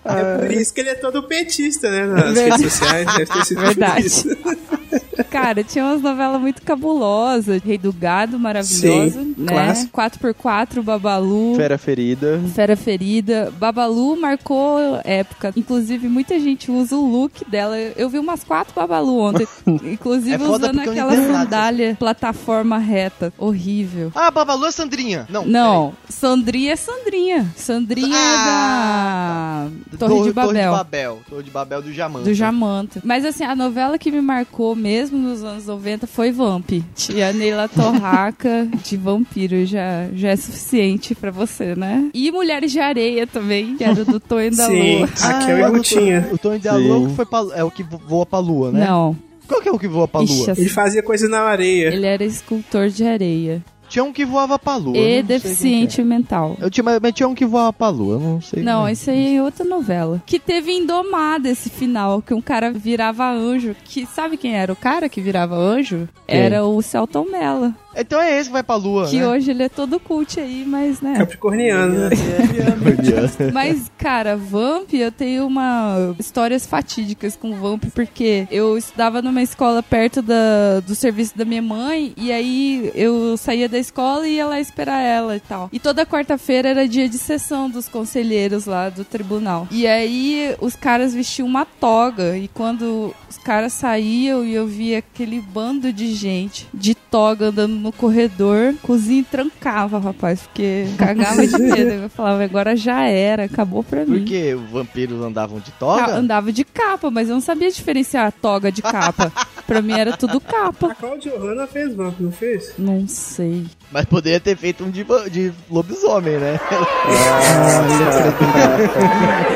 É 0.05 0.39
por 0.39 0.53
isso 0.53 0.75
que 0.75 0.81
ele 0.81 0.91
é 0.91 0.95
todo 0.95 1.23
petista, 1.23 1.91
né? 1.91 2.07
Nas 2.07 2.35
Verdade. 2.35 2.63
redes 2.63 2.73
sociais. 2.73 3.07
Deve 3.17 3.27
ter 3.33 3.45
sido 3.45 3.57
por 3.59 3.67
Verdade. 3.67 4.82
Cara, 5.31 5.63
tinha 5.63 5.85
umas 5.85 6.01
novelas 6.03 6.41
muito 6.41 6.63
cabulosas. 6.63 7.63
Rei 7.63 7.77
do 7.79 7.93
Gado, 7.93 8.39
maravilhosa, 8.39 9.23
Sim, 9.23 9.35
né? 9.37 9.53
clássico. 9.91 10.01
4x4, 10.33 10.83
Babalu. 10.83 11.55
Fera 11.57 11.77
ferida. 11.79 12.41
Fera 12.55 12.77
Ferida. 12.77 13.53
Babalu 13.59 14.17
marcou 14.21 14.79
época. 15.05 15.53
Inclusive, 15.57 16.09
muita 16.09 16.39
gente 16.41 16.71
usa 16.71 16.97
o 16.97 17.05
look 17.07 17.45
dela. 17.49 17.77
Eu 17.79 18.09
vi 18.09 18.19
umas 18.19 18.43
quatro 18.45 18.73
Babalu 18.75 19.19
ontem. 19.19 19.47
Inclusive, 19.67 20.43
É 20.43 20.49
usando 20.49 20.81
aquela 20.81 21.15
sandália 21.15 21.97
plataforma 21.99 22.79
reta. 22.79 23.33
Horrível. 23.39 24.11
Ah, 24.15 24.31
Babalu 24.31 24.67
é 24.67 24.71
Sandrinha. 24.71 25.27
Não. 25.29 25.45
Não, 25.47 25.93
Sandrinha 26.09 26.73
é 26.73 26.77
Sandrinha. 26.77 27.47
Sandrinha 27.57 28.17
Ah, 28.17 29.69
é 29.93 29.97
da 29.97 30.07
Torre, 30.09 30.23
de 30.29 30.33
Babel. 30.33 30.53
Torre 30.53 30.63
de 30.63 30.71
Babel. 30.77 31.21
Torre 31.29 31.43
de 31.43 31.51
Babel 31.51 31.83
do 31.83 31.93
Jamanta. 31.93 32.25
Do 32.25 32.35
Jamanta. 32.35 33.01
Mas 33.05 33.25
assim, 33.25 33.45
a 33.45 33.55
novela 33.55 33.99
que 33.99 34.11
me 34.11 34.21
marcou 34.21 34.75
mesmo 34.75 35.02
nos 35.11 35.43
anos 35.43 35.67
90 35.67 36.07
foi 36.07 36.31
Vamp. 36.31 36.71
Tia 36.95 37.33
Neila 37.33 37.69
Torraca 37.69 38.69
de 38.85 38.97
vampiro 38.97 39.65
já, 39.67 40.09
já 40.15 40.31
é 40.31 40.37
suficiente 40.37 41.15
pra 41.15 41.31
você, 41.31 41.75
né? 41.75 42.09
E 42.15 42.31
Mulheres 42.31 42.73
de 42.73 42.81
Areia 42.81 43.27
também, 43.27 43.77
que 43.77 43.85
era 43.85 44.05
do 44.05 44.19
Tonho 44.21 44.51
da 44.55 44.67
Sim, 44.67 44.99
Lua. 44.99 45.09
Raquel 45.19 45.65
Ah. 45.67 45.71
Tonho- 45.83 46.29
O 46.33 46.39
Tonho 46.39 46.61
da 46.61 46.77
Lua 46.77 46.97
é 46.97 46.99
o 46.99 47.09
que 47.09 47.15
foi 47.17 47.27
pra- 47.27 47.47
é 47.57 47.65
o 47.65 47.71
que 47.71 47.83
voa 47.83 48.27
pra 48.27 48.39
lua, 48.39 48.71
né? 48.73 48.87
Não. 48.87 49.17
Qual 49.49 49.61
que 49.61 49.69
é 49.69 49.73
o 49.73 49.79
que 49.79 49.89
voa 49.89 50.07
pra 50.09 50.21
lua? 50.21 50.51
Ixi, 50.51 50.61
Ele 50.61 50.69
fazia 50.69 51.03
coisa 51.03 51.29
na 51.29 51.41
areia. 51.41 51.89
Ele 51.89 52.07
era 52.07 52.25
escultor 52.25 52.89
de 52.89 53.05
areia. 53.05 53.63
Tinha 53.93 54.05
um 54.05 54.11
que 54.11 54.25
voava 54.25 54.59
pra 54.59 54.77
lua. 54.77 54.97
E 54.97 55.03
sei 55.03 55.23
deficiente 55.23 56.03
mental. 56.03 56.57
é. 56.59 56.65
Eu 56.65 56.71
tinha, 56.71 56.83
mas 56.83 57.13
tinha 57.13 57.29
um 57.29 57.35
que 57.35 57.45
voava 57.45 57.75
pra 57.75 57.91
lua, 57.91 58.15
eu 58.15 58.21
não 58.21 58.41
sei. 58.41 58.63
Não, 58.63 58.89
é. 58.89 58.93
isso 58.93 59.11
aí 59.11 59.37
é 59.37 59.43
outra 59.43 59.67
novela. 59.67 60.23
Que 60.25 60.39
teve 60.39 60.73
Indomada 60.73 61.51
esse 61.51 61.69
final, 61.69 62.23
que 62.23 62.33
um 62.33 62.41
cara 62.41 62.73
virava 62.73 63.31
anjo. 63.31 63.77
Que 63.85 64.07
sabe 64.07 64.39
quem 64.39 64.57
era 64.57 64.73
o 64.73 64.77
cara 64.77 65.11
que 65.11 65.21
virava 65.21 65.55
anjo? 65.57 66.09
Quem? 66.27 66.41
Era 66.41 66.65
o 66.65 66.81
Celton 66.81 67.27
Mello. 67.27 67.75
Então 67.97 68.21
é 68.21 68.39
esse 68.39 68.49
que 68.49 68.53
vai 68.53 68.63
pra 68.63 68.75
lua, 68.77 69.07
Que 69.09 69.19
né? 69.19 69.29
hoje 69.29 69.51
ele 69.51 69.63
é 69.65 69.69
todo 69.69 70.01
cult 70.01 70.39
aí, 70.41 70.65
mas 70.67 71.01
né. 71.01 71.17
Capricorniano, 71.19 71.95
né? 71.95 72.11
Mas, 73.53 73.91
cara, 73.99 74.37
Vamp, 74.37 74.93
eu 74.95 75.11
tenho 75.13 75.47
uma 75.47 76.15
histórias 76.19 76.67
fatídicas 76.67 77.37
com 77.37 77.55
Vamp, 77.55 77.85
porque 77.95 78.47
eu 78.51 78.77
estudava 78.77 79.21
numa 79.23 79.43
escola 79.43 79.83
perto 79.83 80.23
da, 80.23 80.81
do 80.87 80.95
serviço 80.95 81.37
da 81.37 81.45
minha 81.45 81.63
mãe, 81.63 82.13
e 82.17 82.33
aí 82.33 82.91
eu 82.95 83.37
saía 83.37 83.69
da 83.69 83.79
escola 83.79 84.27
e 84.27 84.37
ia 84.37 84.47
lá 84.47 84.61
esperar 84.61 85.01
ela 85.01 85.37
e 85.37 85.41
tal. 85.41 85.69
E 85.73 85.79
toda 85.79 86.07
quarta-feira 86.07 86.69
era 86.71 86.89
dia 86.89 87.09
de 87.09 87.19
sessão 87.19 87.69
dos 87.71 87.89
conselheiros 87.89 88.67
lá 88.67 88.89
do 88.89 89.05
tribunal. 89.05 89.67
E 89.71 89.87
aí 89.87 90.55
os 90.61 90.75
caras 90.77 91.15
vestiam 91.15 91.47
uma 91.47 91.65
toga, 91.65 92.37
e 92.37 92.49
quando 92.49 93.15
os 93.33 93.39
caras 93.39 93.73
saíam 93.73 94.45
e 94.45 94.55
eu 94.55 94.67
via 94.67 94.99
aquele 94.99 95.41
bando 95.41 95.91
de 95.93 96.13
gente 96.15 96.69
de 96.73 96.95
toga 96.95 97.47
andando 97.47 97.75
no 97.75 97.91
corredor, 97.93 98.75
cozinha 98.83 99.25
trancava, 99.31 99.99
rapaz, 99.99 100.41
porque 100.43 100.85
cagava 100.99 101.47
de 101.47 101.57
medo. 101.61 101.91
Eu 102.05 102.11
falava, 102.11 102.45
agora 102.45 102.77
já 102.77 103.05
era, 103.05 103.45
acabou 103.45 103.83
pra 103.83 104.05
mim. 104.05 104.19
Porque 104.19 104.55
os 104.55 104.69
vampiros 104.71 105.23
andavam 105.23 105.59
de 105.61 105.71
Ah, 105.71 105.79
toga? 105.79 106.15
Andava 106.15 106.53
de 106.53 106.65
capa, 106.65 107.11
mas 107.11 107.29
eu 107.29 107.35
não 107.35 107.41
sabia 107.41 107.71
diferenciar 107.71 108.27
a 108.27 108.31
toga 108.31 108.71
de 108.71 108.83
capa. 108.83 109.33
pra 109.67 109.81
mim 109.81 109.99
era 109.99 110.15
tudo 110.17 110.39
capa. 110.41 110.89
A 110.93 110.95
Claudia 110.95 111.39
Hanna 111.39 111.67
fez 111.67 111.95
Vamp, 111.95 112.21
não 112.21 112.33
fez? 112.33 112.75
Não 112.79 113.07
sei. 113.09 113.65
Mas 113.91 114.05
poderia 114.05 114.41
ter 114.41 114.57
feito 114.57 114.85
um 114.85 114.91
de, 114.91 115.05
de 115.31 115.53
lobisomem, 115.71 116.37
né? 116.39 116.61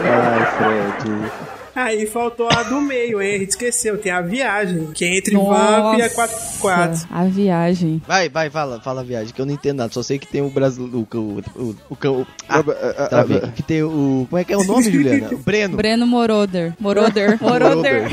Ai, 0.04 0.46
Fred. 0.56 1.55
Aí 1.86 2.06
faltou 2.06 2.48
a 2.50 2.62
do 2.62 2.80
meio, 2.80 3.20
hein? 3.20 3.34
A 3.34 3.38
gente 3.40 3.50
esqueceu. 3.50 3.98
Tem 3.98 4.10
a 4.10 4.22
viagem, 4.22 4.86
que 4.94 5.04
é 5.04 5.18
entre 5.18 5.36
Vamp 5.36 5.98
e 5.98 6.02
a 6.02 6.08
Nossa, 6.08 6.28
4x4. 6.28 7.06
A 7.10 7.24
viagem. 7.24 8.00
Vai, 8.06 8.30
vai, 8.30 8.48
fala, 8.48 8.80
fala 8.80 9.02
a 9.02 9.04
viagem, 9.04 9.34
que 9.34 9.38
eu 9.38 9.44
não 9.44 9.52
entendo 9.52 9.76
nada. 9.76 9.92
Só 9.92 10.02
sei 10.02 10.18
que 10.18 10.26
tem 10.26 10.40
o 10.40 10.48
brasileiro. 10.48 11.06
O, 11.12 11.18
o, 11.18 11.42
o, 11.58 11.76
o, 11.90 12.22
o, 12.22 12.26
ah, 12.48 12.62
travei. 13.10 13.40
que 13.54 13.62
tem 13.62 13.82
o. 13.82 14.26
Como 14.30 14.38
é 14.40 14.44
que 14.44 14.54
é 14.54 14.56
o 14.56 14.64
nome, 14.64 14.90
Juliana? 14.90 15.28
O 15.34 15.36
Breno. 15.44 15.76
Breno 15.76 16.06
Moroder. 16.06 16.72
Moroder. 16.80 17.36
Moroder. 17.44 18.10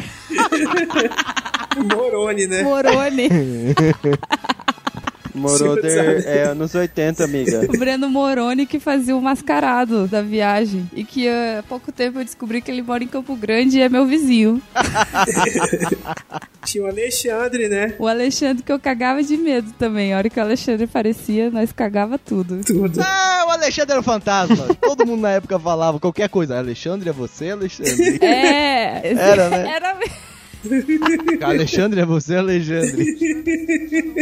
Moroni, 1.89 2.47
né? 2.47 2.63
Moroni. 2.63 3.29
Moroder 5.43 6.23
é 6.25 6.43
anos 6.43 6.73
80, 6.73 7.23
amiga. 7.23 7.61
O 7.73 7.77
Breno 7.77 8.09
Moroni 8.09 8.65
que 8.65 8.79
fazia 8.79 9.15
o 9.15 9.21
mascarado 9.21 10.07
da 10.07 10.21
viagem. 10.21 10.89
E 10.93 11.03
que 11.03 11.27
há 11.27 11.63
pouco 11.67 11.91
tempo 11.91 12.19
eu 12.19 12.23
descobri 12.23 12.61
que 12.61 12.69
ele 12.69 12.81
mora 12.81 13.03
em 13.03 13.07
Campo 13.07 13.35
Grande 13.35 13.79
e 13.79 13.81
é 13.81 13.89
meu 13.89 14.05
vizinho. 14.05 14.61
Tinha 16.65 16.83
o 16.83 16.87
Alexandre, 16.87 17.67
né? 17.67 17.95
O 17.99 18.07
Alexandre 18.07 18.63
que 18.63 18.71
eu 18.71 18.79
cagava 18.79 19.23
de 19.23 19.35
medo 19.35 19.73
também. 19.77 20.13
A 20.13 20.17
hora 20.17 20.29
que 20.29 20.39
o 20.39 20.43
Alexandre 20.43 20.85
aparecia, 20.85 21.49
nós 21.49 21.71
cagava 21.71 22.17
tudo. 22.17 22.61
Tudo. 22.63 23.01
Ah, 23.01 23.45
o 23.47 23.51
Alexandre 23.51 23.91
era 23.91 23.99
um 23.99 24.03
fantasma. 24.03 24.67
Todo 24.79 25.05
mundo 25.05 25.21
na 25.21 25.31
época 25.31 25.59
falava 25.59 25.99
qualquer 25.99 26.29
coisa. 26.29 26.57
Alexandre, 26.57 27.09
é 27.09 27.13
você, 27.13 27.49
Alexandre? 27.49 28.19
É. 28.21 29.13
Era, 29.13 29.49
né? 29.49 29.75
Era 29.75 29.93
mesmo. 29.95 30.32
Alexandre, 31.41 32.01
é 32.01 32.05
você, 32.05 32.35
Alexandre? 32.35 33.05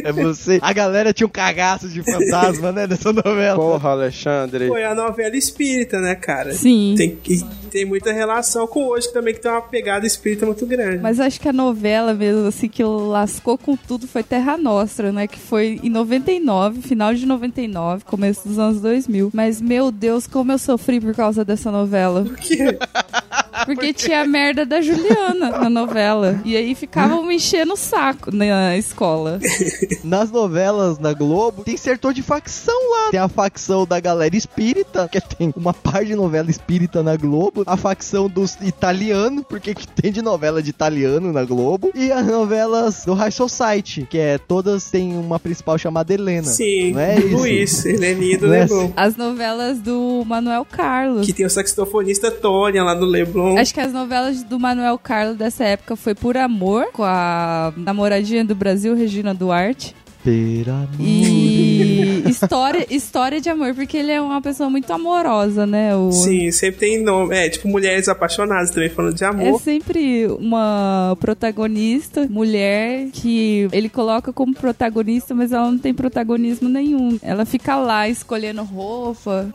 É 0.04 0.12
você. 0.12 0.60
A 0.62 0.74
galera 0.74 1.14
tinha 1.14 1.28
um 1.28 1.30
cagaço 1.30 1.88
de 1.88 2.02
fantasma, 2.02 2.72
né, 2.72 2.88
nessa 2.88 3.14
novela. 3.14 3.56
Porra, 3.56 3.90
Alexandre. 3.92 4.68
Foi 4.68 4.84
a 4.84 4.96
novela 4.96 5.36
espírita, 5.36 6.00
né, 6.00 6.16
cara? 6.16 6.54
Sim. 6.54 6.96
Tem, 6.98 7.16
que, 7.16 7.44
tem 7.70 7.86
muita 7.86 8.12
relação 8.12 8.66
com 8.68 8.88
hoje 8.88 9.12
também, 9.14 9.34
que 9.34 9.42
tem 9.42 9.52
uma 9.52 9.62
pegada 9.62 10.06
espírita 10.06 10.46
muito 10.46 10.66
grande. 10.66 10.98
Mas 10.98 11.20
acho 11.20 11.40
que 11.40 11.48
a 11.48 11.54
novela 11.54 12.14
mesmo, 12.14 12.48
assim, 12.48 12.68
que 12.68 12.84
lascou 12.84 13.58
com 13.58 13.76
tudo 13.76 14.08
foi 14.08 14.24
Terra 14.24 14.58
Nostra, 14.58 15.12
né? 15.12 15.28
Que 15.28 15.40
foi 15.40 15.80
em 15.84 15.90
99, 15.90 16.82
final 16.82 17.14
de 17.14 17.26
99, 17.26 18.06
começo 18.06 18.48
dos 18.48 18.58
anos 18.58 18.82
2000. 18.82 19.32
Mas, 19.34 19.62
meu 19.62 19.92
Deus, 19.92 20.28
como 20.28 20.52
eu 20.52 20.58
sofri 20.58 21.00
por 21.00 21.14
causa 21.16 21.46
dessa 21.46 21.72
novela. 21.72 22.24
Por 22.24 22.38
quê? 22.38 22.78
Porque 23.66 23.94
tinha 23.94 24.22
a 24.22 24.26
merda 24.26 24.66
da 24.66 24.82
Juliana 24.82 25.50
na 25.52 25.70
novela. 25.70 26.42
E 26.44 26.56
aí 26.56 26.76
ficavam 26.76 27.24
me 27.24 27.36
enchendo 27.36 27.74
o 27.74 27.78
saco 27.78 28.34
na 28.34 28.78
escola. 28.78 29.40
Nas 30.04 30.32
novelas 30.32 31.00
na 31.00 31.14
Globo, 31.14 31.64
tem 31.64 31.78
setor 31.78 32.14
de 32.14 32.22
facção 32.22 32.76
lá. 32.92 33.12
Tem 33.12 33.20
a 33.20 33.28
facção 33.28 33.86
da 33.86 34.00
galera 34.00 34.36
espírita, 34.36 35.08
que 35.08 35.20
tem 35.22 35.54
uma 35.56 35.74
par 35.74 36.04
de 36.06 36.16
novela 36.16 36.50
espírita 36.50 37.04
na 37.04 37.16
Globo. 37.16 37.64
A 37.66 37.78
facção 37.78 38.28
dos 38.28 38.58
italianos, 38.62 39.44
porque 39.48 39.74
que 39.74 39.88
tem 39.88 40.12
de 40.12 40.22
novela 40.22 40.62
de 40.62 40.70
italiano 40.70 41.32
na 41.32 41.44
Globo. 41.44 41.92
E 41.96 42.12
as 42.12 42.26
novelas 42.26 43.06
do 43.06 43.14
High 43.14 43.32
Society, 43.32 44.08
que 44.10 44.18
é 44.18 44.38
todas 44.38 44.90
têm 44.90 45.16
uma 45.18 45.40
principal 45.40 45.78
chamada 45.78 46.14
Helena. 46.14 46.48
Sim, 46.48 46.94
não 46.94 47.00
é? 47.00 47.16
Luiz, 47.20 47.86
Heleninha 47.86 48.38
do 48.38 48.48
Não 48.48 48.54
é 48.54 48.60
Leblon. 48.62 48.92
As 48.96 49.16
novelas 49.16 49.80
do 49.80 50.24
Manuel 50.26 50.66
Carlos. 50.66 51.26
Que 51.26 51.34
tem 51.34 51.46
o 51.46 51.50
saxofonista 51.50 52.32
Tônia 52.32 52.84
lá 52.84 52.96
no 52.96 53.06
Leblon. 53.06 53.51
Acho 53.58 53.74
que 53.74 53.80
as 53.80 53.94
novelas 53.94 54.44
do 54.44 54.60
Manuel 54.60 54.98
Carlos 54.98 55.38
dessa 55.38 55.64
época 55.64 55.96
foi 55.96 56.16
Por 56.16 56.38
Amor, 56.38 56.88
com 56.94 57.04
a 57.04 57.74
namoradinha 57.76 58.44
do 58.44 58.56
Brasil, 58.56 58.96
Regina 58.96 59.34
Duarte. 59.34 59.96
Per. 60.24 60.66
E 61.00 62.24
história, 62.28 62.86
história 62.90 63.42
de 63.42 63.50
amor, 63.50 63.74
porque 63.74 63.98
ele 63.98 64.12
é 64.12 64.22
uma 64.22 64.42
pessoa 64.42 64.70
muito 64.70 64.92
amorosa, 64.92 65.66
né? 65.66 65.96
O... 65.96 66.12
Sim, 66.12 66.52
sempre 66.52 66.80
tem 66.80 67.04
nome. 67.04 67.36
É, 67.36 67.50
tipo 67.50 67.68
Mulheres 67.68 68.08
Apaixonadas 68.08 68.72
também, 68.72 68.90
falando 68.90 69.16
de 69.16 69.24
É 69.24 69.28
amor. 69.28 69.60
sempre 69.62 70.28
uma 70.28 71.18
protagonista, 71.20 72.28
mulher, 72.30 73.08
que 73.14 73.68
ele 73.72 73.90
coloca 73.90 74.32
como 74.32 74.54
protagonista, 74.54 75.34
mas 75.34 75.52
ela 75.52 75.70
não 75.70 75.78
tem 75.78 75.94
protagonismo 75.94 76.70
nenhum. 76.70 77.18
Ela 77.22 77.46
fica 77.46 77.76
lá 77.76 78.08
escolhendo 78.08 78.64
roupa, 78.64 79.48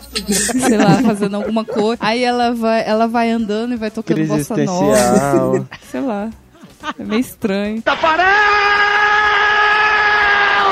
sei 0.67 0.79
lá, 0.79 1.03
fazendo 1.03 1.37
alguma 1.37 1.64
coisa. 1.64 1.99
Aí 2.01 2.23
ela 2.23 2.53
vai, 2.53 2.87
ela 2.87 3.07
vai 3.07 3.31
andando 3.31 3.73
e 3.75 3.77
vai 3.77 3.91
tocando 3.91 4.17
Crise 4.17 4.31
bossa 4.31 4.57
nova. 4.57 5.67
Sei 5.91 6.01
lá. 6.01 6.31
É 6.99 7.05
meio 7.05 7.21
estranho. 7.21 7.83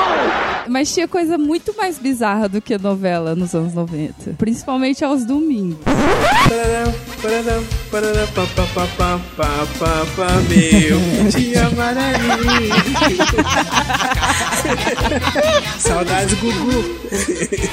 Oh! 0.07 0.44
Mas 0.67 0.93
tinha 0.93 1.07
coisa 1.07 1.37
muito 1.37 1.75
mais 1.75 1.99
bizarra 1.99 2.49
do 2.49 2.61
que 2.61 2.73
a 2.73 2.79
novela 2.79 3.35
nos 3.35 3.53
anos 3.53 3.73
90. 3.73 4.33
Principalmente 4.37 5.03
aos 5.03 5.25
domingos. 5.25 5.79
Meu 10.49 11.29
dia 11.29 11.69
maravilha. 11.71 12.75
Saudades 15.79 16.33
Gugu. 16.39 16.83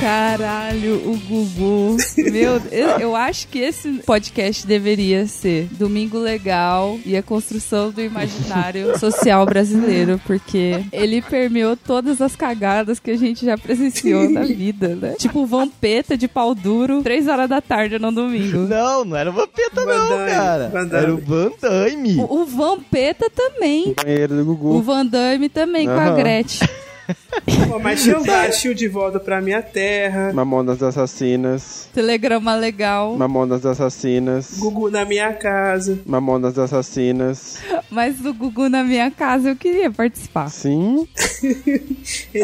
Caralho, 0.01 0.97
o 1.11 1.17
Gugu. 1.17 1.97
Meu, 2.31 2.61
eu, 2.71 2.89
eu 2.99 3.17
acho 3.17 3.49
que 3.49 3.59
esse 3.59 3.91
podcast 4.05 4.67
deveria 4.67 5.27
ser 5.27 5.69
Domingo 5.73 6.19
Legal 6.19 6.99
e 7.05 7.17
a 7.17 7.23
construção 7.23 7.91
do 7.91 8.01
imaginário 8.01 8.99
social 8.99 9.45
brasileiro, 9.47 10.21
porque 10.27 10.85
ele 10.93 11.23
permeou 11.23 11.77
todas 11.77 12.21
as 12.21 12.37
cagadas 12.37 12.82
que 13.01 13.11
a 13.11 13.17
gente 13.17 13.45
já 13.45 13.57
presenciou 13.57 14.29
na 14.31 14.43
vida, 14.43 14.95
né? 14.97 15.15
Tipo 15.19 15.47
Vampeta 15.47 16.17
de 16.17 16.29
pau 16.29 16.55
duro, 16.55 17.03
três 17.03 17.29
horas 17.29 17.49
da 17.49 17.61
tarde 17.61 17.99
no 17.99 18.13
domingo. 18.13 18.59
Não, 18.59 19.05
não 19.05 19.17
era 19.17 19.31
o 19.31 19.33
Vampeta 19.33 19.85
não, 19.85 20.09
Damme, 20.09 20.31
cara. 20.31 20.69
Van 20.69 20.87
Damme. 20.87 21.03
Era 21.03 21.15
o 21.15 21.19
Van 21.19 21.53
Damme. 21.61 22.17
O, 22.19 22.43
o 22.43 22.47
Vampeta 22.47 23.31
também. 23.31 23.95
Banheiro 24.03 24.37
do 24.37 24.45
Gugu. 24.45 24.77
O 24.77 24.83
Van 24.83 25.07
Damme 25.07 25.49
também, 25.49 25.87
com 25.87 25.93
a. 25.93 26.11
Gretchen. 26.11 26.69
Pô, 27.69 27.79
mas 27.79 28.07
baixinho 28.25 28.75
de 28.75 28.87
volta 28.89 29.19
pra 29.19 29.41
minha 29.41 29.63
terra. 29.63 30.33
Mamonas 30.33 30.83
Assassinas. 30.83 31.89
Telegrama 31.93 32.55
legal. 32.55 33.17
Mamonas 33.17 33.65
Assassinas. 33.67 34.59
Gugu 34.59 34.91
na 34.91 35.05
minha 35.05 35.33
casa. 35.33 35.99
Mamonas 36.07 36.59
Assassinas. 36.59 37.59
Mas 37.91 38.17
do 38.19 38.33
Gugu 38.33 38.69
na 38.69 38.83
minha 38.85 39.11
casa 39.11 39.51
eu 39.51 39.57
queria 39.57 39.91
participar. 39.91 40.49
Sim. 40.51 41.07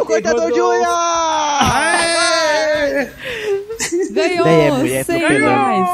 O 0.00 0.04
cortador 0.04 0.52
de 0.52 0.60
unha! 0.60 0.88
Ganhou 4.10 4.44
Daí 4.44 4.60
é 4.60 4.70
mulher 4.72 5.04
100 5.04 5.16
atropelando. 5.24 5.46
reais. 5.48 5.88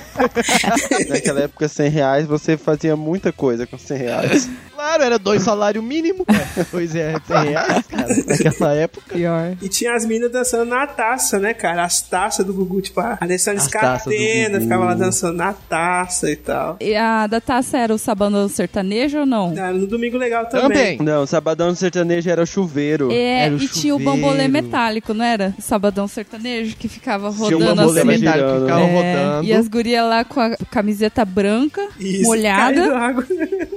Naquela 1.08 1.40
época, 1.40 1.68
100 1.68 1.88
reais, 1.90 2.26
você 2.26 2.56
fazia 2.56 2.96
muita 2.96 3.32
coisa 3.32 3.66
com 3.66 3.78
100 3.78 3.98
reais. 3.98 4.48
Claro, 4.74 5.02
era 5.02 5.18
dois 5.18 5.42
salários 5.42 5.82
mínimos. 5.84 6.26
Pois 6.70 6.94
é, 6.94 7.14
100 7.26 7.36
reais, 7.50 7.86
cara. 7.86 8.08
Naquela 8.26 8.74
época. 8.74 9.14
Pior. 9.14 9.56
E 9.62 9.68
tinha 9.68 9.94
as 9.94 10.04
meninas 10.04 10.32
dançando 10.32 10.64
na 10.64 10.86
taça, 10.86 11.38
né, 11.38 11.54
cara? 11.54 11.84
As 11.84 12.00
taças 12.02 12.44
do 12.44 12.52
Gugu, 12.52 12.82
tipo, 12.82 13.00
a 13.00 13.16
Alessandra 13.20 13.62
As 13.62 13.68
taças 13.68 14.04
do 14.04 14.10
Scatena 14.10 14.48
Gugu. 14.58 14.62
ficava 14.62 14.84
lá 14.84 14.94
dançando 14.94 15.36
na 15.36 15.52
taça 15.52 16.30
e 16.30 16.36
tal. 16.36 16.76
E 16.80 16.94
a 16.94 17.26
da 17.26 17.40
taça 17.40 17.78
era 17.78 17.94
o 17.94 17.98
sabão 17.98 18.48
sertanejo 18.48 19.20
ou 19.20 19.26
não? 19.26 19.54
Ah, 19.56 19.72
no 19.72 19.86
Domingo 19.86 20.16
Legal 20.18 20.46
também. 20.46 20.98
Não, 20.98 21.24
Sabadão 21.26 21.68
do 21.68 21.76
Sertanejo 21.76 22.28
era 22.28 22.42
o 22.42 22.46
chuveiro. 22.46 23.10
É, 23.12 23.46
Era 23.46 23.54
o 23.54 23.58
e 23.58 23.68
tinha 23.68 23.94
o 23.94 23.98
chuveiro. 23.98 24.20
bambolê 24.22 24.48
metálico, 24.48 25.14
não 25.14 25.24
era? 25.24 25.54
Sabadão 25.58 26.08
sertanejo 26.08 26.76
que 26.76 26.88
ficava 26.88 27.30
Tinha 27.30 27.56
um 27.56 27.60
rodando 27.60 27.76
bambolê 27.76 28.00
assim. 28.00 28.08
metálico 28.08 28.48
que 28.54 28.60
ficava 28.60 28.82
É, 28.82 29.40
E 29.44 29.52
as 29.52 29.68
gurias 29.68 30.03
lá 30.04 30.24
com 30.24 30.40
a 30.40 30.56
camiseta 30.70 31.24
branca, 31.24 31.86
Isso, 31.98 32.22
molhada. 32.24 32.92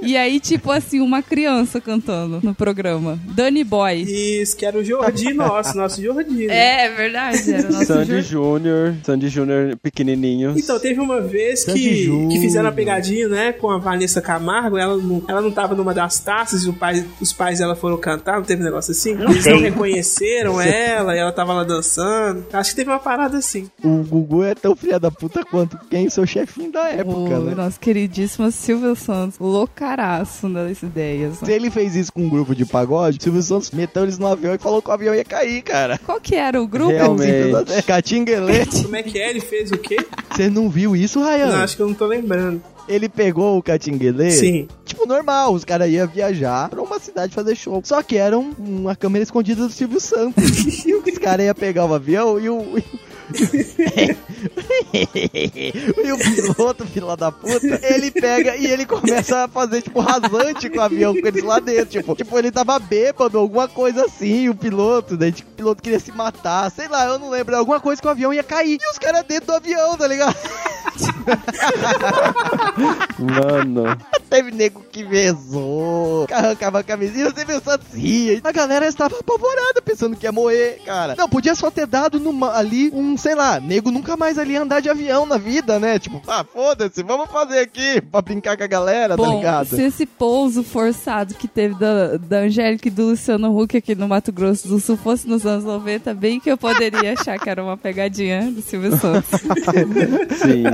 E 0.02 0.16
aí, 0.16 0.40
tipo 0.40 0.70
assim, 0.70 1.00
uma 1.00 1.22
criança 1.22 1.80
cantando 1.80 2.40
no 2.42 2.54
programa. 2.54 3.18
Danny 3.24 3.64
Boy. 3.64 4.02
Isso, 4.02 4.56
que 4.56 4.64
era 4.64 4.78
o 4.78 4.84
Jordi 4.84 5.32
nosso, 5.34 5.76
nosso 5.76 6.02
Jordi. 6.02 6.46
né? 6.46 6.54
É, 6.54 6.86
é 6.86 6.94
verdade, 6.94 7.52
era 7.52 7.68
o 7.68 7.72
nosso 7.72 7.86
Sandy 7.86 8.10
Jordi. 8.10 8.28
Júnior. 8.28 8.94
Sandy 9.04 9.28
Júnior 9.28 9.76
pequenininhos. 9.82 10.56
Então, 10.56 10.78
teve 10.78 11.00
uma 11.00 11.20
vez 11.20 11.60
Sandy 11.64 11.80
que, 11.80 12.28
que 12.28 12.40
fizeram 12.40 12.68
a 12.68 12.72
pegadinha, 12.72 13.28
né, 13.28 13.52
com 13.52 13.70
a 13.70 13.78
Vanessa 13.78 14.20
Camargo. 14.20 14.76
Ela 14.78 14.96
não, 14.96 15.22
ela 15.28 15.40
não 15.40 15.50
tava 15.50 15.74
numa 15.74 15.92
das 15.94 16.18
taças 16.20 16.62
e 16.64 16.68
o 16.68 16.72
pai, 16.72 17.04
os 17.20 17.32
pais 17.32 17.58
dela 17.58 17.74
foram 17.74 17.96
cantar. 17.96 18.36
Não 18.36 18.44
teve 18.44 18.62
um 18.62 18.64
negócio 18.64 18.92
assim? 18.92 19.10
Eles 19.20 19.46
não 19.46 19.60
reconheceram 19.60 20.60
ela 20.62 21.14
e 21.14 21.18
ela 21.18 21.32
tava 21.32 21.52
lá 21.52 21.64
dançando. 21.64 22.46
Acho 22.52 22.70
que 22.70 22.76
teve 22.76 22.90
uma 22.90 22.98
parada 22.98 23.38
assim. 23.38 23.68
O 23.82 24.02
Gugu 24.04 24.44
é 24.44 24.54
tão 24.54 24.74
filha 24.76 24.98
da 24.98 25.10
puta 25.10 25.44
quanto 25.44 25.78
quem 25.90 26.08
seu 26.18 26.26
chefinho 26.26 26.72
da 26.72 26.88
época, 26.88 27.38
O 27.38 27.44
né? 27.44 27.54
nosso 27.54 27.78
queridíssimo 27.78 28.50
Silvio 28.50 28.96
Santos, 28.96 29.38
loucaraço 29.38 30.48
das 30.48 30.82
ideias. 30.82 31.38
Se 31.38 31.52
ele 31.52 31.70
fez 31.70 31.94
isso 31.94 32.12
com 32.12 32.22
um 32.22 32.28
grupo 32.28 32.54
de 32.54 32.64
pagode, 32.66 33.22
Silvio 33.22 33.42
Santos 33.42 33.70
meteu 33.70 34.02
eles 34.02 34.18
no 34.18 34.26
avião 34.26 34.54
e 34.54 34.58
falou 34.58 34.82
que 34.82 34.88
o 34.88 34.92
avião 34.92 35.14
ia 35.14 35.24
cair, 35.24 35.62
cara. 35.62 35.98
Qual 36.04 36.20
que 36.20 36.34
era 36.34 36.60
o 36.60 36.66
grupo? 36.66 36.90
Realmente. 36.90 37.82
Catinguelete. 37.86 38.82
Como 38.82 38.96
é 38.96 39.02
que 39.02 39.18
é? 39.18 39.30
Ele 39.30 39.40
fez 39.40 39.70
o 39.70 39.78
quê? 39.78 39.96
Você 40.30 40.48
não 40.50 40.68
viu 40.68 40.96
isso, 40.96 41.22
Ryan? 41.22 41.46
Não, 41.48 41.62
acho 41.62 41.76
que 41.76 41.82
eu 41.82 41.88
não 41.88 41.94
tô 41.94 42.06
lembrando. 42.06 42.60
Ele 42.88 43.08
pegou 43.08 43.58
o 43.58 43.62
Catinguelê. 43.62 44.30
Sim. 44.30 44.66
Tipo, 44.84 45.06
normal, 45.06 45.52
os 45.52 45.62
caras 45.64 45.90
iam 45.90 46.06
viajar 46.08 46.68
pra 46.70 46.80
uma 46.82 46.98
cidade 46.98 47.34
fazer 47.34 47.54
show. 47.54 47.80
Só 47.84 48.02
que 48.02 48.16
era 48.16 48.38
um- 48.38 48.54
uma 48.58 48.96
câmera 48.96 49.22
escondida 49.22 49.66
do 49.66 49.72
Silvio 49.72 50.00
Santos. 50.00 50.42
e 50.86 50.94
os 50.94 51.18
caras 51.18 51.44
iam 51.46 51.54
pegar 51.54 51.84
o 51.84 51.92
avião 51.94 52.40
e 52.40 52.48
o. 52.48 52.82
e 56.04 56.12
o 56.12 56.18
piloto, 56.18 56.86
filho 56.86 57.16
da 57.16 57.30
puta, 57.30 57.78
ele 57.82 58.10
pega 58.10 58.56
e 58.56 58.66
ele 58.66 58.86
começa 58.86 59.44
a 59.44 59.48
fazer, 59.48 59.82
tipo, 59.82 60.00
rasante 60.00 60.70
com 60.70 60.78
o 60.78 60.82
avião 60.82 61.14
com 61.14 61.26
eles 61.26 61.42
lá 61.42 61.60
dentro. 61.60 61.86
Tipo, 61.86 62.16
tipo 62.16 62.38
ele 62.38 62.50
tava 62.50 62.78
bêbado, 62.78 63.38
alguma 63.38 63.68
coisa 63.68 64.06
assim, 64.06 64.48
o 64.48 64.54
piloto, 64.54 65.14
daí 65.16 65.32
tipo, 65.32 65.50
o 65.50 65.54
piloto 65.54 65.82
queria 65.82 66.00
se 66.00 66.12
matar, 66.12 66.70
sei 66.70 66.88
lá, 66.88 67.04
eu 67.06 67.18
não 67.18 67.28
lembro, 67.30 67.56
alguma 67.56 67.80
coisa 67.80 68.00
que 68.00 68.08
o 68.08 68.10
avião 68.10 68.32
ia 68.32 68.42
cair. 68.42 68.78
E 68.80 68.90
os 68.90 68.98
caras 68.98 69.24
dentro 69.24 69.48
do 69.48 69.54
avião, 69.54 69.96
tá 69.96 70.06
ligado? 70.06 70.36
Mano. 73.18 73.96
Teve 74.28 74.50
nego 74.50 74.84
que 74.92 75.02
vezou, 75.02 76.26
que 76.26 76.34
arrancava 76.34 76.80
a 76.80 76.82
camisinha, 76.82 77.30
você 77.30 77.44
viu 77.44 77.60
só 77.60 77.78
ria. 77.94 78.40
A 78.44 78.52
galera 78.52 78.86
estava 78.86 79.18
apavorada, 79.18 79.80
pensando 79.82 80.16
que 80.16 80.26
ia 80.26 80.32
morrer, 80.32 80.80
cara. 80.84 81.14
Não, 81.16 81.28
podia 81.28 81.54
só 81.54 81.70
ter 81.70 81.86
dado 81.86 82.20
numa, 82.20 82.56
ali 82.56 82.90
um, 82.92 83.16
sei 83.16 83.34
lá, 83.34 83.58
nego 83.58 83.90
nunca 83.90 84.16
mais 84.16 84.38
ali 84.38 84.56
andar 84.56 84.80
de 84.80 84.90
avião 84.90 85.24
na 85.24 85.38
vida, 85.38 85.78
né? 85.78 85.98
Tipo, 85.98 86.20
ah, 86.28 86.44
foda-se, 86.44 87.02
vamos 87.02 87.30
fazer 87.30 87.60
aqui 87.60 88.00
pra 88.00 88.20
brincar 88.20 88.56
com 88.56 88.64
a 88.64 88.66
galera, 88.66 89.16
tá 89.16 89.22
Bom, 89.22 89.36
ligado? 89.36 89.68
se 89.68 89.82
esse 89.82 90.04
pouso 90.06 90.62
forçado 90.62 91.34
que 91.34 91.48
teve 91.48 91.74
da, 91.76 92.16
da 92.16 92.38
Angélica 92.40 92.88
e 92.88 92.90
do 92.90 93.06
Luciano 93.06 93.56
Huck 93.58 93.76
aqui 93.76 93.94
no 93.94 94.08
Mato 94.08 94.32
Grosso 94.32 94.68
do 94.68 94.78
Sul 94.78 94.96
fosse 94.96 95.26
nos 95.26 95.46
anos 95.46 95.64
90, 95.64 96.12
bem 96.14 96.38
que 96.38 96.50
eu 96.50 96.58
poderia 96.58 97.14
achar 97.14 97.38
que 97.38 97.48
era 97.48 97.62
uma 97.62 97.76
pegadinha 97.76 98.50
do 98.50 98.60
Silvio 98.60 98.96
Santos. 98.96 99.40
Sim. 100.38 100.64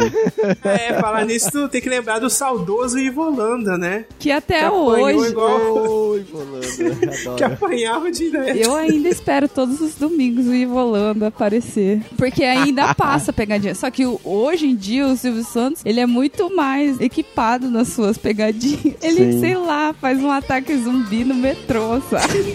É, 0.63 1.01
falar 1.01 1.25
nisso, 1.25 1.51
tu 1.51 1.69
tem 1.69 1.81
que 1.81 1.89
lembrar 1.89 2.19
do 2.19 2.29
saudoso 2.29 2.99
Ivo 2.99 3.31
Holanda, 3.45 3.77
né? 3.79 4.05
Que 4.19 4.31
até 4.31 4.61
Que 4.61 4.75
hoje. 4.75 5.29
igual- 5.31 6.15
Que 7.37 7.45
apanhava 7.45 8.11
direto. 8.11 8.57
Eu 8.57 8.75
ainda 8.75 9.09
espero 9.09 9.49
todos 9.49 9.81
os 9.81 9.95
domingos 9.95 10.47
o 10.47 10.55
Ivo 10.55 10.77
Holanda 10.77 11.27
aparecer. 11.29 12.01
Porque 12.17 12.43
ainda 12.45 12.95
passa 12.97 13.33
pegadinha. 13.33 13.75
Só 13.75 13.91
que 13.91 14.05
hoje 14.25 14.67
em 14.67 14.75
dia 14.77 15.07
o 15.07 15.17
Silvio 15.17 15.45
Santos, 15.45 15.83
ele 15.85 16.01
é 16.01 16.07
muito 16.07 16.55
mais 16.55 17.01
equipado 17.01 17.69
nas 17.71 17.89
suas 17.89 18.17
pegadinhas. 18.19 18.95
Ele, 19.03 19.33
Sim. 19.33 19.41
sei 19.41 19.57
lá, 19.57 19.95
faz 20.01 20.23
um 20.23 20.31
ataque 20.31 20.77
zumbi 20.77 21.25
no 21.25 21.35
metrô, 21.35 22.01
sabe? 22.11 22.55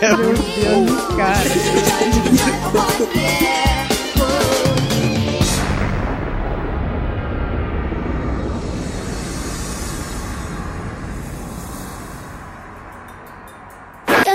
Meu 0.00 0.16
Deus, 0.34 1.00
cara. 1.16 1.50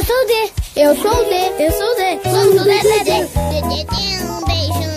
Sou 0.10 0.24
o 0.24 0.26
D. 0.26 0.52
Eu 0.76 0.96
sou 0.96 1.12
o 1.12 1.26
D. 1.26 1.36
Eu 1.60 1.72
sou 1.72 1.86
o 1.86 1.96
D. 1.96 2.20
Sou 2.32 2.42
o 2.42 2.64
DDD. 2.64 3.12
DDD, 3.52 3.94
um 4.26 4.42
beijo 4.44 4.89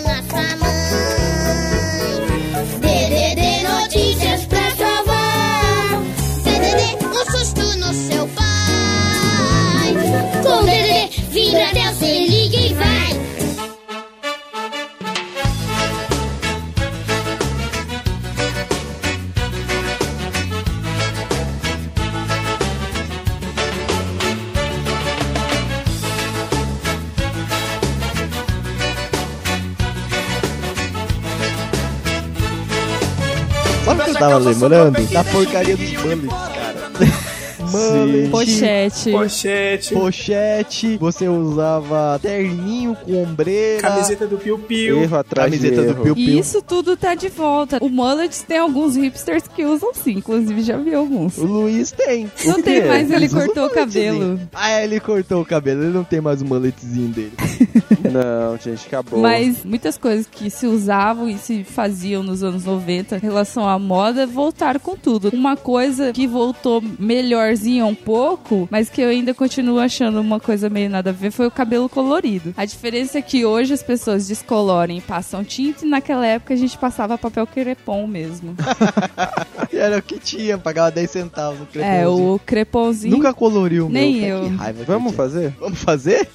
eu 34.13 34.19
tava 34.19 34.37
lembrando? 34.37 35.11
Da 35.11 35.23
porcaria 35.23 35.75
dos 35.77 35.93
mullets, 35.93 36.29
cara. 36.29 37.23
Mullet. 37.73 38.29
Pochete. 38.29 39.11
Pochete. 39.11 39.93
Pochete. 39.93 40.97
Você 40.97 41.27
usava 41.27 42.19
terninho 42.21 42.95
com 42.95 43.23
ombreira. 43.23 43.81
Camiseta 43.81 44.27
do 44.27 44.37
Piu 44.37 44.59
Piu. 44.59 45.01
Erro 45.01 45.17
atrás 45.17 45.51
de 45.51 45.57
Camiseta 45.57 45.81
do 45.81 45.89
erro. 45.89 46.03
Piu 46.03 46.13
E 46.17 46.25
Piu. 46.25 46.39
isso 46.39 46.61
tudo 46.61 46.95
tá 46.95 47.15
de 47.15 47.29
volta. 47.29 47.77
O 47.81 47.89
Mullets 47.89 48.43
tem 48.43 48.59
alguns 48.59 48.95
hipsters 48.95 49.47
que 49.47 49.65
usam 49.65 49.91
sim, 49.93 50.11
inclusive 50.17 50.61
já 50.61 50.77
vi 50.77 50.93
alguns. 50.93 51.37
O 51.37 51.45
Luiz 51.45 51.91
tem. 51.91 52.29
Não 52.45 52.61
tem 52.61 52.85
mais, 52.85 53.09
ele 53.09 53.25
usam 53.25 53.45
cortou 53.45 53.65
o 53.65 53.69
cabelo. 53.69 54.39
Ah, 54.53 54.71
é, 54.71 54.83
ele 54.83 54.99
cortou 54.99 55.41
o 55.41 55.45
cabelo, 55.45 55.83
ele 55.83 55.93
não 55.93 56.03
tem 56.03 56.21
mais 56.21 56.41
o 56.41 56.45
mulletzinho 56.45 57.09
dele. 57.09 57.33
Não, 58.13 58.57
gente, 58.57 58.87
acabou. 58.87 59.19
Mas 59.19 59.63
muitas 59.63 59.97
coisas 59.97 60.27
que 60.27 60.49
se 60.49 60.67
usavam 60.67 61.27
e 61.27 61.37
se 61.37 61.63
faziam 61.63 62.21
nos 62.21 62.43
anos 62.43 62.65
90 62.65 63.17
em 63.17 63.19
relação 63.19 63.67
à 63.67 63.79
moda 63.79 64.27
voltaram 64.27 64.79
com 64.79 64.95
tudo. 64.95 65.29
Uma 65.33 65.57
coisa 65.57 66.13
que 66.13 66.27
voltou 66.27 66.81
melhorzinha 66.99 67.85
um 67.85 67.95
pouco, 67.95 68.67
mas 68.69 68.89
que 68.89 69.01
eu 69.01 69.09
ainda 69.09 69.33
continuo 69.33 69.79
achando 69.79 70.21
uma 70.21 70.39
coisa 70.39 70.69
meio 70.69 70.89
nada 70.89 71.09
a 71.09 71.13
ver, 71.13 71.31
foi 71.31 71.47
o 71.47 71.51
cabelo 71.51 71.89
colorido. 71.89 72.53
A 72.55 72.65
diferença 72.65 73.17
é 73.17 73.21
que 73.21 73.45
hoje 73.45 73.73
as 73.73 73.81
pessoas 73.81 74.27
descolorem 74.27 74.97
e 74.97 75.01
passam 75.01 75.43
tinta 75.43 75.85
e 75.85 75.89
naquela 75.89 76.25
época 76.25 76.53
a 76.53 76.57
gente 76.57 76.77
passava 76.77 77.17
papel 77.17 77.47
crepom 77.47 78.05
mesmo. 78.07 78.55
Era 79.73 79.97
o 79.97 80.01
que 80.01 80.19
tinha, 80.19 80.57
pagava 80.57 80.91
10 80.91 81.09
centavos 81.09 81.59
no 81.59 81.65
crepom. 81.65 81.87
é, 81.87 82.07
o 82.07 82.39
creponzinho. 82.45 83.15
Nunca 83.15 83.33
coloriu 83.33 83.87
o 83.87 83.89
meu. 83.89 84.01
Nem 84.01 84.23
eu. 84.23 84.43
Que 84.43 84.55
raiva 84.55 84.79
que 84.79 84.85
Vamos 84.85 85.15
fazer? 85.15 85.53
Vamos 85.59 85.79
fazer? 85.79 86.29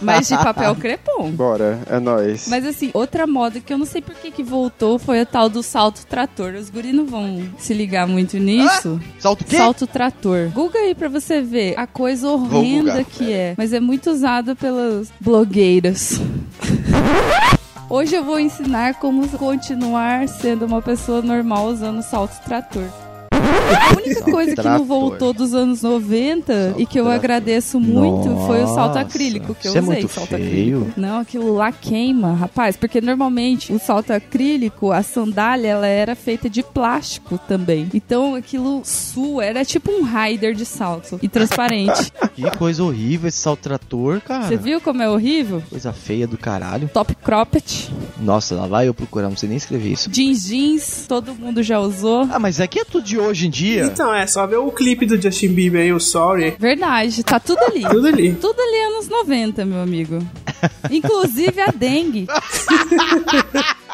Mas 0.00 0.28
de 0.28 0.36
papel 0.36 0.74
crepom. 0.76 0.91
Bora, 1.30 1.80
é 1.86 1.98
nóis. 1.98 2.46
Mas 2.48 2.66
assim, 2.66 2.90
outra 2.94 3.26
moda 3.26 3.60
que 3.60 3.72
eu 3.72 3.78
não 3.78 3.86
sei 3.86 4.00
por 4.02 4.14
que 4.14 4.30
que 4.30 4.42
voltou 4.42 4.98
foi 4.98 5.20
a 5.20 5.26
tal 5.26 5.48
do 5.48 5.62
salto 5.62 6.06
trator. 6.06 6.54
Os 6.54 6.70
guri 6.70 6.92
não 6.92 7.06
vão 7.06 7.42
se 7.58 7.74
ligar 7.74 8.06
muito 8.06 8.38
nisso. 8.38 9.00
Salto 9.18 9.42
o 9.42 9.44
quê? 9.44 9.56
Salto 9.56 9.86
trator. 9.86 10.50
Google 10.52 10.80
aí 10.80 10.94
pra 10.94 11.08
você 11.08 11.40
ver 11.40 11.78
a 11.78 11.86
coisa 11.86 12.28
horrenda 12.28 13.04
que 13.04 13.32
é. 13.32 13.54
Mas 13.56 13.72
é 13.72 13.80
muito 13.80 14.10
usado 14.10 14.56
pelas 14.56 15.12
blogueiras. 15.20 16.20
Hoje 17.88 18.14
eu 18.14 18.24
vou 18.24 18.40
ensinar 18.40 18.94
como 18.94 19.28
continuar 19.28 20.26
sendo 20.26 20.64
uma 20.64 20.80
pessoa 20.80 21.20
normal 21.20 21.66
usando 21.66 22.02
salto 22.02 22.42
trator. 22.42 22.84
A 23.52 23.96
única 24.02 24.22
coisa 24.22 24.54
que 24.56 24.62
não 24.62 24.84
voltou 24.84 25.32
dos 25.32 25.54
anos 25.54 25.82
90 25.82 26.74
e 26.78 26.86
que 26.86 26.98
eu 26.98 27.04
trator. 27.04 27.18
agradeço 27.20 27.78
muito 27.80 28.28
foi 28.46 28.62
o 28.62 28.66
salto 28.66 28.94
Nossa, 28.94 29.00
acrílico 29.00 29.54
que 29.54 29.68
eu 29.68 29.74
é 29.74 29.80
usei. 29.80 29.94
muito 29.94 30.08
salto 30.08 30.28
feio. 30.30 30.46
acrílico. 30.82 31.00
Não, 31.00 31.20
aquilo 31.20 31.54
lá 31.54 31.70
queima, 31.72 32.32
rapaz, 32.34 32.76
porque 32.76 33.00
normalmente 33.00 33.72
o 33.72 33.78
salto 33.78 34.10
acrílico, 34.12 34.90
a 34.92 35.02
sandália, 35.02 35.68
ela 35.68 35.86
era 35.86 36.14
feita 36.14 36.48
de 36.48 36.62
plástico 36.62 37.38
também. 37.48 37.88
Então 37.94 38.34
aquilo 38.34 38.82
sua, 38.84 39.44
era 39.44 39.64
tipo 39.64 39.90
um 39.90 40.02
rider 40.04 40.54
de 40.54 40.64
salto 40.64 41.18
e 41.22 41.28
transparente. 41.28 42.12
Que 42.34 42.50
coisa 42.56 42.82
horrível 42.82 43.28
esse 43.28 43.36
salto 43.38 43.60
trator, 43.60 44.20
cara. 44.22 44.48
Você 44.48 44.56
viu 44.56 44.80
como 44.80 45.02
é 45.02 45.08
horrível? 45.08 45.62
Coisa 45.68 45.92
feia 45.92 46.26
do 46.26 46.38
caralho. 46.38 46.88
Top 46.92 47.14
cropped, 47.14 47.90
Nossa, 48.18 48.54
lá 48.54 48.66
vai 48.66 48.88
eu 48.88 48.94
procurar, 48.94 49.28
não 49.28 49.36
sei 49.36 49.48
nem 49.50 49.58
escrever 49.58 49.90
isso. 49.92 50.08
jeans 50.10 50.44
jeans, 50.46 51.04
todo 51.06 51.34
mundo 51.34 51.62
já 51.62 51.78
usou. 51.78 52.26
Ah, 52.30 52.38
mas 52.38 52.58
aqui 52.60 52.80
é 52.80 52.84
tudo 52.84 53.04
de 53.04 53.18
hoje 53.18 53.41
em 53.46 53.50
dia. 53.50 53.84
Então, 53.84 54.14
é 54.14 54.26
só 54.26 54.46
ver 54.46 54.56
o 54.56 54.70
clipe 54.70 55.06
do 55.06 55.20
Justin 55.20 55.48
Bieber 55.48 55.82
aí, 55.82 55.92
o 55.92 56.00
Sorry. 56.00 56.56
Verdade, 56.58 57.22
tá 57.22 57.38
tudo 57.40 57.62
ali. 57.64 57.82
Tudo 57.82 58.06
ali. 58.08 58.32
Tudo 58.34 58.60
ali 58.60 58.78
anos 58.94 59.08
90, 59.08 59.64
meu 59.64 59.80
amigo. 59.80 60.18
Inclusive 60.90 61.60
a 61.60 61.70
dengue. 61.70 62.26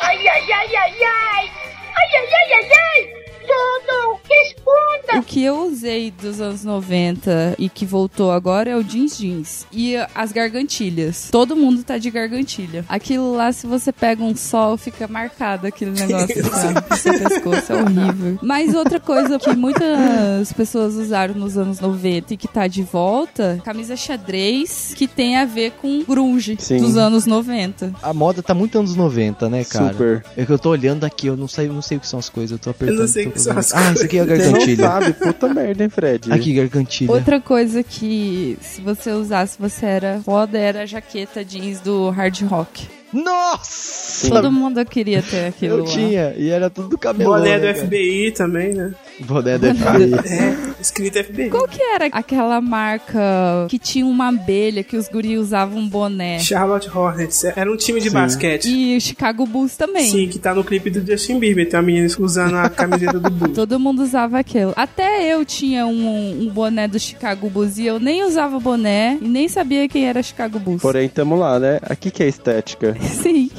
Ai, 0.01 0.29
ai, 0.29 0.53
ai, 0.53 0.77
ai, 0.77 1.05
ai! 1.05 1.51
Ai, 1.97 2.11
ai, 2.15 2.29
ai, 2.33 2.53
ai, 2.53 2.69
ai! 2.73 3.13
Tudo! 3.47 4.21
Responda! 4.29 5.18
O 5.18 5.22
que 5.22 5.43
eu 5.43 5.66
usei 5.66 6.11
dos 6.11 6.41
anos 6.41 6.64
90 6.64 7.57
e 7.59 7.68
que 7.68 7.87
voltou 7.87 8.31
agora 8.31 8.70
é 8.70 8.76
o 8.76 8.85
jeans 8.85 9.16
jeans. 9.16 9.66
E 9.72 9.97
as 10.14 10.33
gargantilhas. 10.33 11.29
Todo 11.31 11.57
mundo 11.57 11.83
tá 11.83 11.99
de 11.99 12.11
gargantilha. 12.11 12.85
Aquilo 12.89 13.35
lá, 13.35 13.51
se 13.53 13.66
você 13.66 13.91
pega 13.93 14.22
um 14.22 14.37
sol, 14.37 14.76
fica 14.76 15.09
marcado 15.09 15.66
aquele 15.66 15.93
negócio 15.93 16.37
no 16.91 16.97
seu 16.97 17.18
pescoço. 17.18 17.72
É 17.72 17.83
horrível. 17.83 18.39
Mas 18.43 18.74
outra 18.74 19.01
coisa 19.01 19.39
que 19.39 19.55
muitas 19.55 20.53
pessoas 20.53 20.95
usaram 20.95 21.35
nos 21.35 21.57
anos 21.57 21.81
90 21.81 22.35
e 22.35 22.37
que 22.37 22.49
tá 22.49 22.66
de 22.66 22.83
volta, 22.83 23.61
camisa 23.64 23.97
xadrez, 23.97 24.93
que 24.95 25.07
tem 25.07 25.37
a 25.37 25.45
ver 25.45 25.72
com 25.72 26.03
grunge 26.05 26.57
Sim. 26.59 26.79
dos 26.79 26.97
anos 26.97 27.26
90. 27.26 27.95
A 28.03 28.12
moda 28.12 28.43
tá 28.43 28.55
muito 28.55 28.79
anos 28.79 28.95
90, 28.95 29.49
né, 29.49 29.64
cara? 29.64 29.93
Super. 29.93 30.24
É 30.37 30.45
que 30.45 30.53
eu 30.53 30.59
tô 30.59 30.70
olhando 30.70 31.05
aqui, 31.05 31.26
eu 31.26 31.37
não 31.37 31.49
sei, 31.49 31.68
não 31.68 31.83
sei 31.83 31.97
o 31.97 32.01
que 32.01 32.09
são 32.09 32.18
as 32.18 32.29
coisas, 32.29 32.53
eu 32.53 32.59
tô 32.59 32.70
apertando. 32.70 32.97
Eu 32.97 33.01
não 33.03 33.09
sei 33.09 33.26
o 33.26 33.31
que 33.33 33.41
são 33.41 33.57
as 33.57 33.68
procurando. 33.68 33.89
Ah, 33.89 33.93
isso 33.95 34.05
aqui 34.05 34.18
a 34.21 34.25
Você 34.25 34.37
não 34.37 34.53
gargantilha. 34.53 34.85
sabe, 34.87 35.12
puta 35.12 35.55
merda, 35.55 35.83
hein, 35.85 35.91
Fred? 35.91 36.33
Aqui, 36.33 36.53
gargantilha. 36.55 37.11
Outra 37.12 37.41
coisa 37.41 37.83
que, 37.83 38.57
se 38.61 38.81
você 38.81 39.11
usasse, 39.12 39.57
você 39.59 39.87
era 39.87 40.21
foda, 40.25 40.59
era 40.59 40.83
a 40.83 40.87
jaqueta 40.87 41.45
jeans 41.45 41.81
do 41.81 42.11
hard 42.11 42.41
rock. 42.43 42.87
Nossa! 43.12 44.29
Todo 44.29 44.53
mundo 44.53 44.85
queria 44.85 45.23
ter 45.23 45.47
aquilo 45.47 45.79
Eu 45.79 45.85
lá. 45.85 45.91
tinha, 45.91 46.35
e 46.37 46.51
era 46.51 46.69
tudo 46.69 46.89
do 46.89 46.99
cabelão. 46.99 47.39
Boné 47.39 47.59
do 47.59 47.64
né, 47.66 47.73
cara? 47.73 47.87
FBI 47.87 48.33
também, 48.33 48.75
né? 48.75 48.93
Boné 49.21 49.59
do 49.59 49.66
FBI. 49.75 50.14
É, 50.14 50.81
escrito 50.81 51.23
FBI. 51.23 51.51
Qual 51.51 51.66
que 51.66 51.83
era 51.83 52.07
aquela 52.07 52.61
marca 52.61 53.21
que 53.69 53.79
tinha 53.79 54.07
uma 54.07 54.29
abelha 54.29 54.83
que 54.83 54.97
os 54.97 55.09
guri 55.09 55.37
usavam 55.37 55.79
um 55.79 55.89
boné? 55.89 56.39
Charlotte 56.39 56.89
Hornets. 56.89 57.45
Era 57.45 57.71
um 57.71 57.77
time 57.77 58.01
de 58.01 58.09
Sim. 58.09 58.14
basquete. 58.14 58.69
E 58.69 58.97
o 58.97 59.01
Chicago 59.01 59.47
Bulls 59.47 59.77
também. 59.77 60.05
Sim, 60.05 60.29
que 60.29 60.39
tá 60.39 60.55
no 60.55 60.64
clipe 60.64 60.91
do 60.91 61.05
Justin 61.05 61.39
Bieber. 61.39 61.69
Tem 61.69 61.79
uma 61.79 61.87
menina 61.87 62.09
usando 62.19 62.57
a 62.57 62.69
camiseta 62.69 63.19
do 63.19 63.31
Bulls. 63.31 63.55
Todo 63.55 63.79
mundo 63.79 64.03
usava 64.03 64.39
aquilo. 64.39 64.73
Até 64.77 65.33
eu 65.33 65.45
tinha 65.45 65.87
um, 65.87 66.43
um 66.43 66.49
boné 66.49 66.87
do 66.87 66.99
Chicago 66.99 67.49
Bulls 67.51 67.79
e 67.79 67.87
eu 67.87 67.99
nem 67.99 68.25
usava 68.25 68.59
boné 68.61 69.19
e 69.21 69.29
nem 69.29 69.49
sabia 69.49 69.89
quem 69.89 70.07
era 70.09 70.23
Chicago 70.23 70.59
Bulls. 70.59 70.83
Porém, 70.83 71.09
tamo 71.09 71.37
lá, 71.37 71.59
né? 71.59 71.79
Aqui 71.83 72.11
que 72.11 72.23
é 72.23 72.29
estética. 72.29 72.97
Sim. 73.03 73.51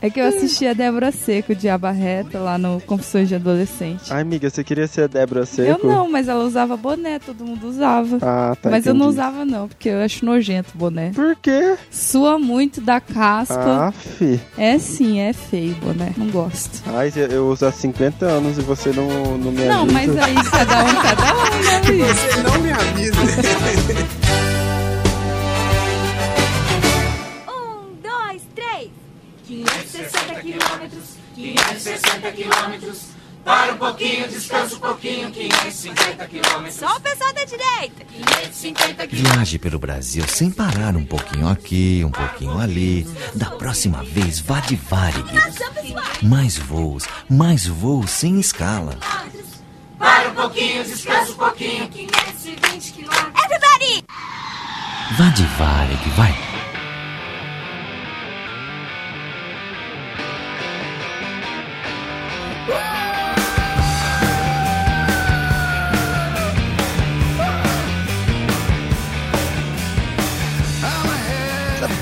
É 0.00 0.10
que 0.10 0.20
eu 0.20 0.26
assisti 0.26 0.66
a 0.66 0.72
Débora 0.72 1.12
Seco 1.12 1.54
de 1.54 1.68
Abarreta 1.68 2.38
lá 2.38 2.58
no 2.58 2.80
Confissões 2.80 3.28
de 3.28 3.34
Adolescente. 3.34 4.12
Ai, 4.12 4.22
amiga, 4.22 4.48
você 4.50 4.64
queria 4.64 4.86
ser 4.86 5.02
a 5.02 5.06
Débora 5.06 5.40
Eu 5.40 5.46
Seco? 5.46 5.86
não, 5.86 6.10
mas 6.10 6.28
ela 6.28 6.44
usava 6.44 6.76
boné, 6.76 7.18
todo 7.18 7.44
mundo 7.44 7.66
usava. 7.68 8.18
Ah, 8.22 8.56
tá. 8.60 8.70
mas 8.70 8.86
eu 8.86 8.94
não 8.94 9.06
entendi. 9.06 9.20
usava 9.20 9.44
não, 9.44 9.68
porque 9.68 9.88
eu 9.88 10.00
acho 10.00 10.24
nojento 10.24 10.70
o 10.74 10.78
boné. 10.78 11.10
Por 11.14 11.36
quê? 11.36 11.76
Sua 11.90 12.38
muito 12.38 12.80
da 12.80 13.00
caspa. 13.00 13.88
Aff. 13.88 14.40
É 14.58 14.78
sim, 14.78 15.20
é 15.20 15.32
feio 15.32 15.72
o 15.82 15.86
boné. 15.86 16.12
Não 16.16 16.26
gosto. 16.28 16.82
Ai, 16.94 17.12
eu 17.30 17.48
uso 17.48 17.66
há 17.66 17.72
50 17.72 18.26
anos 18.26 18.58
e 18.58 18.62
você 18.62 18.90
não, 18.92 19.08
não 19.38 19.52
me 19.52 19.64
Não, 19.64 19.82
avisa. 19.82 19.92
mas 19.92 20.18
aí 20.18 20.34
cada 20.50 20.84
um, 20.84 20.94
cada 21.02 21.34
um, 21.34 21.98
né? 21.98 22.14
Você 22.14 22.42
não 22.42 22.60
me 22.60 22.72
avisa. 22.72 23.12
quilômetros, 30.52 31.04
560 31.34 32.32
quilômetros. 32.32 33.12
Para 33.44 33.72
um 33.72 33.76
pouquinho, 33.76 34.28
descansa 34.28 34.76
um 34.76 34.78
pouquinho, 34.78 35.28
550 35.32 36.28
quilômetros. 36.28 36.74
Só 36.76 36.96
o 36.96 37.00
pessoal 37.00 37.32
da 37.32 37.44
direita. 37.44 38.04
550 38.04 39.06
Viaje 39.08 39.58
pelo 39.58 39.80
Brasil 39.80 40.24
sem 40.28 40.48
parar 40.48 40.94
um 40.94 41.04
pouquinho 41.04 41.48
aqui, 41.48 42.04
um 42.04 42.10
pouquinho 42.10 42.56
ali. 42.58 43.04
Da 43.34 43.50
próxima 43.50 44.04
vez, 44.04 44.38
vá 44.38 44.60
de 44.60 44.76
Varig. 44.76 45.26
Mais 46.22 46.56
voos, 46.56 47.04
mais 47.28 47.66
voos 47.66 48.10
sem 48.10 48.38
escala. 48.38 48.96
Para 49.98 50.28
um 50.30 50.34
pouquinho, 50.34 50.84
descansa 50.84 51.32
um 51.32 51.36
pouquinho, 51.36 51.88
520 51.88 52.92
quilômetros. 52.92 53.44
Everybody! 53.44 54.04
Vá 55.18 55.28
de 55.30 55.42
Varig, 55.42 56.10
vai. 56.10 56.51
Ah! 62.68 62.91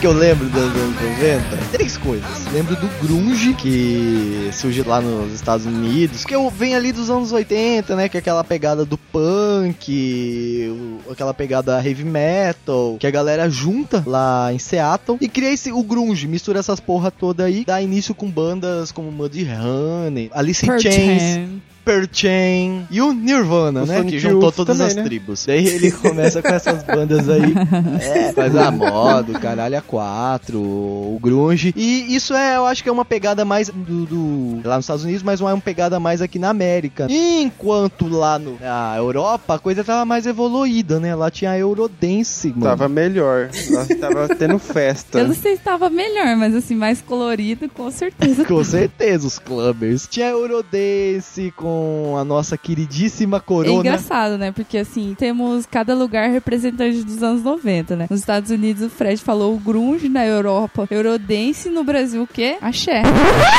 Que 0.01 0.07
eu 0.07 0.13
lembro 0.13 0.49
dos 0.49 0.63
anos 0.63 0.95
90? 0.99 1.57
Três 1.73 1.99
coisas. 1.99 2.47
Lembro 2.55 2.75
do 2.75 2.89
grunge, 3.03 3.53
que 3.53 4.49
surge 4.51 4.83
lá 4.83 4.99
nos 4.99 5.35
Estados 5.35 5.67
Unidos, 5.67 6.25
que 6.25 6.35
eu 6.35 6.49
venho 6.49 6.79
ali 6.79 6.91
dos 6.91 7.11
anos 7.11 7.33
80, 7.33 7.95
né? 7.95 8.09
Que 8.09 8.17
é 8.17 8.21
aquela 8.21 8.43
pegada 8.43 8.87
do 8.87 8.97
punk, 8.97 10.73
aquela 11.11 11.35
pegada 11.35 11.87
heavy 11.87 12.05
metal, 12.05 12.97
que 12.99 13.07
a 13.07 13.11
galera 13.11 13.51
junta 13.51 14.03
lá 14.07 14.51
em 14.51 14.59
Seattle 14.59 15.19
e 15.21 15.29
cria 15.29 15.53
esse, 15.53 15.71
o 15.71 15.83
grunge, 15.83 16.27
mistura 16.27 16.61
essas 16.61 16.81
porra 16.81 17.11
toda 17.11 17.45
aí, 17.45 17.63
dá 17.67 17.83
início 17.83 18.15
com 18.15 18.31
bandas 18.31 18.91
como 18.91 19.13
Mudhoney, 19.13 20.31
Alice 20.33 20.65
in 20.65 20.79
Chains, 20.79 21.51
Jam. 21.91 22.01
Pearl 22.01 22.07
Chain 22.13 22.87
e 22.91 23.01
o 23.03 23.13
Nirvana, 23.13 23.83
O 23.83 23.87
né? 23.87 23.97
Sonic 23.97 24.13
Que 24.13 24.19
juntou 24.21 24.43
Youth 24.45 24.55
todas 24.55 24.77
também, 24.77 24.87
as 24.91 24.95
né? 24.95 25.03
tribos. 25.03 25.45
Daí 25.47 25.67
ele 25.67 25.91
começa 25.93 26.41
com 26.41 26.49
essas 26.49 26.83
bandas 26.85 27.29
aí. 27.29 27.41
É, 28.01 28.33
faz 28.33 28.55
a 28.57 28.71
moda, 28.71 29.33
o 29.33 29.41
caralho 29.41 29.77
a 29.77 29.81
quatro, 29.81 30.59
o 30.61 31.19
grunge. 31.23 31.73
E 31.77 32.15
isso 32.15 32.35
é, 32.35 32.57
eu 32.57 32.67
acho 32.67 32.83
que 32.83 32.89
é 32.89 32.93
uma 32.93 33.05
pegada 33.05 33.45
mais 33.45 33.69
do, 33.69 34.07
do- 34.07 34.61
lá 34.69 34.77
nos 34.77 34.85
Estados 34.85 35.05
Unidos, 35.05 35.23
mas 35.23 35.41
não 35.41 35.49
é 35.49 35.53
uma 35.55 35.61
pegada 35.61 35.99
mais 36.01 36.23
aqui 36.23 36.39
na 36.39 36.51
América. 36.51 37.07
Enquanto 37.11 38.09
lá 38.09 38.39
no, 38.39 38.57
na 38.61 38.95
Europa 38.97 39.55
a 39.55 39.59
coisa 39.59 39.83
tava 39.85 40.05
mais 40.05 40.27
evoluída, 40.27 40.99
né? 41.01 41.15
Lá 41.15 41.31
tinha 41.31 41.51
a 41.53 41.59
Eurodance, 41.59 42.49
mano. 42.49 42.63
Tava 42.63 42.89
melhor. 42.89 43.51
Nós 43.71 43.89
tava 44.01 44.29
tendo 44.37 44.59
festa. 44.59 45.19
Eu 45.21 45.29
não 45.29 45.35
sei 45.35 45.57
se 45.57 45.63
tava 45.63 45.91
melhor, 45.91 46.37
mas 46.37 46.55
assim, 46.55 46.75
mais 46.75 47.01
colorido, 47.01 47.69
com 47.69 47.91
certeza. 47.91 48.45
Com 48.45 48.63
certeza, 48.65 49.27
os 49.27 49.39
clubbers. 49.39 50.07
Tinha 50.09 50.29
Eurodance 50.29 51.53
com 51.57 51.80
com 51.81 52.17
a 52.19 52.25
nossa 52.25 52.59
queridíssima 52.59 53.39
É 53.39 53.41
corona. 53.41 53.73
engraçado, 53.81 54.37
né? 54.37 54.53
Porque 54.53 54.77
assim, 54.79 55.15
temos 55.19 55.65
cada 55.67 55.95
lugar 55.95 56.31
representante 56.31 57.03
dos 57.03 57.23
anos 57.23 57.43
90, 57.43 57.97
né? 57.97 58.07
Nos 58.11 58.21
Estados 58.21 58.51
Unidos, 58.51 58.83
o 58.83 58.91
Fred 58.91 59.21
falou 59.23 59.55
o 59.55 59.59
grunge, 59.59 60.09
na 60.09 60.27
Europa, 60.27 60.87
Eurodance, 60.91 61.71
no 61.71 61.83
Brasil, 61.85 62.23
o 62.23 62.27
quê? 62.27 62.57
Axé. 62.61 63.03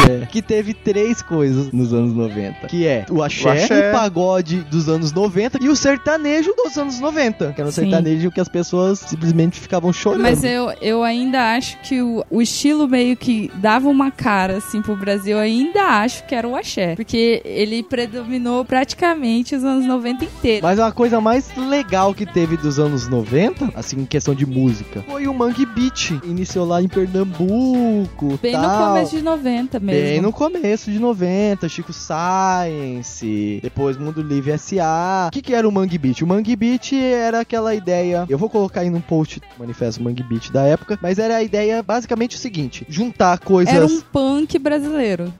É, 0.09 0.25
que 0.25 0.41
teve 0.41 0.73
três 0.73 1.21
coisas 1.21 1.71
nos 1.71 1.93
anos 1.93 2.13
90. 2.13 2.67
Que 2.67 2.85
é 2.85 3.05
o 3.09 3.23
axé, 3.23 3.47
o, 3.47 3.51
axé. 3.51 3.91
pagode 3.91 4.57
dos 4.69 4.87
anos 4.87 5.11
90 5.11 5.59
e 5.61 5.69
o 5.69 5.75
sertanejo 5.75 6.53
dos 6.55 6.77
anos 6.77 6.99
90. 6.99 7.53
Que 7.53 7.61
era 7.61 7.69
o 7.69 7.71
Sim. 7.71 7.81
sertanejo 7.83 8.31
que 8.31 8.39
as 8.41 8.49
pessoas 8.49 8.99
simplesmente 8.99 9.59
ficavam 9.59 9.91
chorando. 9.91 10.21
Mas 10.21 10.43
eu, 10.43 10.71
eu 10.81 11.03
ainda 11.03 11.55
acho 11.55 11.79
que 11.81 12.01
o, 12.01 12.23
o 12.29 12.41
estilo 12.41 12.87
meio 12.87 13.15
que 13.17 13.51
dava 13.55 13.87
uma 13.89 14.11
cara, 14.11 14.57
assim, 14.57 14.81
pro 14.81 14.95
Brasil, 14.95 15.37
eu 15.37 15.39
ainda 15.39 15.81
acho 16.01 16.25
que 16.25 16.35
era 16.35 16.47
o 16.47 16.55
axé. 16.55 16.95
Porque 16.95 17.41
ele 17.45 17.83
predominou 18.07 18.65
praticamente 18.65 19.55
os 19.55 19.63
anos 19.63 19.85
90 19.85 20.25
inteiros. 20.25 20.61
Mas 20.61 20.79
a 20.79 20.91
coisa 20.91 21.21
mais 21.21 21.55
legal 21.55 22.13
que 22.13 22.25
teve 22.25 22.57
dos 22.57 22.79
anos 22.79 23.07
90, 23.07 23.71
assim, 23.75 24.01
em 24.01 24.05
questão 24.05 24.33
de 24.33 24.45
música, 24.45 25.03
foi 25.07 25.27
o 25.27 25.33
Mangue 25.33 25.65
Beat. 25.65 26.11
Iniciou 26.23 26.65
lá 26.65 26.81
em 26.81 26.87
Pernambuco. 26.87 28.39
Bem 28.41 28.55
no 28.55 28.61
tal. 28.61 28.87
começo 28.89 29.15
de 29.15 29.21
90 29.21 29.79
mesmo. 29.79 30.01
Bem 30.01 30.21
no 30.21 30.31
começo 30.31 30.91
de 30.91 30.99
90, 30.99 31.69
Chico 31.69 31.93
Science, 31.93 33.59
depois 33.61 33.97
Mundo 33.97 34.21
Livre 34.21 34.51
S.A. 34.51 35.27
O 35.27 35.31
que, 35.31 35.41
que 35.41 35.53
era 35.53 35.67
o 35.67 35.71
Mangue 35.71 35.97
Beat? 35.97 36.21
O 36.21 36.27
Mangue 36.27 36.55
Beat 36.55 36.93
era 36.93 37.41
aquela 37.41 37.75
ideia. 37.75 38.25
Eu 38.29 38.37
vou 38.37 38.49
colocar 38.49 38.81
aí 38.81 38.89
num 38.89 39.01
post 39.01 39.41
manifesto 39.57 40.01
Mangue 40.01 40.23
Beat 40.23 40.51
da 40.51 40.63
época, 40.63 40.97
mas 41.01 41.19
era 41.19 41.37
a 41.37 41.43
ideia 41.43 41.83
basicamente 41.83 42.35
o 42.35 42.39
seguinte: 42.39 42.85
juntar 42.89 43.39
coisas. 43.39 43.73
Era 43.73 43.85
um 43.85 44.01
punk 44.01 44.57
brasileiro. 44.57 45.31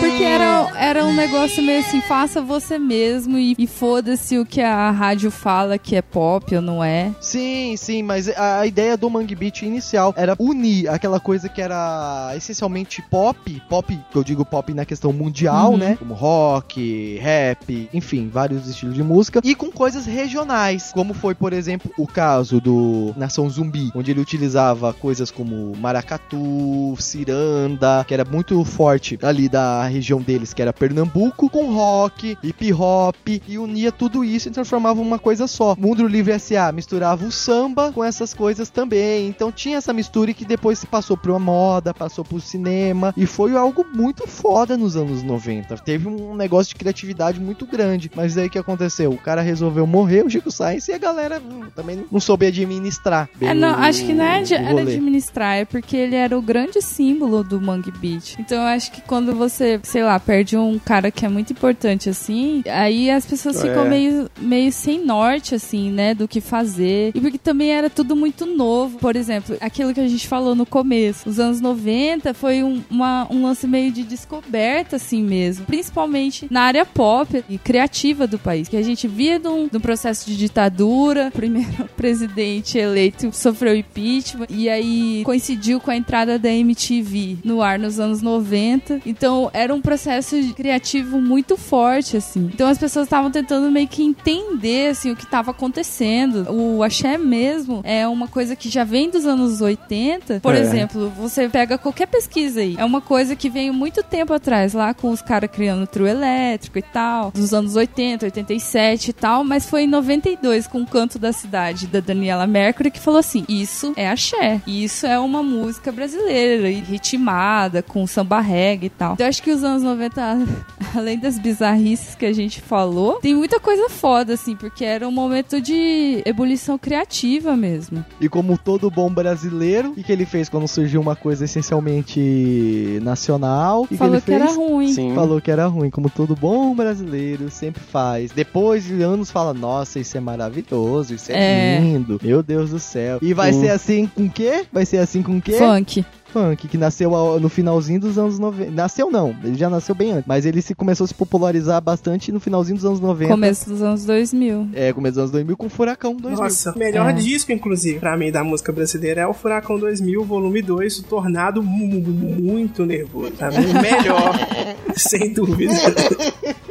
Porque 0.00 0.22
era, 0.22 0.70
era 0.76 1.04
um 1.04 1.12
negócio 1.14 1.62
meio 1.62 1.80
assim, 1.80 2.00
faça 2.00 2.40
você 2.40 2.78
mesmo 2.78 3.36
e, 3.38 3.54
e 3.58 3.66
foda-se 3.66 4.38
o 4.38 4.46
que 4.46 4.60
a 4.60 4.90
rádio 4.90 5.30
fala 5.30 5.76
que 5.78 5.96
é 5.96 6.02
pop 6.02 6.54
ou 6.54 6.62
não 6.62 6.82
é. 6.82 7.12
Sim, 7.20 7.74
sim, 7.76 8.02
mas 8.02 8.28
a, 8.28 8.60
a 8.60 8.66
ideia 8.66 8.96
do 8.96 9.08
Mangue 9.10 9.34
Beat 9.34 9.62
inicial 9.62 10.14
era 10.16 10.36
unir 10.38 10.88
aquela 10.88 11.18
coisa 11.20 11.48
que 11.48 11.60
era 11.60 12.32
essencialmente 12.36 13.02
pop, 13.02 13.62
pop, 13.68 13.98
que 14.10 14.16
eu 14.18 14.24
digo 14.24 14.44
pop 14.44 14.72
na 14.72 14.84
questão 14.84 15.12
mundial, 15.12 15.72
Uhum. 15.72 15.76
né? 15.78 15.96
Como 15.98 16.14
rock, 16.14 17.18
rap, 17.20 17.88
enfim, 17.92 18.28
vários 18.32 18.68
estilos 18.68 18.94
de 18.94 19.02
música, 19.02 19.40
e 19.44 19.54
com 19.54 19.70
coisas 19.70 20.06
regionais, 20.06 20.90
como 20.92 21.12
foi, 21.14 21.34
por 21.34 21.52
exemplo, 21.52 21.90
o 21.98 22.06
caso 22.06 22.60
do 22.60 23.12
Nação 23.16 23.48
Zumbi, 23.50 23.90
onde 23.94 24.10
ele 24.10 24.20
utilizava 24.20 24.92
coisas 24.92 25.30
como 25.30 25.74
maracatu, 25.76 26.94
ciranda, 26.98 28.04
que 28.06 28.14
era 28.14 28.24
muito 28.24 28.62
forte 28.64 28.97
ali 29.22 29.48
da 29.48 29.84
região 29.84 30.20
deles, 30.20 30.52
que 30.52 30.62
era 30.62 30.72
Pernambuco, 30.72 31.48
com 31.48 31.72
rock, 31.72 32.36
hip 32.42 32.72
hop, 32.72 33.16
e 33.46 33.58
unia 33.58 33.92
tudo 33.92 34.24
isso 34.24 34.48
e 34.48 34.50
transformava 34.50 35.00
uma 35.00 35.18
coisa 35.18 35.46
só. 35.46 35.74
Mundo 35.78 36.06
Livre 36.06 36.32
S.A. 36.32 36.72
misturava 36.72 37.24
o 37.24 37.32
samba 37.32 37.92
com 37.92 38.04
essas 38.04 38.34
coisas 38.34 38.70
também. 38.70 39.28
Então 39.28 39.52
tinha 39.52 39.78
essa 39.78 39.92
mistura 39.92 40.32
que 40.32 40.44
depois 40.44 40.78
se 40.78 40.86
passou 40.86 41.16
pra 41.16 41.38
moda, 41.38 41.94
passou 41.94 42.24
pro 42.24 42.40
cinema, 42.40 43.12
e 43.16 43.26
foi 43.26 43.56
algo 43.56 43.86
muito 43.92 44.26
foda 44.26 44.76
nos 44.76 44.96
anos 44.96 45.22
90. 45.22 45.76
Teve 45.78 46.08
um 46.08 46.34
negócio 46.34 46.70
de 46.70 46.76
criatividade 46.76 47.40
muito 47.40 47.66
grande. 47.66 48.10
Mas 48.14 48.36
aí 48.36 48.46
o 48.46 48.50
que 48.50 48.58
aconteceu? 48.58 49.10
O 49.10 49.18
cara 49.18 49.42
resolveu 49.42 49.86
morrer, 49.86 50.24
o 50.24 50.30
Chico 50.30 50.50
Sainz, 50.50 50.88
e 50.88 50.92
a 50.92 50.98
galera 50.98 51.40
hum, 51.40 51.68
também 51.74 52.04
não 52.10 52.20
soube 52.20 52.46
administrar. 52.46 53.28
É, 53.40 53.54
não, 53.54 53.70
acho 53.70 54.04
que 54.04 54.12
não 54.12 54.24
é 54.24 54.38
era 54.38 54.82
administrar, 54.82 55.56
é 55.56 55.64
porque 55.64 55.96
ele 55.96 56.16
era 56.16 56.36
o 56.36 56.42
grande 56.42 56.80
símbolo 56.80 57.42
do 57.42 57.60
Mangue 57.60 57.90
Beat. 57.90 58.36
Então 58.38 58.58
eu 58.58 58.66
acho 58.68 58.87
que 58.90 59.00
quando 59.02 59.34
você, 59.34 59.80
sei 59.82 60.02
lá, 60.02 60.18
perde 60.18 60.56
um 60.56 60.78
cara 60.78 61.10
que 61.10 61.24
é 61.24 61.28
muito 61.28 61.52
importante 61.52 62.08
assim, 62.08 62.62
aí 62.70 63.10
as 63.10 63.24
pessoas 63.26 63.56
É. 63.62 63.68
ficam 63.68 63.88
meio, 63.88 64.30
meio 64.40 64.72
sem 64.72 65.04
norte, 65.04 65.54
assim, 65.54 65.90
né, 65.90 66.14
do 66.14 66.26
que 66.28 66.40
fazer. 66.40 67.12
E 67.14 67.20
porque 67.20 67.38
também 67.38 67.70
era 67.70 67.88
tudo 67.90 68.14
muito 68.16 68.46
novo. 68.46 68.98
Por 68.98 69.16
exemplo, 69.16 69.56
aquilo 69.60 69.92
que 69.94 70.00
a 70.00 70.08
gente 70.08 70.26
falou 70.26 70.54
no 70.54 70.66
começo, 70.66 71.28
os 71.28 71.38
anos 71.38 71.60
90 71.60 72.34
foi 72.34 72.62
um, 72.62 72.82
uma- 72.90 73.26
um 73.30 73.42
lance 73.42 73.66
meio 73.66 73.90
de 73.92 74.02
descoberta, 74.02 74.96
assim 74.96 75.22
mesmo. 75.22 75.64
Principalmente 75.66 76.46
na 76.50 76.62
área 76.62 76.84
pop 76.84 77.44
e 77.48 77.58
criativa 77.58 78.26
do 78.26 78.38
país. 78.38 78.68
Que 78.68 78.76
a 78.76 78.82
gente 78.82 79.06
via 79.08 79.38
num, 79.38 79.68
num 79.72 79.80
processo 79.80 80.26
de 80.26 80.36
ditadura, 80.36 81.28
o 81.28 81.32
primeiro 81.32 81.88
presidente 81.96 82.78
eleito 82.78 83.30
sofreu 83.32 83.76
impeachment, 83.76 84.46
e 84.50 84.68
aí 84.68 85.22
coincidiu 85.24 85.80
com 85.80 85.90
a 85.90 85.96
entrada 85.96 86.38
da 86.38 86.50
MTV 86.50 87.38
no 87.44 87.62
ar 87.62 87.78
nos 87.78 87.98
anos 88.00 88.22
90. 88.22 88.77
Então 89.06 89.50
era 89.52 89.74
um 89.74 89.80
processo 89.80 90.36
criativo 90.54 91.20
muito 91.20 91.56
forte, 91.56 92.16
assim. 92.16 92.50
Então 92.52 92.68
as 92.68 92.78
pessoas 92.78 93.06
estavam 93.06 93.30
tentando 93.30 93.70
meio 93.70 93.88
que 93.88 94.02
entender, 94.02 94.90
assim, 94.90 95.10
o 95.10 95.16
que 95.16 95.24
estava 95.24 95.50
acontecendo. 95.50 96.46
O 96.50 96.82
axé 96.82 97.16
mesmo 97.18 97.80
é 97.84 98.06
uma 98.06 98.28
coisa 98.28 98.54
que 98.56 98.68
já 98.68 98.84
vem 98.84 99.10
dos 99.10 99.24
anos 99.26 99.60
80. 99.60 100.40
Por 100.40 100.54
É. 100.54 100.60
exemplo, 100.60 101.10
você 101.16 101.48
pega 101.48 101.78
qualquer 101.78 102.06
pesquisa 102.06 102.60
aí, 102.60 102.74
é 102.78 102.84
uma 102.84 103.00
coisa 103.00 103.34
que 103.36 103.48
veio 103.48 103.72
muito 103.72 104.02
tempo 104.02 104.32
atrás, 104.32 104.72
lá 104.72 104.92
com 104.94 105.10
os 105.10 105.22
caras 105.22 105.50
criando 105.50 105.86
trio 105.86 106.06
elétrico 106.06 106.78
e 106.78 106.82
tal, 106.82 107.30
dos 107.30 107.52
anos 107.54 107.76
80, 107.76 108.26
87 108.26 109.08
e 109.10 109.12
tal, 109.12 109.44
mas 109.44 109.68
foi 109.68 109.82
em 109.82 109.86
92 109.86 110.66
com 110.66 110.82
o 110.82 110.86
Canto 110.86 111.18
da 111.18 111.32
Cidade 111.32 111.86
da 111.86 112.00
Daniela 112.00 112.46
Mercury 112.46 112.90
que 112.90 113.00
falou 113.00 113.20
assim: 113.20 113.44
"Isso 113.48 113.92
é 113.96 114.08
axé. 114.08 114.60
Isso 114.66 115.06
é 115.06 115.18
uma 115.18 115.42
música 115.42 115.90
brasileira 115.92 116.70
e 116.70 116.80
ritmada 116.80 117.82
com 117.82 118.06
samba 118.06 118.40
reggae 118.68 118.86
e 118.86 118.90
tal". 118.90 119.14
Então 119.14 119.26
eu 119.26 119.28
acho 119.28 119.42
que 119.42 119.50
os 119.50 119.62
anos 119.64 119.82
90, 119.82 120.38
além 120.94 121.18
das 121.18 121.38
bizarrices 121.38 122.14
que 122.14 122.26
a 122.26 122.32
gente 122.32 122.60
falou, 122.60 123.14
tem 123.20 123.34
muita 123.34 123.58
coisa 123.60 123.88
foda 123.88 124.34
assim, 124.34 124.54
porque 124.56 124.84
era 124.84 125.06
um 125.06 125.12
momento 125.12 125.60
de 125.60 126.22
ebulição 126.24 126.78
criativa 126.78 127.56
mesmo. 127.56 128.04
E 128.20 128.28
como 128.28 128.56
todo 128.58 128.90
bom 128.90 129.10
brasileiro, 129.12 129.92
o 129.96 130.02
que 130.02 130.12
ele 130.12 130.24
fez 130.26 130.48
quando 130.48 130.66
surgiu 130.68 131.00
uma 131.00 131.16
coisa 131.16 131.44
essencialmente 131.44 132.98
nacional? 133.02 133.86
Que 133.86 133.96
Falou 133.96 134.14
ele 134.14 134.22
que 134.22 134.32
era 134.32 134.46
fez? 134.46 134.56
ruim. 134.56 134.92
Sim. 134.92 135.14
Falou 135.14 135.40
que 135.40 135.50
era 135.50 135.66
ruim, 135.66 135.90
como 135.90 136.10
todo 136.10 136.34
bom 136.34 136.74
brasileiro 136.74 137.50
sempre 137.50 137.82
faz. 137.82 138.30
Depois 138.32 138.84
de 138.84 139.02
anos 139.02 139.30
fala, 139.30 139.52
nossa, 139.54 139.98
isso 139.98 140.16
é 140.16 140.20
maravilhoso, 140.20 141.14
isso 141.14 141.30
é, 141.32 141.76
É. 141.76 141.80
lindo, 141.80 142.18
meu 142.22 142.42
Deus 142.42 142.70
do 142.70 142.78
céu. 142.78 143.18
E 143.22 143.32
vai 143.32 143.52
Sim. 143.52 143.60
ser 143.62 143.70
assim 143.70 144.06
com 144.06 144.24
o 144.24 144.30
quê? 144.30 144.64
Vai 144.72 144.84
ser 144.84 144.98
assim 144.98 145.22
com 145.22 145.36
o 145.38 145.42
quê? 145.42 145.52
Funk. 145.52 146.04
Funk, 146.32 146.68
que 146.68 146.76
nasceu 146.78 147.14
ao- 147.14 147.40
no 147.40 147.48
finalzinho 147.48 148.00
dos 148.00 148.18
anos 148.18 148.38
90. 148.38 148.70
Nasceu 148.70 149.10
não, 149.10 149.34
ele 149.42 149.54
já 149.56 149.70
nasceu 149.70 149.94
bem 149.94 150.12
antes. 150.12 150.24
Mas 150.26 150.44
ele 150.46 150.60
se 150.60 150.74
começou 150.74 151.04
a 151.04 151.08
se 151.08 151.14
popularizar 151.14 151.80
bastante 151.80 152.30
no 152.30 152.38
finalzinho 152.40 152.76
dos 152.76 152.84
anos 152.84 153.00
90. 153.00 153.30
Começo 153.32 153.68
dos 153.68 153.82
anos 153.82 154.04
2000. 154.04 154.68
É, 154.74 154.92
começo 154.92 155.12
dos 155.14 155.18
anos 155.20 155.30
2000 155.32 155.56
com 155.56 155.68
Furacão 155.68 156.14
2000. 156.14 156.42
Nossa, 156.42 156.72
o 156.72 156.78
melhor 156.78 157.10
É. 157.10 157.12
disco, 157.14 157.50
inclusive, 157.52 157.98
pra 157.98 158.16
mim, 158.16 158.30
da 158.30 158.44
música 158.44 158.70
brasileira 158.72 159.22
é 159.22 159.26
o 159.26 159.32
Furacão 159.32 159.78
2000, 159.78 160.24
volume 160.24 160.60
2, 160.62 160.98
o 160.98 161.02
Tornado 161.04 161.62
mu- 161.62 161.86
mu- 162.00 162.42
muito 162.42 162.84
nervoso. 162.84 163.32
Tá? 163.32 163.48
O 163.48 163.82
melhor, 163.82 164.34
sem 164.96 165.32
dúvida. 165.32 165.72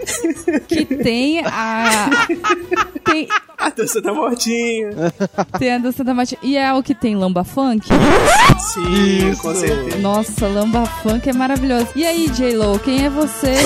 Que 0.68 0.86
tem 0.86 1.40
a. 1.46 2.10
tem, 3.04 3.28
A 3.58 3.70
dança 3.70 4.02
da 4.02 4.14
mortinha. 4.14 4.90
tem 5.60 5.74
a 5.74 5.78
dança 5.78 6.04
da 6.04 6.14
matinha. 6.14 6.40
E 6.44 6.58
é 6.58 6.74
o 6.74 6.82
que 6.84 6.94
tem 6.96 7.16
lamba 7.16 7.44
funk? 7.44 7.88
Sim, 8.60 9.34
com 9.42 9.54
certeza. 9.54 9.98
Nossa, 9.98 10.48
lamba 10.48 10.86
funk 10.86 11.30
é 11.30 11.34
maravilhoso. 11.34 11.88
E 11.96 12.06
aí, 12.06 12.30
J-Lo, 12.30 12.80
quem 12.80 13.06
é 13.06 13.10
você? 13.10 13.54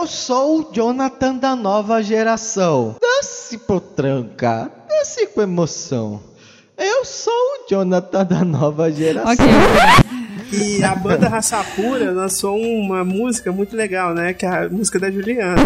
Eu 0.00 0.06
sou 0.06 0.60
o 0.60 0.72
Jonathan 0.72 1.36
da 1.36 1.54
nova 1.54 2.02
geração. 2.02 2.96
Dance 3.00 3.58
potranca, 3.58 4.70
dance 4.88 5.26
com 5.28 5.42
emoção. 5.42 6.20
Eu 6.76 7.04
sou 7.04 7.32
o 7.32 7.66
Jonathan 7.70 8.24
da 8.24 8.44
nova 8.44 8.90
geração. 8.90 9.32
ok. 9.32 9.44
E 10.60 10.82
a 10.84 10.94
banda 10.94 11.28
Raça 11.28 11.64
Pura 11.76 12.10
lançou 12.12 12.56
uma 12.58 13.04
música 13.04 13.50
muito 13.52 13.76
legal, 13.76 14.14
né? 14.14 14.32
Que 14.32 14.46
é 14.46 14.48
a 14.48 14.68
música 14.68 14.98
da 14.98 15.10
Juliana. 15.10 15.56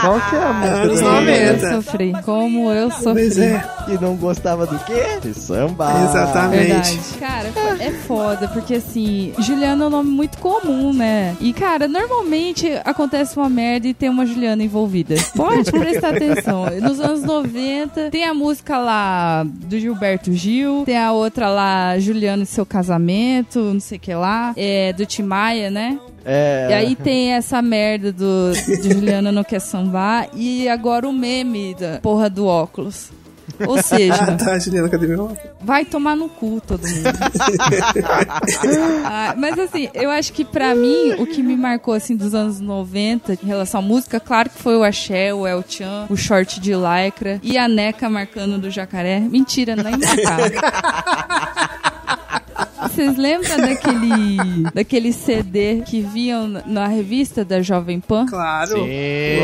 Qual 0.00 0.20
que 0.20 0.36
é 0.36 0.38
a 0.38 0.52
música 0.52 0.76
Anos 0.82 0.98
do 1.00 1.04
Como 1.06 1.20
90. 1.20 1.66
eu 1.66 1.82
sofri. 1.82 2.12
Como 2.24 2.72
eu 2.72 2.90
Pois 2.90 3.02
sofri. 3.34 3.44
é. 3.44 3.64
Que 3.88 3.96
não 3.98 4.16
gostava 4.16 4.66
do 4.66 4.78
quê? 4.80 5.18
De 5.22 5.32
samba. 5.32 5.90
Exatamente. 6.04 6.66
Verdade. 6.66 6.98
Cara, 7.18 7.82
é 7.82 7.90
foda, 7.90 8.46
porque 8.48 8.74
assim, 8.74 9.32
Juliana 9.38 9.84
é 9.84 9.86
um 9.86 9.90
nome 9.90 10.10
muito 10.10 10.36
comum, 10.36 10.92
né? 10.92 11.34
E, 11.40 11.54
cara, 11.54 11.88
normalmente 11.88 12.70
acontece 12.84 13.34
uma 13.38 13.48
merda 13.48 13.88
e 13.88 13.94
tem 13.94 14.10
uma 14.10 14.26
Juliana 14.26 14.62
envolvida. 14.62 15.14
Pode 15.34 15.72
prestar 15.72 16.10
atenção. 16.10 16.66
Nos 16.82 17.00
anos 17.00 17.22
90, 17.22 18.10
tem 18.10 18.24
a 18.24 18.34
música 18.34 18.76
lá 18.76 19.42
do 19.46 19.78
Gilberto 19.78 20.34
Gil, 20.34 20.82
tem 20.84 20.98
a 20.98 21.12
outra 21.12 21.48
lá, 21.48 21.98
Juliana 21.98 22.42
e 22.42 22.46
seu 22.46 22.66
casamento, 22.66 23.58
não 23.58 23.80
sei 23.80 23.96
o 23.96 24.00
que 24.00 24.14
lá, 24.14 24.52
é 24.54 24.92
do 24.92 25.06
Tim 25.06 25.22
Maia, 25.22 25.70
né? 25.70 25.98
É. 26.30 26.66
E 26.68 26.74
aí 26.74 26.94
tem 26.94 27.32
essa 27.32 27.62
merda 27.62 28.12
do, 28.12 28.52
de 28.52 28.92
Juliana 28.92 29.32
não 29.32 29.42
quer 29.42 29.60
sambar 29.60 30.28
e 30.34 30.68
agora 30.68 31.08
o 31.08 31.12
meme 31.12 31.74
da 31.74 32.00
porra 32.02 32.28
do 32.28 32.44
óculos. 32.44 33.10
Ou 33.66 33.82
seja, 33.82 34.14
Ah, 34.22 34.32
tá, 34.36 34.58
Juliana, 34.58 34.90
vai 35.60 35.84
tomar 35.84 36.14
no 36.16 36.28
cu 36.28 36.60
todo 36.66 36.86
mundo. 36.86 37.02
Ah, 39.04 39.34
mas 39.36 39.58
assim, 39.58 39.88
eu 39.94 40.10
acho 40.10 40.32
que 40.32 40.44
pra 40.44 40.74
mim, 40.74 41.12
o 41.18 41.26
que 41.26 41.42
me 41.42 41.56
marcou 41.56 41.94
assim 41.94 42.16
dos 42.16 42.34
anos 42.34 42.60
90 42.60 43.38
em 43.42 43.46
relação 43.46 43.80
à 43.80 43.82
música, 43.82 44.20
claro 44.20 44.50
que 44.50 44.60
foi 44.62 44.76
o 44.76 44.84
Axé, 44.84 45.32
o 45.32 45.46
El 45.46 45.64
Chan, 45.66 46.06
o 46.10 46.16
short 46.16 46.60
de 46.60 46.72
lycra 46.74 47.40
e 47.42 47.56
a 47.56 47.66
Neca 47.68 48.08
marcando 48.08 48.58
do 48.58 48.70
jacaré. 48.70 49.20
Mentira, 49.20 49.74
nem 49.76 49.96
marcava. 49.96 50.48
Vocês 52.80 53.16
lembram 53.16 53.56
daquele, 53.58 54.36
daquele 54.74 55.12
CD 55.12 55.82
que 55.84 56.00
viam 56.00 56.46
na- 56.48 56.86
revista 56.86 57.44
da 57.44 57.60
Jovem 57.60 58.00
Pan? 58.00 58.26
Claro. 58.26 58.74
Que 58.84 59.38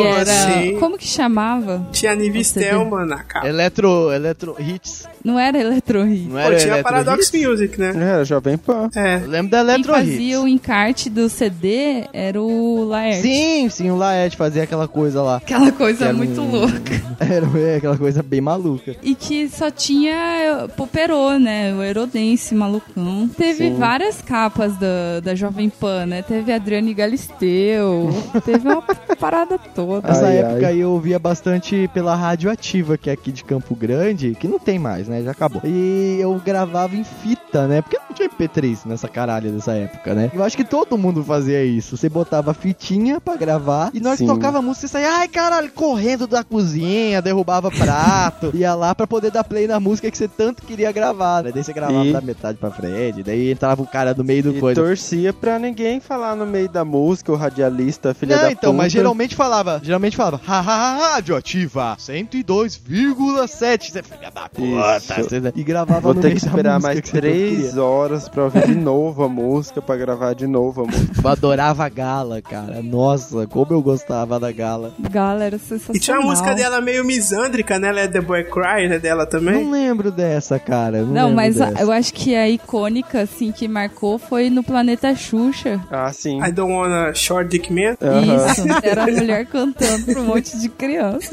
Oh, 0.00 0.04
era. 0.16 0.26
sim. 0.26 0.78
Como 0.78 0.98
que 0.98 1.06
chamava? 1.06 1.86
Tinha 1.92 2.14
Nive 2.14 2.40
O 2.40 2.44
CD? 2.44 2.66
Stelman 2.66 3.06
na 3.06 3.22
capa. 3.22 3.48
Eletro, 3.48 4.12
eletro 4.12 4.56
hits. 4.58 5.08
Não 5.24 5.38
era 5.38 5.58
Electro 5.58 6.02
Hit. 6.04 6.24
Não 6.28 6.32
Pô, 6.32 6.38
era 6.38 6.56
tinha 6.56 6.72
Eletro 6.74 6.84
Paradox 6.92 7.32
Hits? 7.32 7.46
Music, 7.48 7.80
né? 7.80 7.92
Era 7.96 8.24
Jovem 8.24 8.58
Pan. 8.58 8.88
É. 8.94 9.16
Eu 9.24 9.28
lembro 9.28 9.50
da 9.50 9.64
Quem 9.64 9.74
Eletro 9.74 9.92
fazia 9.94 10.40
o 10.42 10.46
encarte 10.46 11.08
do 11.08 11.28
CD 11.30 12.04
era 12.12 12.40
o 12.40 12.84
Laerte. 12.84 13.22
Sim, 13.22 13.68
sim, 13.70 13.90
o 13.90 13.96
Laerte 13.96 14.36
fazia 14.36 14.62
aquela 14.64 14.86
coisa 14.86 15.22
lá. 15.22 15.36
Aquela 15.36 15.72
coisa 15.72 16.12
muito 16.12 16.40
um- 16.40 16.50
louca. 16.50 17.02
Era 17.20 17.46
é, 17.58 17.76
aquela 17.76 17.96
coisa 17.96 18.22
bem 18.22 18.40
maluca. 18.40 18.96
E 19.02 19.14
que 19.14 19.48
só 19.48 19.70
tinha 19.70 20.68
Poperô, 20.76 21.38
né? 21.38 21.72
O 21.74 21.82
Eurodance 21.82 22.54
malucão. 22.54 23.28
Teve 23.36 23.68
Sim. 23.68 23.76
várias 23.76 24.20
capas 24.20 24.76
da, 24.76 25.20
da 25.22 25.34
Jovem 25.34 25.70
Pan, 25.70 26.06
né? 26.06 26.22
Teve 26.22 26.52
Adriane 26.52 26.92
Galisteu. 26.92 28.10
teve 28.44 28.68
uma 28.68 28.82
parada 29.18 29.58
toda. 29.58 30.06
Nessa 30.08 30.26
Ai, 30.26 30.38
época 30.38 30.66
ai. 30.66 30.82
eu 30.82 30.90
ouvia 30.90 31.18
bastante 31.18 31.88
pela 31.94 32.14
Rádio 32.14 32.50
Ativa, 32.50 32.98
que 32.98 33.08
é 33.08 33.12
aqui 33.12 33.32
de 33.32 33.44
Campo 33.44 33.74
Grande, 33.74 34.36
que 34.38 34.46
não 34.48 34.58
tem 34.58 34.78
mais, 34.78 35.08
né? 35.08 35.13
Já 35.22 35.30
acabou. 35.32 35.62
E 35.64 36.18
eu 36.20 36.40
gravava 36.44 36.96
em 36.96 37.04
fita, 37.04 37.66
né? 37.66 37.82
Porque 37.82 37.98
não 37.98 38.14
tinha 38.14 38.28
MP3 38.28 38.80
nessa 38.86 39.08
caralha 39.08 39.50
dessa 39.50 39.72
época, 39.72 40.14
né? 40.14 40.30
Eu 40.34 40.42
acho 40.42 40.56
que 40.56 40.64
todo 40.64 40.96
mundo 40.98 41.22
fazia 41.24 41.64
isso. 41.64 41.96
Você 41.96 42.08
botava 42.08 42.52
fitinha 42.54 43.20
pra 43.20 43.36
gravar 43.36 43.90
e 43.94 44.00
que 44.00 44.16
Sim. 44.16 44.26
tocava 44.26 44.60
música, 44.62 44.86
você 44.86 44.92
saía, 44.92 45.10
ai 45.18 45.28
caralho, 45.28 45.70
correndo 45.72 46.26
da 46.26 46.42
cozinha, 46.44 47.20
derrubava 47.22 47.70
prato, 47.70 48.50
ia 48.56 48.74
lá 48.74 48.94
pra 48.94 49.06
poder 49.06 49.30
dar 49.30 49.44
play 49.44 49.66
na 49.66 49.78
música 49.80 50.10
que 50.10 50.16
você 50.16 50.28
tanto 50.28 50.62
queria 50.62 50.90
gravar, 50.92 51.42
né? 51.42 51.50
Daí 51.52 51.62
você 51.64 51.72
gravava 51.72 52.04
E- 52.06 52.12
da 52.12 52.20
metade 52.20 52.58
pra 52.58 52.70
frente, 52.70 53.22
daí 53.22 53.50
entrava 53.50 53.82
o 53.82 53.86
cara 53.86 54.14
do 54.14 54.24
meio 54.24 54.42
do 54.42 54.56
E 54.56 54.60
coisa. 54.60 54.80
torcia 54.80 55.32
pra 55.32 55.58
ninguém 55.58 56.00
falar 56.00 56.34
no 56.36 56.46
meio 56.46 56.68
da 56.68 56.84
música, 56.84 57.32
o 57.32 57.36
radialista, 57.36 58.14
filha 58.14 58.36
Não, 58.36 58.42
da 58.44 58.52
então, 58.52 58.70
puta. 58.72 58.82
mas 58.82 58.92
geralmente 58.92 59.34
falava, 59.34 59.80
geralmente 59.82 60.16
falava, 60.16 60.40
hahaha, 60.44 61.14
radioativa, 61.14 61.96
102,7, 61.98 63.90
você 63.90 64.02
filha 64.02 64.30
da 64.30 64.48
puta, 64.48 65.00
Isso. 65.12 65.28
você- 65.28 65.52
e 65.54 65.62
gravava 65.64 66.00
Vou 66.00 66.14
no 66.14 66.20
ter 66.20 66.30
que 66.32 66.38
esperar 66.38 66.80
mais 66.80 67.00
que 67.00 67.10
três 67.12 67.76
horas 67.76 68.28
pra 68.28 68.44
ouvir 68.44 68.66
de 68.66 68.74
novo 68.74 69.24
a 69.24 69.28
música, 69.28 69.80
pra 69.82 69.96
gravar 69.96 70.34
de 70.34 70.46
novo 70.46 70.82
a 70.82 70.86
música. 70.86 71.20
Eu 71.22 71.30
adorava 71.30 71.84
a 71.84 71.88
Gala, 71.88 72.40
cara, 72.42 72.82
nossa, 72.82 73.46
como 73.46 73.66
eu 73.72 73.82
gostava 73.82 74.38
da 74.40 74.50
Gala. 74.52 74.92
Galera, 75.10 75.58
sensacional. 75.58 75.96
E 75.96 76.00
tinha 76.00 76.18
uma 76.18 76.30
música 76.30 76.54
dela 76.54 76.80
meio 76.80 77.04
misândrica, 77.04 77.78
né? 77.78 77.92
Let 77.92 78.12
the 78.12 78.20
Boy 78.20 78.44
Cry, 78.44 78.88
né? 78.88 78.98
Dela 78.98 79.26
também. 79.26 79.64
Não 79.64 79.70
lembro 79.70 80.10
dessa, 80.10 80.58
cara, 80.58 81.02
não, 81.02 81.12
Não, 81.12 81.32
mas 81.34 81.60
a- 81.60 81.72
eu 81.80 81.90
acho 81.92 82.12
que 82.12 82.34
a 82.34 82.48
icônica, 82.48 83.20
assim, 83.22 83.52
que 83.52 83.66
marcou 83.68 84.18
foi 84.18 84.50
no 84.50 84.62
Planeta 84.62 85.14
Xuxa. 85.14 85.80
Ah, 85.90 86.10
sim. 86.12 86.42
I 86.42 86.50
don't 86.52 86.72
wanna 86.72 87.12
short 87.14 87.48
dick 87.50 87.72
man. 87.72 87.92
Isso, 87.92 88.64
era 88.82 89.04
a 89.04 89.06
mulher 89.06 89.46
cantando 89.46 90.04
pra 90.06 90.20
um 90.20 90.24
monte 90.26 90.58
de 90.58 90.68
criança. 90.68 91.28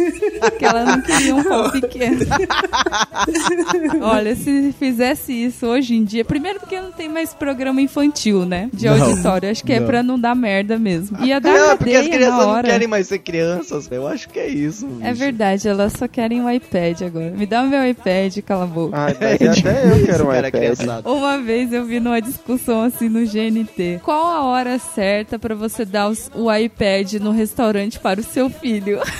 Que 0.57 0.65
ela 0.65 0.83
não 0.85 1.01
queria 1.01 1.35
um 1.35 1.43
pau 1.47 1.71
pequeno. 1.71 2.19
Olha, 4.01 4.35
se 4.35 4.73
fizesse 4.77 5.31
isso 5.33 5.65
hoje 5.67 5.95
em 5.95 6.03
dia, 6.03 6.23
primeiro 6.25 6.59
porque 6.59 6.79
não 6.79 6.91
tem 6.91 7.07
mais 7.09 7.33
programa 7.33 7.81
infantil, 7.81 8.45
né? 8.45 8.69
De 8.73 8.85
Não, 8.87 9.01
auditório. 9.03 9.49
Acho 9.49 9.63
que 9.63 9.73
é 9.73 9.79
não. 9.79 9.87
pra 9.87 10.03
não 10.03 10.19
dar 10.19 10.35
merda 10.35 10.77
mesmo. 10.77 11.17
Ia 11.23 11.39
dar 11.39 11.53
Não, 11.53 11.77
porque 11.77 11.95
as 11.95 12.07
crianças 12.07 12.45
não 12.47 12.61
querem 12.63 12.87
mais 12.87 13.07
ser 13.07 13.19
crianças, 13.19 13.87
eu 13.91 14.07
acho 14.07 14.29
que 14.29 14.39
é 14.39 14.47
isso. 14.47 14.87
É 15.01 15.09
bicho. 15.09 15.19
verdade, 15.19 15.67
elas 15.67 15.93
só 15.93 16.07
querem 16.07 16.41
um 16.41 16.49
iPad 16.49 17.01
agora. 17.03 17.31
Me 17.31 17.45
dá 17.45 17.61
o 17.63 17.67
meu 17.67 17.85
iPad, 17.87 18.37
cala 18.39 18.63
a 18.63 18.67
boca. 18.67 18.97
Daqui 19.19 19.47
até 19.47 19.85
eu 19.91 20.05
quero 20.05 20.27
um 20.27 20.33
iPad. 20.35 20.51
criançado. 20.51 21.11
Uma 21.11 21.37
vez 21.37 21.71
eu 21.73 21.85
vi 21.85 21.99
numa 21.99 22.21
discussão 22.21 22.83
assim 22.83 23.09
no 23.09 23.25
GNT. 23.25 23.99
Qual 24.03 24.25
a 24.27 24.43
hora 24.43 24.77
certa 24.79 25.37
pra 25.39 25.55
você 25.55 25.85
dar 25.85 26.07
os- 26.09 26.29
o 26.35 26.51
iPad 26.53 27.13
no 27.13 27.31
restaurante 27.31 27.99
para 27.99 28.19
o 28.19 28.23
seu 28.23 28.49
filho? 28.49 28.99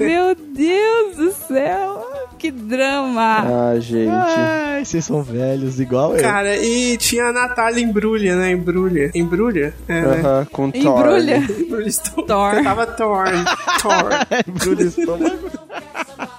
Meu 0.00 0.34
Deus 0.34 1.16
do 1.16 1.32
céu! 1.46 2.02
Que 2.38 2.50
drama! 2.50 3.72
Ah, 3.72 3.78
gente. 3.78 4.10
Ai, 4.10 4.84
vocês 4.84 5.04
são 5.04 5.22
velhos 5.22 5.78
igual 5.78 6.16
eu. 6.16 6.22
Cara, 6.22 6.56
e 6.56 6.96
tinha 6.96 7.26
a 7.26 7.32
Natália 7.32 7.80
Embrulha, 7.80 8.34
né? 8.34 8.50
Embrulha. 8.50 9.10
Embrulha? 9.14 9.72
É, 9.86 10.00
né? 10.00 10.20
Aham, 10.20 10.46
com 10.50 10.70
Thor. 10.70 10.98
Embrulha. 10.98 11.36
Embrulha. 11.36 11.90
Thor. 12.26 12.62
Tava 12.64 12.86
Thor. 12.86 13.26
Thor. 13.80 14.10
Embrulha 14.48 14.82
estômago. 14.82 15.50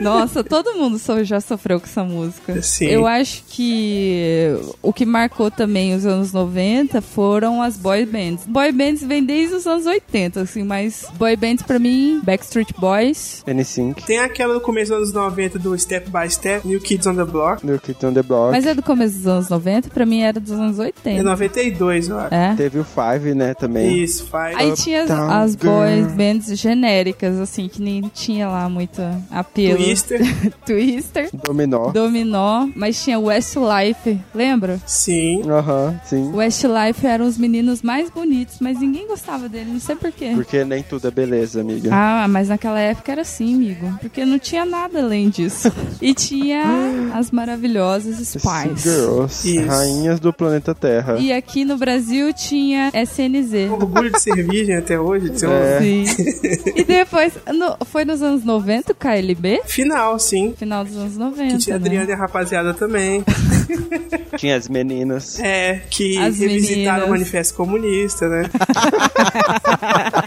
Nossa, 0.00 0.42
todo 0.42 0.74
mundo 0.74 1.00
já 1.22 1.40
sofreu 1.40 1.80
com 1.80 1.86
essa 1.86 2.04
música. 2.04 2.60
Sim. 2.62 2.86
Eu 2.86 3.06
acho 3.06 3.44
que 3.48 4.56
o 4.82 4.92
que 4.92 5.04
marcou 5.06 5.50
também 5.50 5.94
os 5.94 6.06
anos 6.06 6.32
90 6.32 7.00
foram 7.00 7.62
as 7.62 7.76
boy 7.76 8.04
bands. 8.06 8.44
Boy 8.46 8.72
bands 8.72 9.02
vem 9.02 9.24
desde 9.24 9.54
os 9.54 9.66
anos 9.66 9.86
80, 9.86 10.40
assim, 10.40 10.62
mas 10.62 11.06
boy 11.18 11.36
bands 11.36 11.64
pra 11.64 11.78
mim, 11.78 12.20
Backstreet 12.24 12.72
Boys. 12.78 13.42
N5. 13.46 14.04
Tem 14.04 14.18
aquela 14.18 14.54
do 14.54 14.60
começo 14.60 14.92
dos 14.92 14.98
anos 14.98 15.12
90 15.12 15.58
do 15.58 15.78
Step 15.78 16.10
by 16.10 16.30
Step, 16.30 16.66
New 16.66 16.80
Kids 16.80 17.06
on 17.06 17.14
the 17.14 17.24
Block. 17.24 17.64
New 17.64 17.78
Kids 17.78 18.02
on 18.04 18.12
the 18.12 18.22
Block. 18.22 18.52
Mas 18.52 18.66
é 18.66 18.74
do 18.74 18.82
começo 18.82 19.16
dos 19.16 19.26
anos 19.26 19.48
90, 19.48 19.90
pra 19.90 20.06
mim 20.06 20.20
era 20.20 20.40
dos 20.40 20.52
anos 20.52 20.78
É 20.78 20.84
80. 20.84 21.22
92, 21.22 22.08
eu 22.08 22.18
acho. 22.18 22.34
É. 22.34 22.54
Teve 22.56 22.78
o 22.78 22.84
Five, 22.84 23.34
né, 23.34 23.54
também. 23.54 24.02
Isso, 24.02 24.24
faz. 24.26 24.56
Aí 24.56 24.72
tinha 24.74 25.04
as, 25.04 25.10
as 25.10 25.56
boy 25.56 26.02
bands 26.16 26.58
genéricas, 26.58 27.38
assim, 27.38 27.68
que 27.68 27.80
nem 27.80 28.02
tinha 28.14 28.48
lá 28.48 28.68
muito 28.68 29.00
apelo. 29.30 29.76
Twister. 29.76 30.20
Twister. 30.64 31.28
Dominó. 31.32 31.90
Dominó, 31.90 32.68
mas 32.74 33.02
tinha 33.02 33.18
Westlife, 33.18 34.18
lembra? 34.34 34.80
Sim. 34.86 35.42
Aham, 35.48 35.98
sim. 36.04 36.30
Westlife 36.32 37.06
eram 37.06 37.26
os 37.26 37.36
meninos 37.38 37.82
mais 37.82 38.10
bonitos, 38.10 38.56
mas 38.60 38.80
ninguém 38.80 39.06
gostava 39.06 39.48
dele, 39.48 39.70
não 39.72 39.80
sei 39.80 39.96
porquê. 39.96 40.32
Porque 40.34 40.64
nem 40.64 40.82
tudo 40.82 41.08
é 41.08 41.10
beleza, 41.10 41.60
amiga. 41.60 41.90
Ah, 41.92 42.26
mas 42.28 42.48
naquela 42.48 42.78
época 42.80 43.12
era 43.12 43.22
assim, 43.22 43.54
amigo. 43.54 43.98
Porque 44.00 44.24
não 44.24 44.38
tinha 44.38 44.64
nada 44.64 45.00
além 45.00 45.28
disso. 45.28 45.72
E 46.00 46.14
tinha 46.14 46.62
as 47.14 47.30
maravilhosas 47.30 48.16
Spice. 48.26 48.82
Girls, 48.88 49.56
Isso. 49.56 49.66
rainhas 49.68 50.20
do 50.20 50.32
planeta 50.32 50.74
Terra. 50.74 51.16
E 51.18 51.32
aqui 51.32 51.64
no 51.64 51.76
Brasil 51.76 52.32
tinha 52.32 52.90
SNZ. 52.94 53.70
Orgulho 53.70 54.10
de 54.10 54.20
ser 54.20 54.42
virgem 54.46 54.76
até 54.76 54.98
hoje. 54.98 55.30
De 55.30 55.40
ser 55.40 55.48
É. 55.50 55.78
Sim. 55.80 56.04
E 56.76 56.82
depois, 56.84 57.32
no- 57.52 57.76
foi 57.86 58.04
nos 58.04 58.20
anos 58.22 58.44
90 58.44 58.92
o 58.92 58.94
KLB? 59.04 59.60
Final, 59.66 60.18
sim. 60.18 60.54
Final 60.56 60.82
dos 60.84 60.96
anos 60.96 61.16
90. 61.18 61.52
Que 61.52 61.58
tinha 61.58 61.76
a 61.76 61.78
né? 61.78 61.84
Adriana 61.84 62.10
e 62.10 62.12
a 62.14 62.16
rapaziada 62.16 62.72
também. 62.72 63.22
Tinha 64.36 64.56
as 64.56 64.68
meninas. 64.68 65.38
É, 65.38 65.80
que 65.90 66.18
As 66.18 66.38
revisitaram 66.38 66.82
meninas. 66.82 67.06
o 67.06 67.10
Manifesto 67.10 67.54
Comunista, 67.54 68.28
né? 68.28 68.42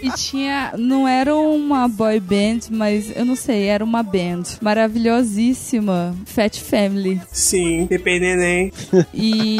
E 0.02 0.10
tinha. 0.12 0.72
Não 0.78 1.06
era 1.06 1.34
uma 1.34 1.88
boy 1.88 2.20
band, 2.20 2.60
mas 2.70 3.12
eu 3.14 3.24
não 3.24 3.34
sei, 3.36 3.64
era 3.64 3.84
uma 3.84 4.02
band 4.02 4.42
maravilhosíssima. 4.60 6.14
Fat 6.24 6.56
Family. 6.58 7.20
Sim, 7.32 7.86
Pepe 7.86 8.18
Neném. 8.20 8.72
E 9.12 9.58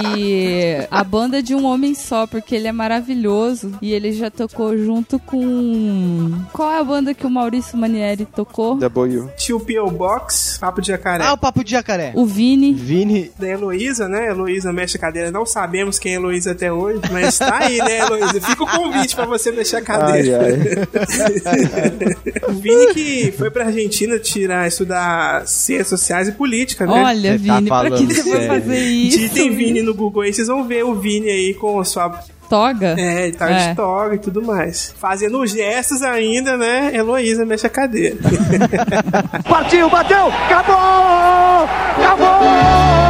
a 0.90 1.02
banda 1.04 1.42
de 1.42 1.54
um 1.54 1.64
homem 1.66 1.94
só, 1.94 2.26
porque 2.26 2.54
ele 2.54 2.68
é 2.68 2.72
maravilhoso. 2.72 3.72
E 3.82 3.92
ele 3.92 4.12
já 4.12 4.30
tocou 4.30 4.76
junto 4.78 5.18
com. 5.18 6.32
Qual 6.52 6.70
é 6.70 6.78
a 6.78 6.84
banda 6.84 7.12
que 7.14 7.26
o 7.26 7.30
Maurício 7.30 7.76
Manieri 7.76 8.24
tocou? 8.24 8.76
W. 9.08 9.30
Tio 9.36 9.60
P.O. 9.60 9.90
Box, 9.90 10.58
Papo 10.60 10.80
de 10.80 10.88
Jacaré. 10.88 11.24
Ah, 11.24 11.32
o 11.32 11.38
papo 11.38 11.64
de 11.64 11.70
jacaré. 11.70 12.12
O 12.14 12.26
Vini. 12.26 12.72
Vini. 12.74 13.30
Da 13.38 13.48
Heloísa, 13.48 14.08
né? 14.08 14.28
Heloísa 14.28 14.72
mexe 14.72 14.96
a 14.96 15.00
cadeira. 15.00 15.30
Não 15.30 15.44
sabemos 15.46 15.98
quem 15.98 16.12
é 16.12 16.14
Heloísa 16.16 16.52
até 16.52 16.72
hoje, 16.72 17.00
mas 17.10 17.38
tá 17.38 17.58
aí, 17.58 17.78
né, 17.78 17.98
Heloísa? 18.00 18.40
Fica 18.40 18.62
o 18.64 18.66
convite 18.66 19.14
pra 19.16 19.24
você 19.26 19.50
mexer 19.52 19.76
a 19.76 19.78
Ai, 19.78 19.84
cadeira. 19.84 20.38
ai. 21.44 22.48
o 22.48 22.52
Vini 22.52 22.94
que 22.94 23.32
foi 23.36 23.50
pra 23.50 23.66
Argentina 23.66 24.18
tirar, 24.18 24.66
estudar 24.66 25.46
ciências 25.46 25.88
sociais 25.88 26.28
e 26.28 26.32
política, 26.32 26.86
né? 26.86 26.92
Olha, 27.04 27.38
Você 27.38 27.46
tá 27.46 27.56
Vini, 27.56 27.68
pra 27.68 27.84
que 27.84 27.88
falando 27.90 28.14
você 28.14 28.22
foi 28.22 28.32
sério. 28.32 28.48
fazer 28.48 28.78
isso? 28.84 29.18
Digitem 29.18 29.50
Vini 29.56 29.82
no 29.82 29.94
Google 29.94 30.22
aí, 30.22 30.32
vocês 30.32 30.48
vão 30.48 30.66
ver 30.66 30.84
o 30.84 30.94
Vini 30.94 31.28
aí 31.28 31.54
com 31.54 31.78
a 31.80 31.84
sua. 31.84 32.18
Toga? 32.48 32.94
É, 32.98 33.24
ele 33.28 33.36
tá 33.36 33.50
É. 33.50 33.68
de 33.70 33.76
toga 33.76 34.14
e 34.14 34.18
tudo 34.18 34.42
mais. 34.42 34.94
Fazendo 34.98 35.46
gestos 35.46 36.02
ainda, 36.02 36.56
né? 36.56 36.90
Heloísa 36.94 37.44
mexe 37.44 37.66
a 37.66 37.70
cadeira. 37.70 38.16
Partiu, 39.48 39.88
bateu, 39.90 40.28
acabou! 40.28 41.68
Acabou! 41.98 43.07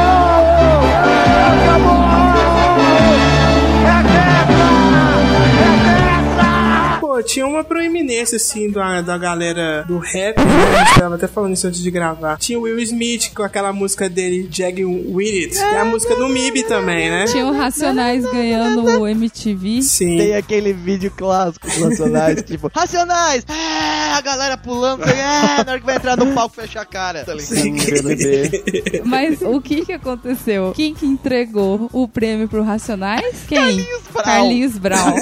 Pô, 7.19 7.23
tinha 7.23 7.47
uma 7.47 7.65
proeminência, 7.65 8.37
assim, 8.37 8.71
da, 8.71 9.03
da 9.03 9.19
galera 9.19 9.85
do 9.89 9.99
rap, 9.99 10.39
né? 10.39 10.79
A 10.79 10.85
gente 10.85 11.01
tava 11.01 11.15
até 11.17 11.27
falando 11.27 11.55
isso 11.55 11.67
antes 11.67 11.83
de 11.83 11.91
gravar. 11.91 12.37
Tinha 12.37 12.57
o 12.57 12.63
Will 12.63 12.79
Smith 12.79 13.33
com 13.35 13.43
aquela 13.43 13.73
música 13.73 14.09
dele, 14.09 14.49
Jag 14.53 14.85
With 14.85 15.47
It, 15.47 15.55
que 15.55 15.65
é 15.65 15.81
a 15.81 15.85
música 15.85 16.15
do 16.15 16.29
MIB 16.29 16.63
também, 16.63 17.11
né? 17.11 17.25
Tinha 17.25 17.45
o 17.45 17.53
Racionais 17.53 18.25
ganhando 18.25 19.01
o 19.01 19.09
MTV. 19.09 19.83
Sim. 19.83 20.17
Tem 20.17 20.37
aquele 20.37 20.73
vídeo 20.73 21.11
clássico 21.11 21.67
dos 21.67 21.77
Racionais, 21.77 22.41
tipo, 22.47 22.71
Racionais! 22.73 23.45
É, 23.49 24.13
a 24.13 24.21
galera 24.21 24.57
pulando, 24.57 25.03
é, 25.03 25.65
na 25.65 25.73
hora 25.73 25.81
que 25.81 25.87
vai 25.87 25.97
entrar 25.97 26.17
no 26.17 26.33
palco, 26.33 26.55
fecha 26.55 26.83
a 26.83 26.85
cara. 26.85 27.25
Tá 27.25 27.35
BBB. 27.35 29.03
Mas 29.05 29.43
o 29.43 29.61
que 29.61 29.85
que 29.85 29.93
aconteceu? 29.93 30.73
Quem 30.73 30.95
que 30.95 31.05
entregou 31.05 31.91
o 31.93 32.07
prêmio 32.07 32.49
pro 32.49 32.63
Racionais? 32.63 33.45
Quem? 33.49 33.85
Brown. 34.13 34.25
Carlinhos 34.25 34.79
Brown. 34.79 35.15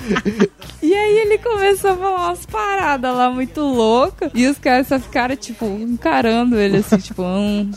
e 0.82 0.94
aí 0.94 1.13
ele 1.14 1.38
começou 1.38 1.90
a 1.92 1.96
falar 1.96 2.26
umas 2.28 2.46
paradas 2.46 3.16
lá 3.16 3.30
muito 3.30 3.60
loucas. 3.60 4.30
E 4.34 4.46
os 4.46 4.58
caras 4.58 4.86
só 4.88 4.98
ficaram, 4.98 5.36
tipo, 5.36 5.64
encarando 5.66 6.58
ele 6.58 6.78
assim, 6.78 6.96
tipo, 6.98 7.22
hum, 7.22 7.70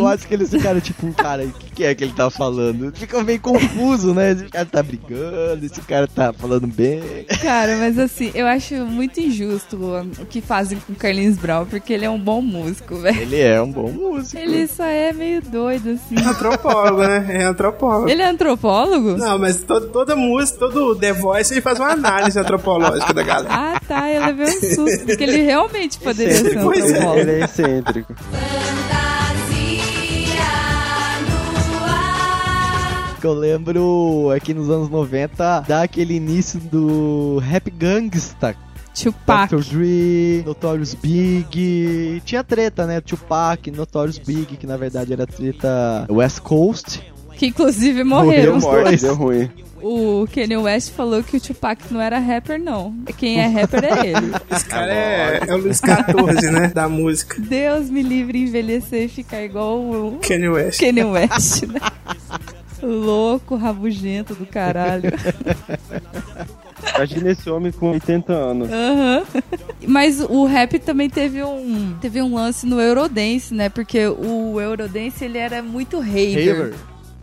Eu 0.00 0.06
acho 0.06 0.26
que 0.26 0.34
eles 0.34 0.50
ficaram 0.50 0.80
tipo, 0.80 1.06
um 1.06 1.12
cara, 1.12 1.44
o 1.44 1.50
que, 1.52 1.70
que 1.70 1.84
é 1.84 1.94
que 1.94 2.04
ele 2.04 2.12
tá 2.12 2.30
falando? 2.30 2.92
Fica 2.94 3.22
meio 3.22 3.40
confuso, 3.40 4.14
né? 4.14 4.32
Esse 4.32 4.44
cara 4.44 4.66
tá 4.66 4.82
brigando, 4.82 5.64
esse 5.64 5.80
cara 5.82 6.06
tá 6.06 6.32
falando 6.32 6.66
bem. 6.66 7.00
Cara, 7.42 7.76
mas 7.78 7.98
assim, 7.98 8.30
eu 8.34 8.46
acho 8.46 8.74
muito 8.86 9.20
injusto 9.20 9.76
o 10.20 10.26
que 10.26 10.40
fazem 10.40 10.78
com 10.78 10.92
o 10.92 10.96
Carlinhos 10.96 11.36
Brown, 11.36 11.66
porque 11.66 11.92
ele 11.92 12.04
é 12.04 12.10
um 12.10 12.18
bom 12.18 12.40
músico, 12.42 12.96
velho. 12.96 13.20
Ele 13.20 13.38
é 13.40 13.60
um 13.60 13.70
bom 13.70 13.90
músico. 13.90 14.38
Ele 14.40 14.66
só 14.66 14.84
é 14.84 15.12
meio 15.12 15.42
doido, 15.42 15.90
assim. 15.90 16.16
Antropólogo, 16.26 17.02
né? 17.02 17.26
É 17.30 17.44
antropólogo. 17.44 18.08
Ele 18.08 18.22
é 18.22 18.26
antropólogo? 18.28 19.16
Não, 19.16 19.38
mas 19.38 19.62
to- 19.62 19.88
toda 19.88 20.14
música, 20.16 20.58
todo 20.58 20.94
The 20.96 21.12
Voice, 21.12 21.52
ele 21.54 21.60
faz 21.60 21.78
uma 21.78 21.90
análise 21.92 22.38
antropológica 22.54 23.14
da 23.14 23.22
galera. 23.22 23.48
Ah, 23.52 23.80
tá, 23.86 24.10
eu 24.10 24.24
levei 24.26 24.46
um 24.46 24.74
susto, 24.74 25.06
porque 25.06 25.22
ele 25.22 25.42
realmente 25.42 25.98
poderia 25.98 26.34
ser 26.34 26.58
um 26.58 26.62
Pois 26.64 26.84
é. 26.84 26.88
antropólogo. 26.96 27.20
Ele 27.20 27.30
é 27.32 27.44
excêntrico. 27.44 28.14
Que 33.20 33.26
eu 33.26 33.34
lembro 33.34 34.30
aqui 34.34 34.54
nos 34.54 34.70
anos 34.70 34.88
90 34.88 35.60
daquele 35.68 36.14
início 36.14 36.58
do 36.58 37.38
Rap 37.38 37.70
Gangsta. 37.70 38.56
Tupac. 38.94 39.54
Dr. 39.54 39.62
Dre, 39.62 40.42
Notorious 40.46 40.94
Big. 40.94 42.22
Tinha 42.24 42.42
treta, 42.42 42.86
né? 42.86 43.00
Tupac, 43.00 43.70
Notorious 43.70 44.18
Big, 44.18 44.56
que 44.56 44.66
na 44.66 44.76
verdade 44.78 45.12
era 45.12 45.26
treta 45.26 46.06
West 46.10 46.40
Coast. 46.40 47.02
Que 47.40 47.46
inclusive 47.46 48.04
Morreu 48.04 48.26
morreram. 48.26 48.56
os 48.58 48.64
Morte, 48.64 48.84
dois. 48.84 49.00
deu 49.00 49.14
ruim. 49.14 49.50
O 49.82 50.28
Kanye 50.30 50.58
West 50.58 50.90
falou 50.92 51.22
que 51.22 51.38
o 51.38 51.40
Tupac 51.40 51.82
não 51.90 51.98
era 51.98 52.18
rapper, 52.18 52.60
não. 52.62 52.94
Quem 53.16 53.40
é 53.40 53.46
rapper 53.46 53.82
é 53.82 54.08
ele. 54.08 54.34
Esse 54.54 54.64
cara 54.66 54.92
é, 54.92 55.40
é 55.48 55.54
o 55.54 55.56
Luiz 55.56 55.78
XIV, 55.78 56.50
né? 56.50 56.68
Da 56.68 56.86
música. 56.86 57.40
Deus 57.40 57.88
me 57.88 58.02
livre 58.02 58.42
envelhecer 58.42 59.04
e 59.04 59.08
ficar 59.08 59.42
igual 59.42 59.78
o 59.80 60.18
Kanye 60.20 60.50
West. 60.50 60.80
Kanye 60.80 61.02
West, 61.02 61.62
né? 61.62 61.80
Louco, 62.82 63.56
rabugento 63.56 64.34
do 64.34 64.44
caralho. 64.44 65.10
Imagina 66.94 67.30
esse 67.30 67.48
homem 67.48 67.72
com 67.72 67.92
80 67.92 68.32
anos. 68.34 68.68
Aham. 68.70 69.22
Mas 69.86 70.20
o 70.20 70.44
rap 70.44 70.78
também 70.78 71.08
teve 71.08 71.42
um 71.42 71.94
teve 72.02 72.20
um 72.20 72.34
lance 72.34 72.66
no 72.66 72.78
Eurodance, 72.78 73.54
né? 73.54 73.70
Porque 73.70 74.06
o 74.08 74.60
Eurodance 74.60 75.24
ele 75.24 75.38
era 75.38 75.62
muito 75.62 75.98
raver. 75.98 76.74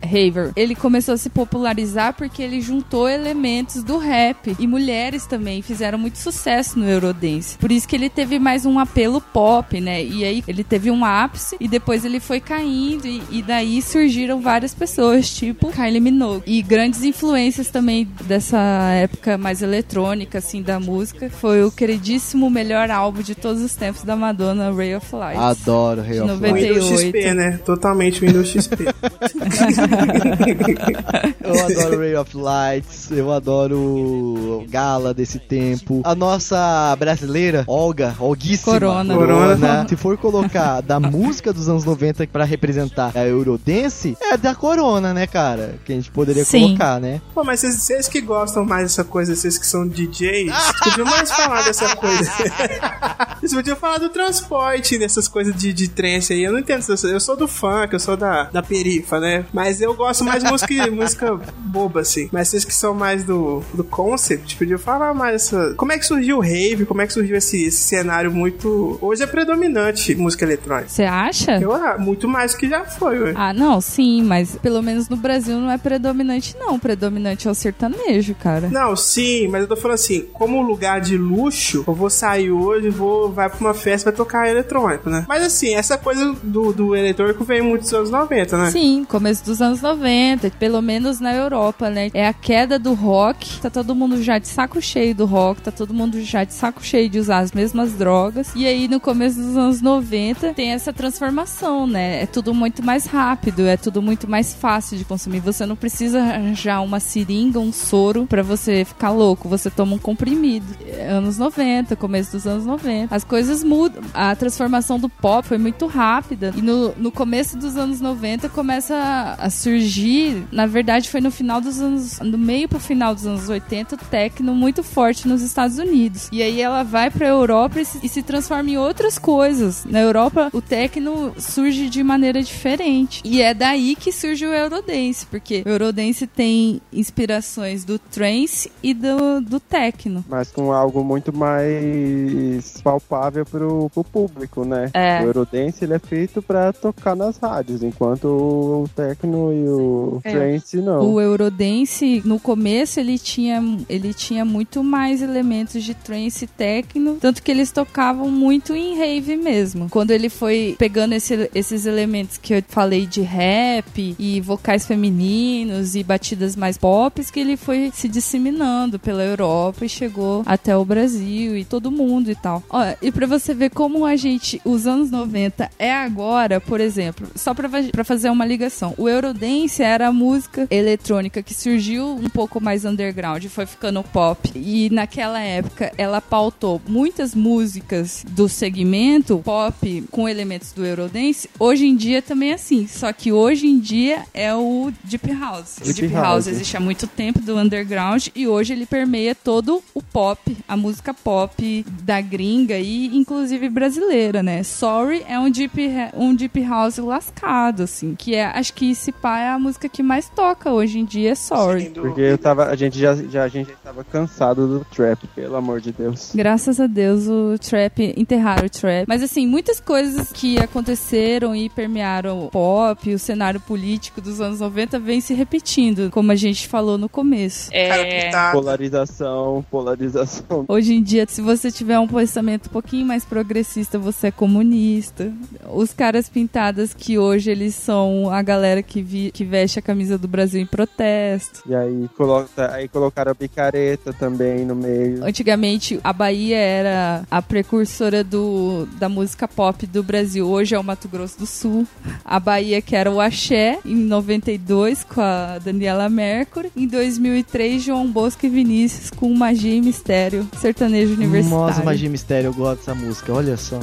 Haver. 0.02 0.28
Raver. 0.28 0.52
Ele 0.56 0.74
começou 0.74 1.14
a 1.14 1.16
se 1.16 1.30
popularizar 1.30 2.14
porque 2.14 2.42
ele 2.42 2.60
juntou 2.60 3.08
elementos 3.08 3.82
do 3.82 3.98
rap 3.98 4.54
e 4.58 4.66
mulheres 4.66 5.26
também 5.26 5.62
fizeram 5.62 5.98
muito 5.98 6.18
sucesso 6.18 6.78
no 6.78 6.88
Eurodance. 6.88 7.56
Por 7.58 7.70
isso 7.70 7.86
que 7.86 7.96
ele 7.96 8.08
teve 8.08 8.38
mais 8.38 8.66
um 8.66 8.78
apelo 8.78 9.20
pop, 9.20 9.80
né? 9.80 10.02
E 10.02 10.24
aí 10.24 10.44
ele 10.46 10.64
teve 10.64 10.90
um 10.90 11.04
ápice 11.04 11.56
e 11.60 11.68
depois 11.68 12.04
ele 12.04 12.20
foi 12.20 12.40
caindo 12.40 13.06
e, 13.06 13.22
e 13.30 13.42
daí 13.42 13.80
surgiram 13.82 14.40
várias 14.40 14.74
pessoas, 14.74 15.30
tipo 15.30 15.70
Kylie 15.72 16.00
Minogue. 16.00 16.42
E 16.46 16.62
grandes 16.62 17.02
influências 17.02 17.68
também 17.68 18.08
dessa 18.24 18.58
época 18.94 19.38
mais 19.38 19.62
eletrônica, 19.62 20.38
assim, 20.38 20.62
da 20.62 20.80
música, 20.80 21.30
foi 21.30 21.62
o 21.64 21.70
queridíssimo 21.70 22.50
melhor 22.50 22.90
álbum 22.90 23.22
de 23.22 23.34
todos 23.34 23.62
os 23.62 23.74
tempos 23.74 24.02
da 24.02 24.16
Madonna, 24.16 24.72
Ray 24.72 24.94
of 24.94 25.14
Light. 25.14 25.38
Adoro 25.38 26.02
Ray 26.02 26.20
of 26.20 26.30
Light. 26.30 26.40
98. 26.40 26.74
Windows 26.74 27.00
XP, 27.00 27.34
né? 27.34 27.60
Totalmente 27.64 28.20
Windows 28.20 28.48
XP. 28.48 28.76
Eu 31.48 31.64
adoro 31.64 31.98
Ray 32.00 32.14
of 32.16 32.36
Lights, 32.36 33.10
eu 33.10 33.32
adoro 33.32 34.66
Gala 34.68 35.14
desse 35.14 35.38
tempo. 35.38 36.02
A 36.04 36.14
nossa 36.14 36.94
brasileira, 36.96 37.64
Olga, 37.66 38.14
Olguíssima. 38.18 38.74
Corona. 38.74 39.14
Corona. 39.14 39.86
Se 39.88 39.96
for 39.96 40.18
colocar 40.18 40.82
da 40.82 41.00
música 41.00 41.52
dos 41.52 41.68
anos 41.68 41.84
90 41.84 42.26
pra 42.26 42.44
representar 42.44 43.12
a 43.14 43.26
Eurodance, 43.26 44.16
é 44.20 44.36
da 44.36 44.54
Corona, 44.54 45.14
né, 45.14 45.26
cara? 45.26 45.78
Que 45.84 45.92
a 45.92 45.96
gente 45.96 46.10
poderia 46.10 46.44
Sim. 46.44 46.66
colocar, 46.66 47.00
né? 47.00 47.20
Pô, 47.34 47.42
mas 47.42 47.60
vocês, 47.60 47.76
vocês 47.76 48.08
que 48.08 48.20
gostam 48.20 48.64
mais 48.64 48.82
dessa 48.82 49.04
coisa, 49.04 49.34
vocês 49.34 49.56
que 49.56 49.66
são 49.66 49.88
DJs, 49.88 50.52
podiam 50.84 51.06
mais 51.06 51.30
falar 51.30 51.62
dessa 51.62 51.96
coisa. 51.96 52.30
Vocês 53.38 53.54
podiam 53.54 53.76
falar 53.76 53.98
do 53.98 54.08
transporte, 54.08 54.98
dessas 54.98 55.28
coisas 55.28 55.54
de, 55.54 55.72
de 55.72 55.88
trance 55.88 56.32
aí. 56.32 56.42
Eu 56.42 56.52
não 56.52 56.58
entendo. 56.58 56.84
Eu 57.04 57.20
sou 57.20 57.36
do 57.36 57.46
funk, 57.46 57.92
eu 57.92 58.00
sou 58.00 58.16
da, 58.16 58.44
da 58.44 58.62
perifa, 58.62 59.20
né? 59.20 59.44
Mas 59.52 59.77
eu 59.80 59.94
gosto 59.94 60.24
mais 60.24 60.42
de 60.42 60.50
música, 60.50 60.86
música 60.90 61.40
boba, 61.58 62.00
assim. 62.00 62.28
Mas 62.32 62.48
vocês 62.48 62.64
que 62.64 62.74
são 62.74 62.94
mais 62.94 63.24
do, 63.24 63.62
do 63.74 63.84
concept, 63.84 64.56
podiam 64.56 64.78
falar 64.78 65.14
mais 65.14 65.32
dessa. 65.32 65.74
Como 65.76 65.92
é 65.92 65.98
que 65.98 66.06
surgiu 66.06 66.38
o 66.38 66.40
rave? 66.40 66.86
Como 66.86 67.00
é 67.02 67.06
que 67.06 67.12
surgiu 67.12 67.36
esse, 67.36 67.64
esse 67.64 67.78
cenário 67.78 68.30
muito. 68.30 68.98
Hoje 69.00 69.22
é 69.22 69.26
predominante 69.26 70.14
música 70.14 70.44
eletrônica. 70.44 70.88
Você 70.88 71.04
acha? 71.04 71.58
Eu, 71.58 71.72
ah, 71.72 71.96
muito 71.98 72.28
mais 72.28 72.52
do 72.52 72.58
que 72.58 72.68
já 72.68 72.84
foi, 72.84 73.18
ué. 73.20 73.32
Ah, 73.34 73.52
não, 73.52 73.80
sim, 73.80 74.22
mas 74.22 74.56
pelo 74.56 74.82
menos 74.82 75.08
no 75.08 75.16
Brasil 75.16 75.58
não 75.58 75.70
é 75.70 75.78
predominante, 75.78 76.56
não. 76.58 76.74
O 76.74 76.78
predominante 76.78 77.46
é 77.46 77.50
o 77.50 77.54
sertanejo, 77.54 78.34
cara. 78.34 78.68
Não, 78.68 78.96
sim, 78.96 79.48
mas 79.48 79.62
eu 79.62 79.68
tô 79.68 79.76
falando 79.76 79.94
assim, 79.94 80.26
como 80.32 80.62
lugar 80.62 81.00
de 81.00 81.16
luxo, 81.16 81.84
eu 81.86 81.94
vou 81.94 82.10
sair 82.10 82.50
hoje, 82.50 82.90
vou, 82.90 83.30
vai 83.30 83.48
pra 83.48 83.58
uma 83.60 83.74
festa, 83.74 84.10
vai 84.10 84.16
tocar 84.16 84.48
eletrônico, 84.48 85.10
né? 85.10 85.24
Mas 85.28 85.44
assim, 85.44 85.74
essa 85.74 85.98
coisa 85.98 86.34
do, 86.42 86.72
do 86.72 86.96
eletrônico 86.96 87.44
veio 87.44 87.64
muito 87.64 87.82
dos 87.82 87.92
anos 87.92 88.10
90, 88.10 88.56
né? 88.56 88.70
Sim, 88.70 89.04
começo 89.04 89.44
dos 89.44 89.60
anos 89.60 89.67
90, 89.76 90.50
pelo 90.50 90.80
menos 90.80 91.20
na 91.20 91.34
Europa, 91.34 91.90
né? 91.90 92.10
É 92.14 92.26
a 92.26 92.32
queda 92.32 92.78
do 92.78 92.94
rock, 92.94 93.60
tá 93.60 93.70
todo 93.70 93.94
mundo 93.94 94.22
já 94.22 94.38
de 94.38 94.48
saco 94.48 94.80
cheio 94.80 95.14
do 95.14 95.26
rock, 95.26 95.62
tá 95.62 95.70
todo 95.70 95.94
mundo 95.94 96.22
já 96.22 96.44
de 96.44 96.54
saco 96.54 96.84
cheio 96.84 97.08
de 97.08 97.18
usar 97.18 97.38
as 97.38 97.52
mesmas 97.52 97.92
drogas. 97.92 98.52
E 98.54 98.66
aí 98.66 98.88
no 98.88 99.00
começo 99.00 99.36
dos 99.36 99.56
anos 99.56 99.80
90 99.80 100.54
tem 100.54 100.72
essa 100.72 100.92
transformação, 100.92 101.86
né? 101.86 102.22
É 102.22 102.26
tudo 102.26 102.54
muito 102.54 102.82
mais 102.82 103.06
rápido, 103.06 103.66
é 103.66 103.76
tudo 103.76 104.00
muito 104.00 104.28
mais 104.28 104.54
fácil 104.54 104.96
de 104.96 105.04
consumir. 105.04 105.40
Você 105.40 105.66
não 105.66 105.76
precisa 105.76 106.20
arranjar 106.20 106.80
uma 106.82 107.00
seringa, 107.00 107.58
um 107.58 107.72
soro 107.72 108.26
pra 108.26 108.42
você 108.42 108.84
ficar 108.84 109.10
louco, 109.10 109.48
você 109.48 109.70
toma 109.70 109.96
um 109.96 109.98
comprimido. 109.98 110.66
É 110.86 111.08
Anos 111.08 111.38
90, 111.38 111.96
começo 111.96 112.32
dos 112.32 112.46
anos 112.46 112.66
90. 112.66 113.14
As 113.14 113.24
coisas 113.24 113.64
mudam. 113.64 114.02
A 114.14 114.34
transformação 114.36 114.98
do 114.98 115.08
pop 115.08 115.46
foi 115.46 115.58
muito 115.58 115.86
rápida. 115.86 116.52
E 116.56 116.62
no, 116.62 116.94
no 116.96 117.10
começo 117.10 117.56
dos 117.56 117.76
anos 117.76 118.00
90 118.00 118.48
começa 118.48 119.36
a 119.38 119.50
surgir, 119.58 120.46
na 120.52 120.66
verdade 120.66 121.10
foi 121.10 121.20
no 121.20 121.30
final 121.30 121.60
dos 121.60 121.80
anos, 121.80 122.20
no 122.20 122.38
meio 122.38 122.68
pro 122.68 122.78
final 122.78 123.14
dos 123.14 123.26
anos 123.26 123.48
80, 123.48 123.96
o 123.96 123.98
techno 123.98 124.54
muito 124.54 124.82
forte 124.82 125.26
nos 125.26 125.42
Estados 125.42 125.78
Unidos. 125.78 126.28
E 126.30 126.42
aí 126.42 126.60
ela 126.60 126.82
vai 126.82 127.10
pra 127.10 127.26
Europa 127.26 127.80
e 127.80 127.84
se, 127.84 127.98
e 128.02 128.08
se 128.08 128.22
transforma 128.22 128.70
em 128.70 128.78
outras 128.78 129.18
coisas. 129.18 129.84
Na 129.84 130.00
Europa, 130.00 130.48
o 130.52 130.62
techno 130.62 131.32
surge 131.38 131.88
de 131.88 132.02
maneira 132.02 132.42
diferente. 132.42 133.20
E 133.24 133.42
é 133.42 133.52
daí 133.52 133.96
que 133.96 134.12
surge 134.12 134.46
o 134.46 134.52
Eurodance, 134.52 135.26
porque 135.26 135.62
o 135.66 135.68
Eurodance 135.68 136.26
tem 136.26 136.80
inspirações 136.92 137.84
do 137.84 137.98
trance 137.98 138.70
e 138.82 138.94
do, 138.94 139.40
do 139.40 139.58
techno. 139.58 140.24
Mas 140.28 140.50
com 140.50 140.72
algo 140.72 141.02
muito 141.02 141.36
mais 141.36 142.80
palpável 142.82 143.44
pro, 143.44 143.90
pro 143.90 144.04
público, 144.04 144.64
né? 144.64 144.90
É. 144.94 145.20
O 145.22 145.26
Eurodance 145.26 145.84
ele 145.84 145.94
é 145.94 145.98
feito 145.98 146.40
pra 146.40 146.72
tocar 146.72 147.16
nas 147.16 147.38
rádios, 147.38 147.82
enquanto 147.82 148.26
o 148.26 148.88
techno 148.94 149.47
e 149.52 149.68
o 149.68 150.20
É. 150.24 150.30
trance 150.30 150.76
não. 150.78 151.12
O 151.12 151.20
Eurodance, 151.20 152.22
no 152.24 152.38
começo, 152.38 153.00
ele 153.00 153.18
tinha, 153.18 153.62
ele 153.88 154.12
tinha 154.14 154.44
muito 154.44 154.82
mais 154.82 155.22
elementos 155.22 155.82
de 155.82 155.94
trance 155.94 156.46
techno, 156.46 157.14
tanto 157.20 157.42
que 157.42 157.50
eles 157.50 157.70
tocavam 157.70 158.30
muito 158.30 158.74
em 158.74 158.96
rave 158.96 159.36
mesmo. 159.36 159.88
Quando 159.90 160.10
ele 160.10 160.28
foi 160.28 160.76
pegando 160.78 161.14
esse- 161.14 161.50
esses 161.54 161.86
elementos 161.86 162.36
que 162.38 162.54
eu 162.54 162.62
falei 162.68 163.06
de 163.06 163.20
rap 163.20 164.14
e 164.18 164.40
vocais 164.40 164.86
femininos 164.86 165.94
e 165.94 166.02
batidas 166.02 166.54
mais 166.56 166.76
pop, 166.78 167.22
que 167.32 167.40
ele 167.40 167.56
foi 167.56 167.90
se 167.94 168.08
disseminando 168.08 168.98
pela 168.98 169.22
Europa 169.22 169.84
e 169.84 169.88
chegou 169.88 170.42
até 170.46 170.76
o 170.76 170.84
Brasil 170.84 171.56
e 171.56 171.64
todo 171.64 171.90
mundo 171.90 172.30
e 172.30 172.34
tal. 172.34 172.62
E 173.02 173.10
pra 173.12 173.26
você 173.26 173.52
ver 173.54 173.70
como 173.70 174.04
a 174.04 174.16
gente, 174.16 174.60
os 174.64 174.86
anos 174.86 175.10
90 175.10 175.70
é 175.78 175.92
agora, 175.92 176.60
por 176.60 176.80
exemplo, 176.80 177.26
só 177.34 177.52
pra 177.54 178.04
fazer 178.04 178.30
uma 178.30 178.46
ligação. 178.46 178.94
O 178.96 179.08
Euro, 179.08 179.34
Eurodance 179.38 179.82
era 179.82 180.08
a 180.08 180.12
música 180.12 180.66
eletrônica 180.68 181.42
que 181.42 181.54
surgiu 181.54 182.16
um 182.16 182.28
pouco 182.28 182.60
mais 182.60 182.84
underground, 182.84 183.44
foi 183.46 183.66
ficando 183.66 184.02
pop. 184.02 184.50
E 184.56 184.90
naquela 184.90 185.40
época 185.40 185.92
ela 185.96 186.20
pautou 186.20 186.82
muitas 186.88 187.34
músicas 187.34 188.24
do 188.30 188.48
segmento 188.48 189.38
pop 189.44 190.04
com 190.10 190.28
elementos 190.28 190.72
do 190.72 190.84
Eurodance. 190.84 191.48
Hoje 191.58 191.86
em 191.86 191.94
dia 191.94 192.20
também 192.20 192.50
é 192.50 192.54
assim, 192.54 192.88
só 192.88 193.12
que 193.12 193.30
hoje 193.30 193.68
em 193.68 193.78
dia 193.78 194.24
é 194.34 194.52
o 194.52 194.92
Deep 195.04 195.32
House. 195.32 195.78
O 195.78 195.84
Deep 195.84 196.00
Deep 196.00 196.14
House. 196.14 196.26
House 196.26 196.46
existe 196.48 196.76
há 196.76 196.80
muito 196.80 197.06
tempo 197.06 197.38
do 197.40 197.56
underground 197.56 198.26
e 198.34 198.48
hoje 198.48 198.72
ele 198.72 198.86
permeia 198.86 199.34
todo 199.36 199.82
o 199.94 200.02
pop, 200.02 200.56
a 200.66 200.76
música 200.76 201.14
pop 201.14 201.86
da 202.02 202.20
gringa 202.20 202.76
e 202.78 203.16
inclusive 203.16 203.68
brasileira, 203.68 204.42
né? 204.42 204.64
Sorry 204.64 205.24
é 205.28 205.38
um 205.38 205.48
deep, 205.48 205.78
um 206.14 206.34
deep 206.34 206.60
house 206.62 206.98
lascado, 206.98 207.84
assim, 207.84 208.16
que 208.16 208.34
é, 208.34 208.46
acho 208.46 208.74
que 208.74 208.90
esse 208.90 209.12
pá 209.28 209.40
é 209.40 209.48
a 209.50 209.58
música 209.58 209.90
que 209.90 210.02
mais 210.02 210.26
toca 210.30 210.72
hoje 210.72 211.00
em 211.00 211.04
dia, 211.04 211.32
é 211.32 211.34
Sorry. 211.34 211.90
Porque 211.90 212.22
eu 212.22 212.38
tava, 212.38 212.64
a 212.64 212.74
gente 212.74 212.98
já, 212.98 213.14
já, 213.14 213.44
a 213.44 213.48
gente 213.48 213.68
já 213.68 213.76
tava 213.84 214.02
cansado 214.02 214.66
do 214.66 214.84
trap, 214.86 215.26
pelo 215.34 215.54
amor 215.54 215.82
de 215.82 215.92
Deus. 215.92 216.32
Graças 216.34 216.80
a 216.80 216.86
Deus 216.86 217.26
o 217.28 217.58
trap, 217.58 218.14
enterraram 218.16 218.64
o 218.64 218.70
trap. 218.70 219.06
Mas 219.06 219.22
assim, 219.22 219.46
muitas 219.46 219.80
coisas 219.80 220.32
que 220.32 220.58
aconteceram 220.58 221.54
e 221.54 221.68
permearam 221.68 222.46
o 222.46 222.48
pop, 222.48 223.12
o 223.12 223.18
cenário 223.18 223.60
político 223.60 224.22
dos 224.22 224.40
anos 224.40 224.60
90 224.60 224.98
vem 224.98 225.20
se 225.20 225.34
repetindo, 225.34 226.10
como 226.10 226.32
a 226.32 226.36
gente 226.36 226.66
falou 226.66 226.96
no 226.96 227.08
começo. 227.08 227.68
É. 227.70 228.30
Polarização, 228.50 229.62
polarização. 229.70 230.64
Hoje 230.68 230.94
em 230.94 231.02
dia, 231.02 231.26
se 231.28 231.42
você 231.42 231.70
tiver 231.70 231.98
um 231.98 232.08
pensamento 232.08 232.68
um 232.68 232.72
pouquinho 232.72 233.04
mais 233.04 233.26
progressista, 233.26 233.98
você 233.98 234.28
é 234.28 234.30
comunista. 234.30 235.30
Os 235.70 235.92
caras 235.92 236.30
pintadas 236.30 236.94
que 236.94 237.18
hoje 237.18 237.50
eles 237.50 237.74
são 237.74 238.30
a 238.30 238.40
galera 238.40 238.82
que, 238.82 239.02
vi- 239.08 239.30
que 239.32 239.44
veste 239.44 239.78
a 239.78 239.82
camisa 239.82 240.18
do 240.18 240.28
Brasil 240.28 240.60
em 240.60 240.66
protesto. 240.66 241.62
E 241.66 241.74
aí, 241.74 242.08
coloca, 242.16 242.72
aí 242.72 242.86
colocaram 242.88 243.32
a 243.32 243.34
picareta 243.34 244.12
também 244.12 244.64
no 244.64 244.74
meio. 244.76 245.24
Antigamente, 245.24 245.98
a 246.04 246.12
Bahia 246.12 246.58
era 246.58 247.22
a 247.30 247.40
precursora 247.40 248.22
do, 248.22 248.86
da 248.98 249.08
música 249.08 249.48
pop 249.48 249.86
do 249.86 250.02
Brasil. 250.02 250.46
Hoje 250.46 250.74
é 250.74 250.78
o 250.78 250.84
Mato 250.84 251.08
Grosso 251.08 251.38
do 251.38 251.46
Sul. 251.46 251.86
A 252.24 252.38
Bahia, 252.38 252.82
que 252.82 252.94
era 252.94 253.10
o 253.10 253.20
Axé, 253.20 253.78
em 253.84 253.96
92, 253.96 255.04
com 255.04 255.20
a 255.20 255.58
Daniela 255.58 256.08
Mercury. 256.08 256.70
Em 256.76 256.86
2003, 256.86 257.82
João 257.82 258.06
Bosco 258.10 258.44
e 258.44 258.48
Vinícius, 258.48 259.10
com 259.10 259.32
Magia 259.34 259.74
e 259.74 259.80
Mistério, 259.80 260.46
sertanejo 260.60 261.14
universitário. 261.14 261.66
Nossa, 261.66 261.82
Magia 261.82 262.08
e 262.08 262.10
Mistério, 262.10 262.48
eu 262.48 262.54
gosto 262.54 262.78
dessa 262.80 262.94
música, 262.94 263.32
olha 263.32 263.56
só. 263.56 263.80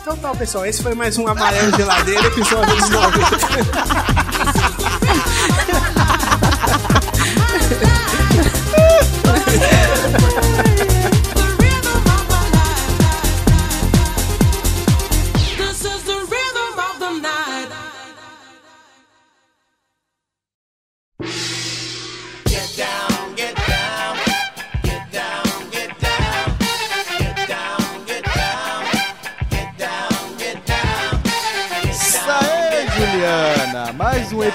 Então 0.00 0.16
tá, 0.18 0.32
pessoal, 0.36 0.64
esse 0.64 0.82
foi 0.82 0.94
mais 0.94 1.18
um 1.18 1.26
Amarelo 1.26 1.76
Geladeira, 1.76 2.26
episódio 2.28 2.74
19. 2.76 3.18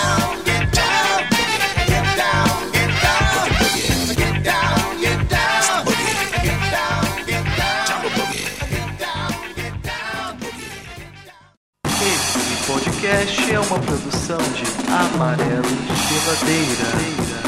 Esse 12.01 12.71
podcast 12.71 13.51
é 13.51 13.59
uma 13.59 13.79
produção 13.79 14.37
de 14.37 14.63
Amarelo 14.91 15.63
Geladeira. 16.07 17.44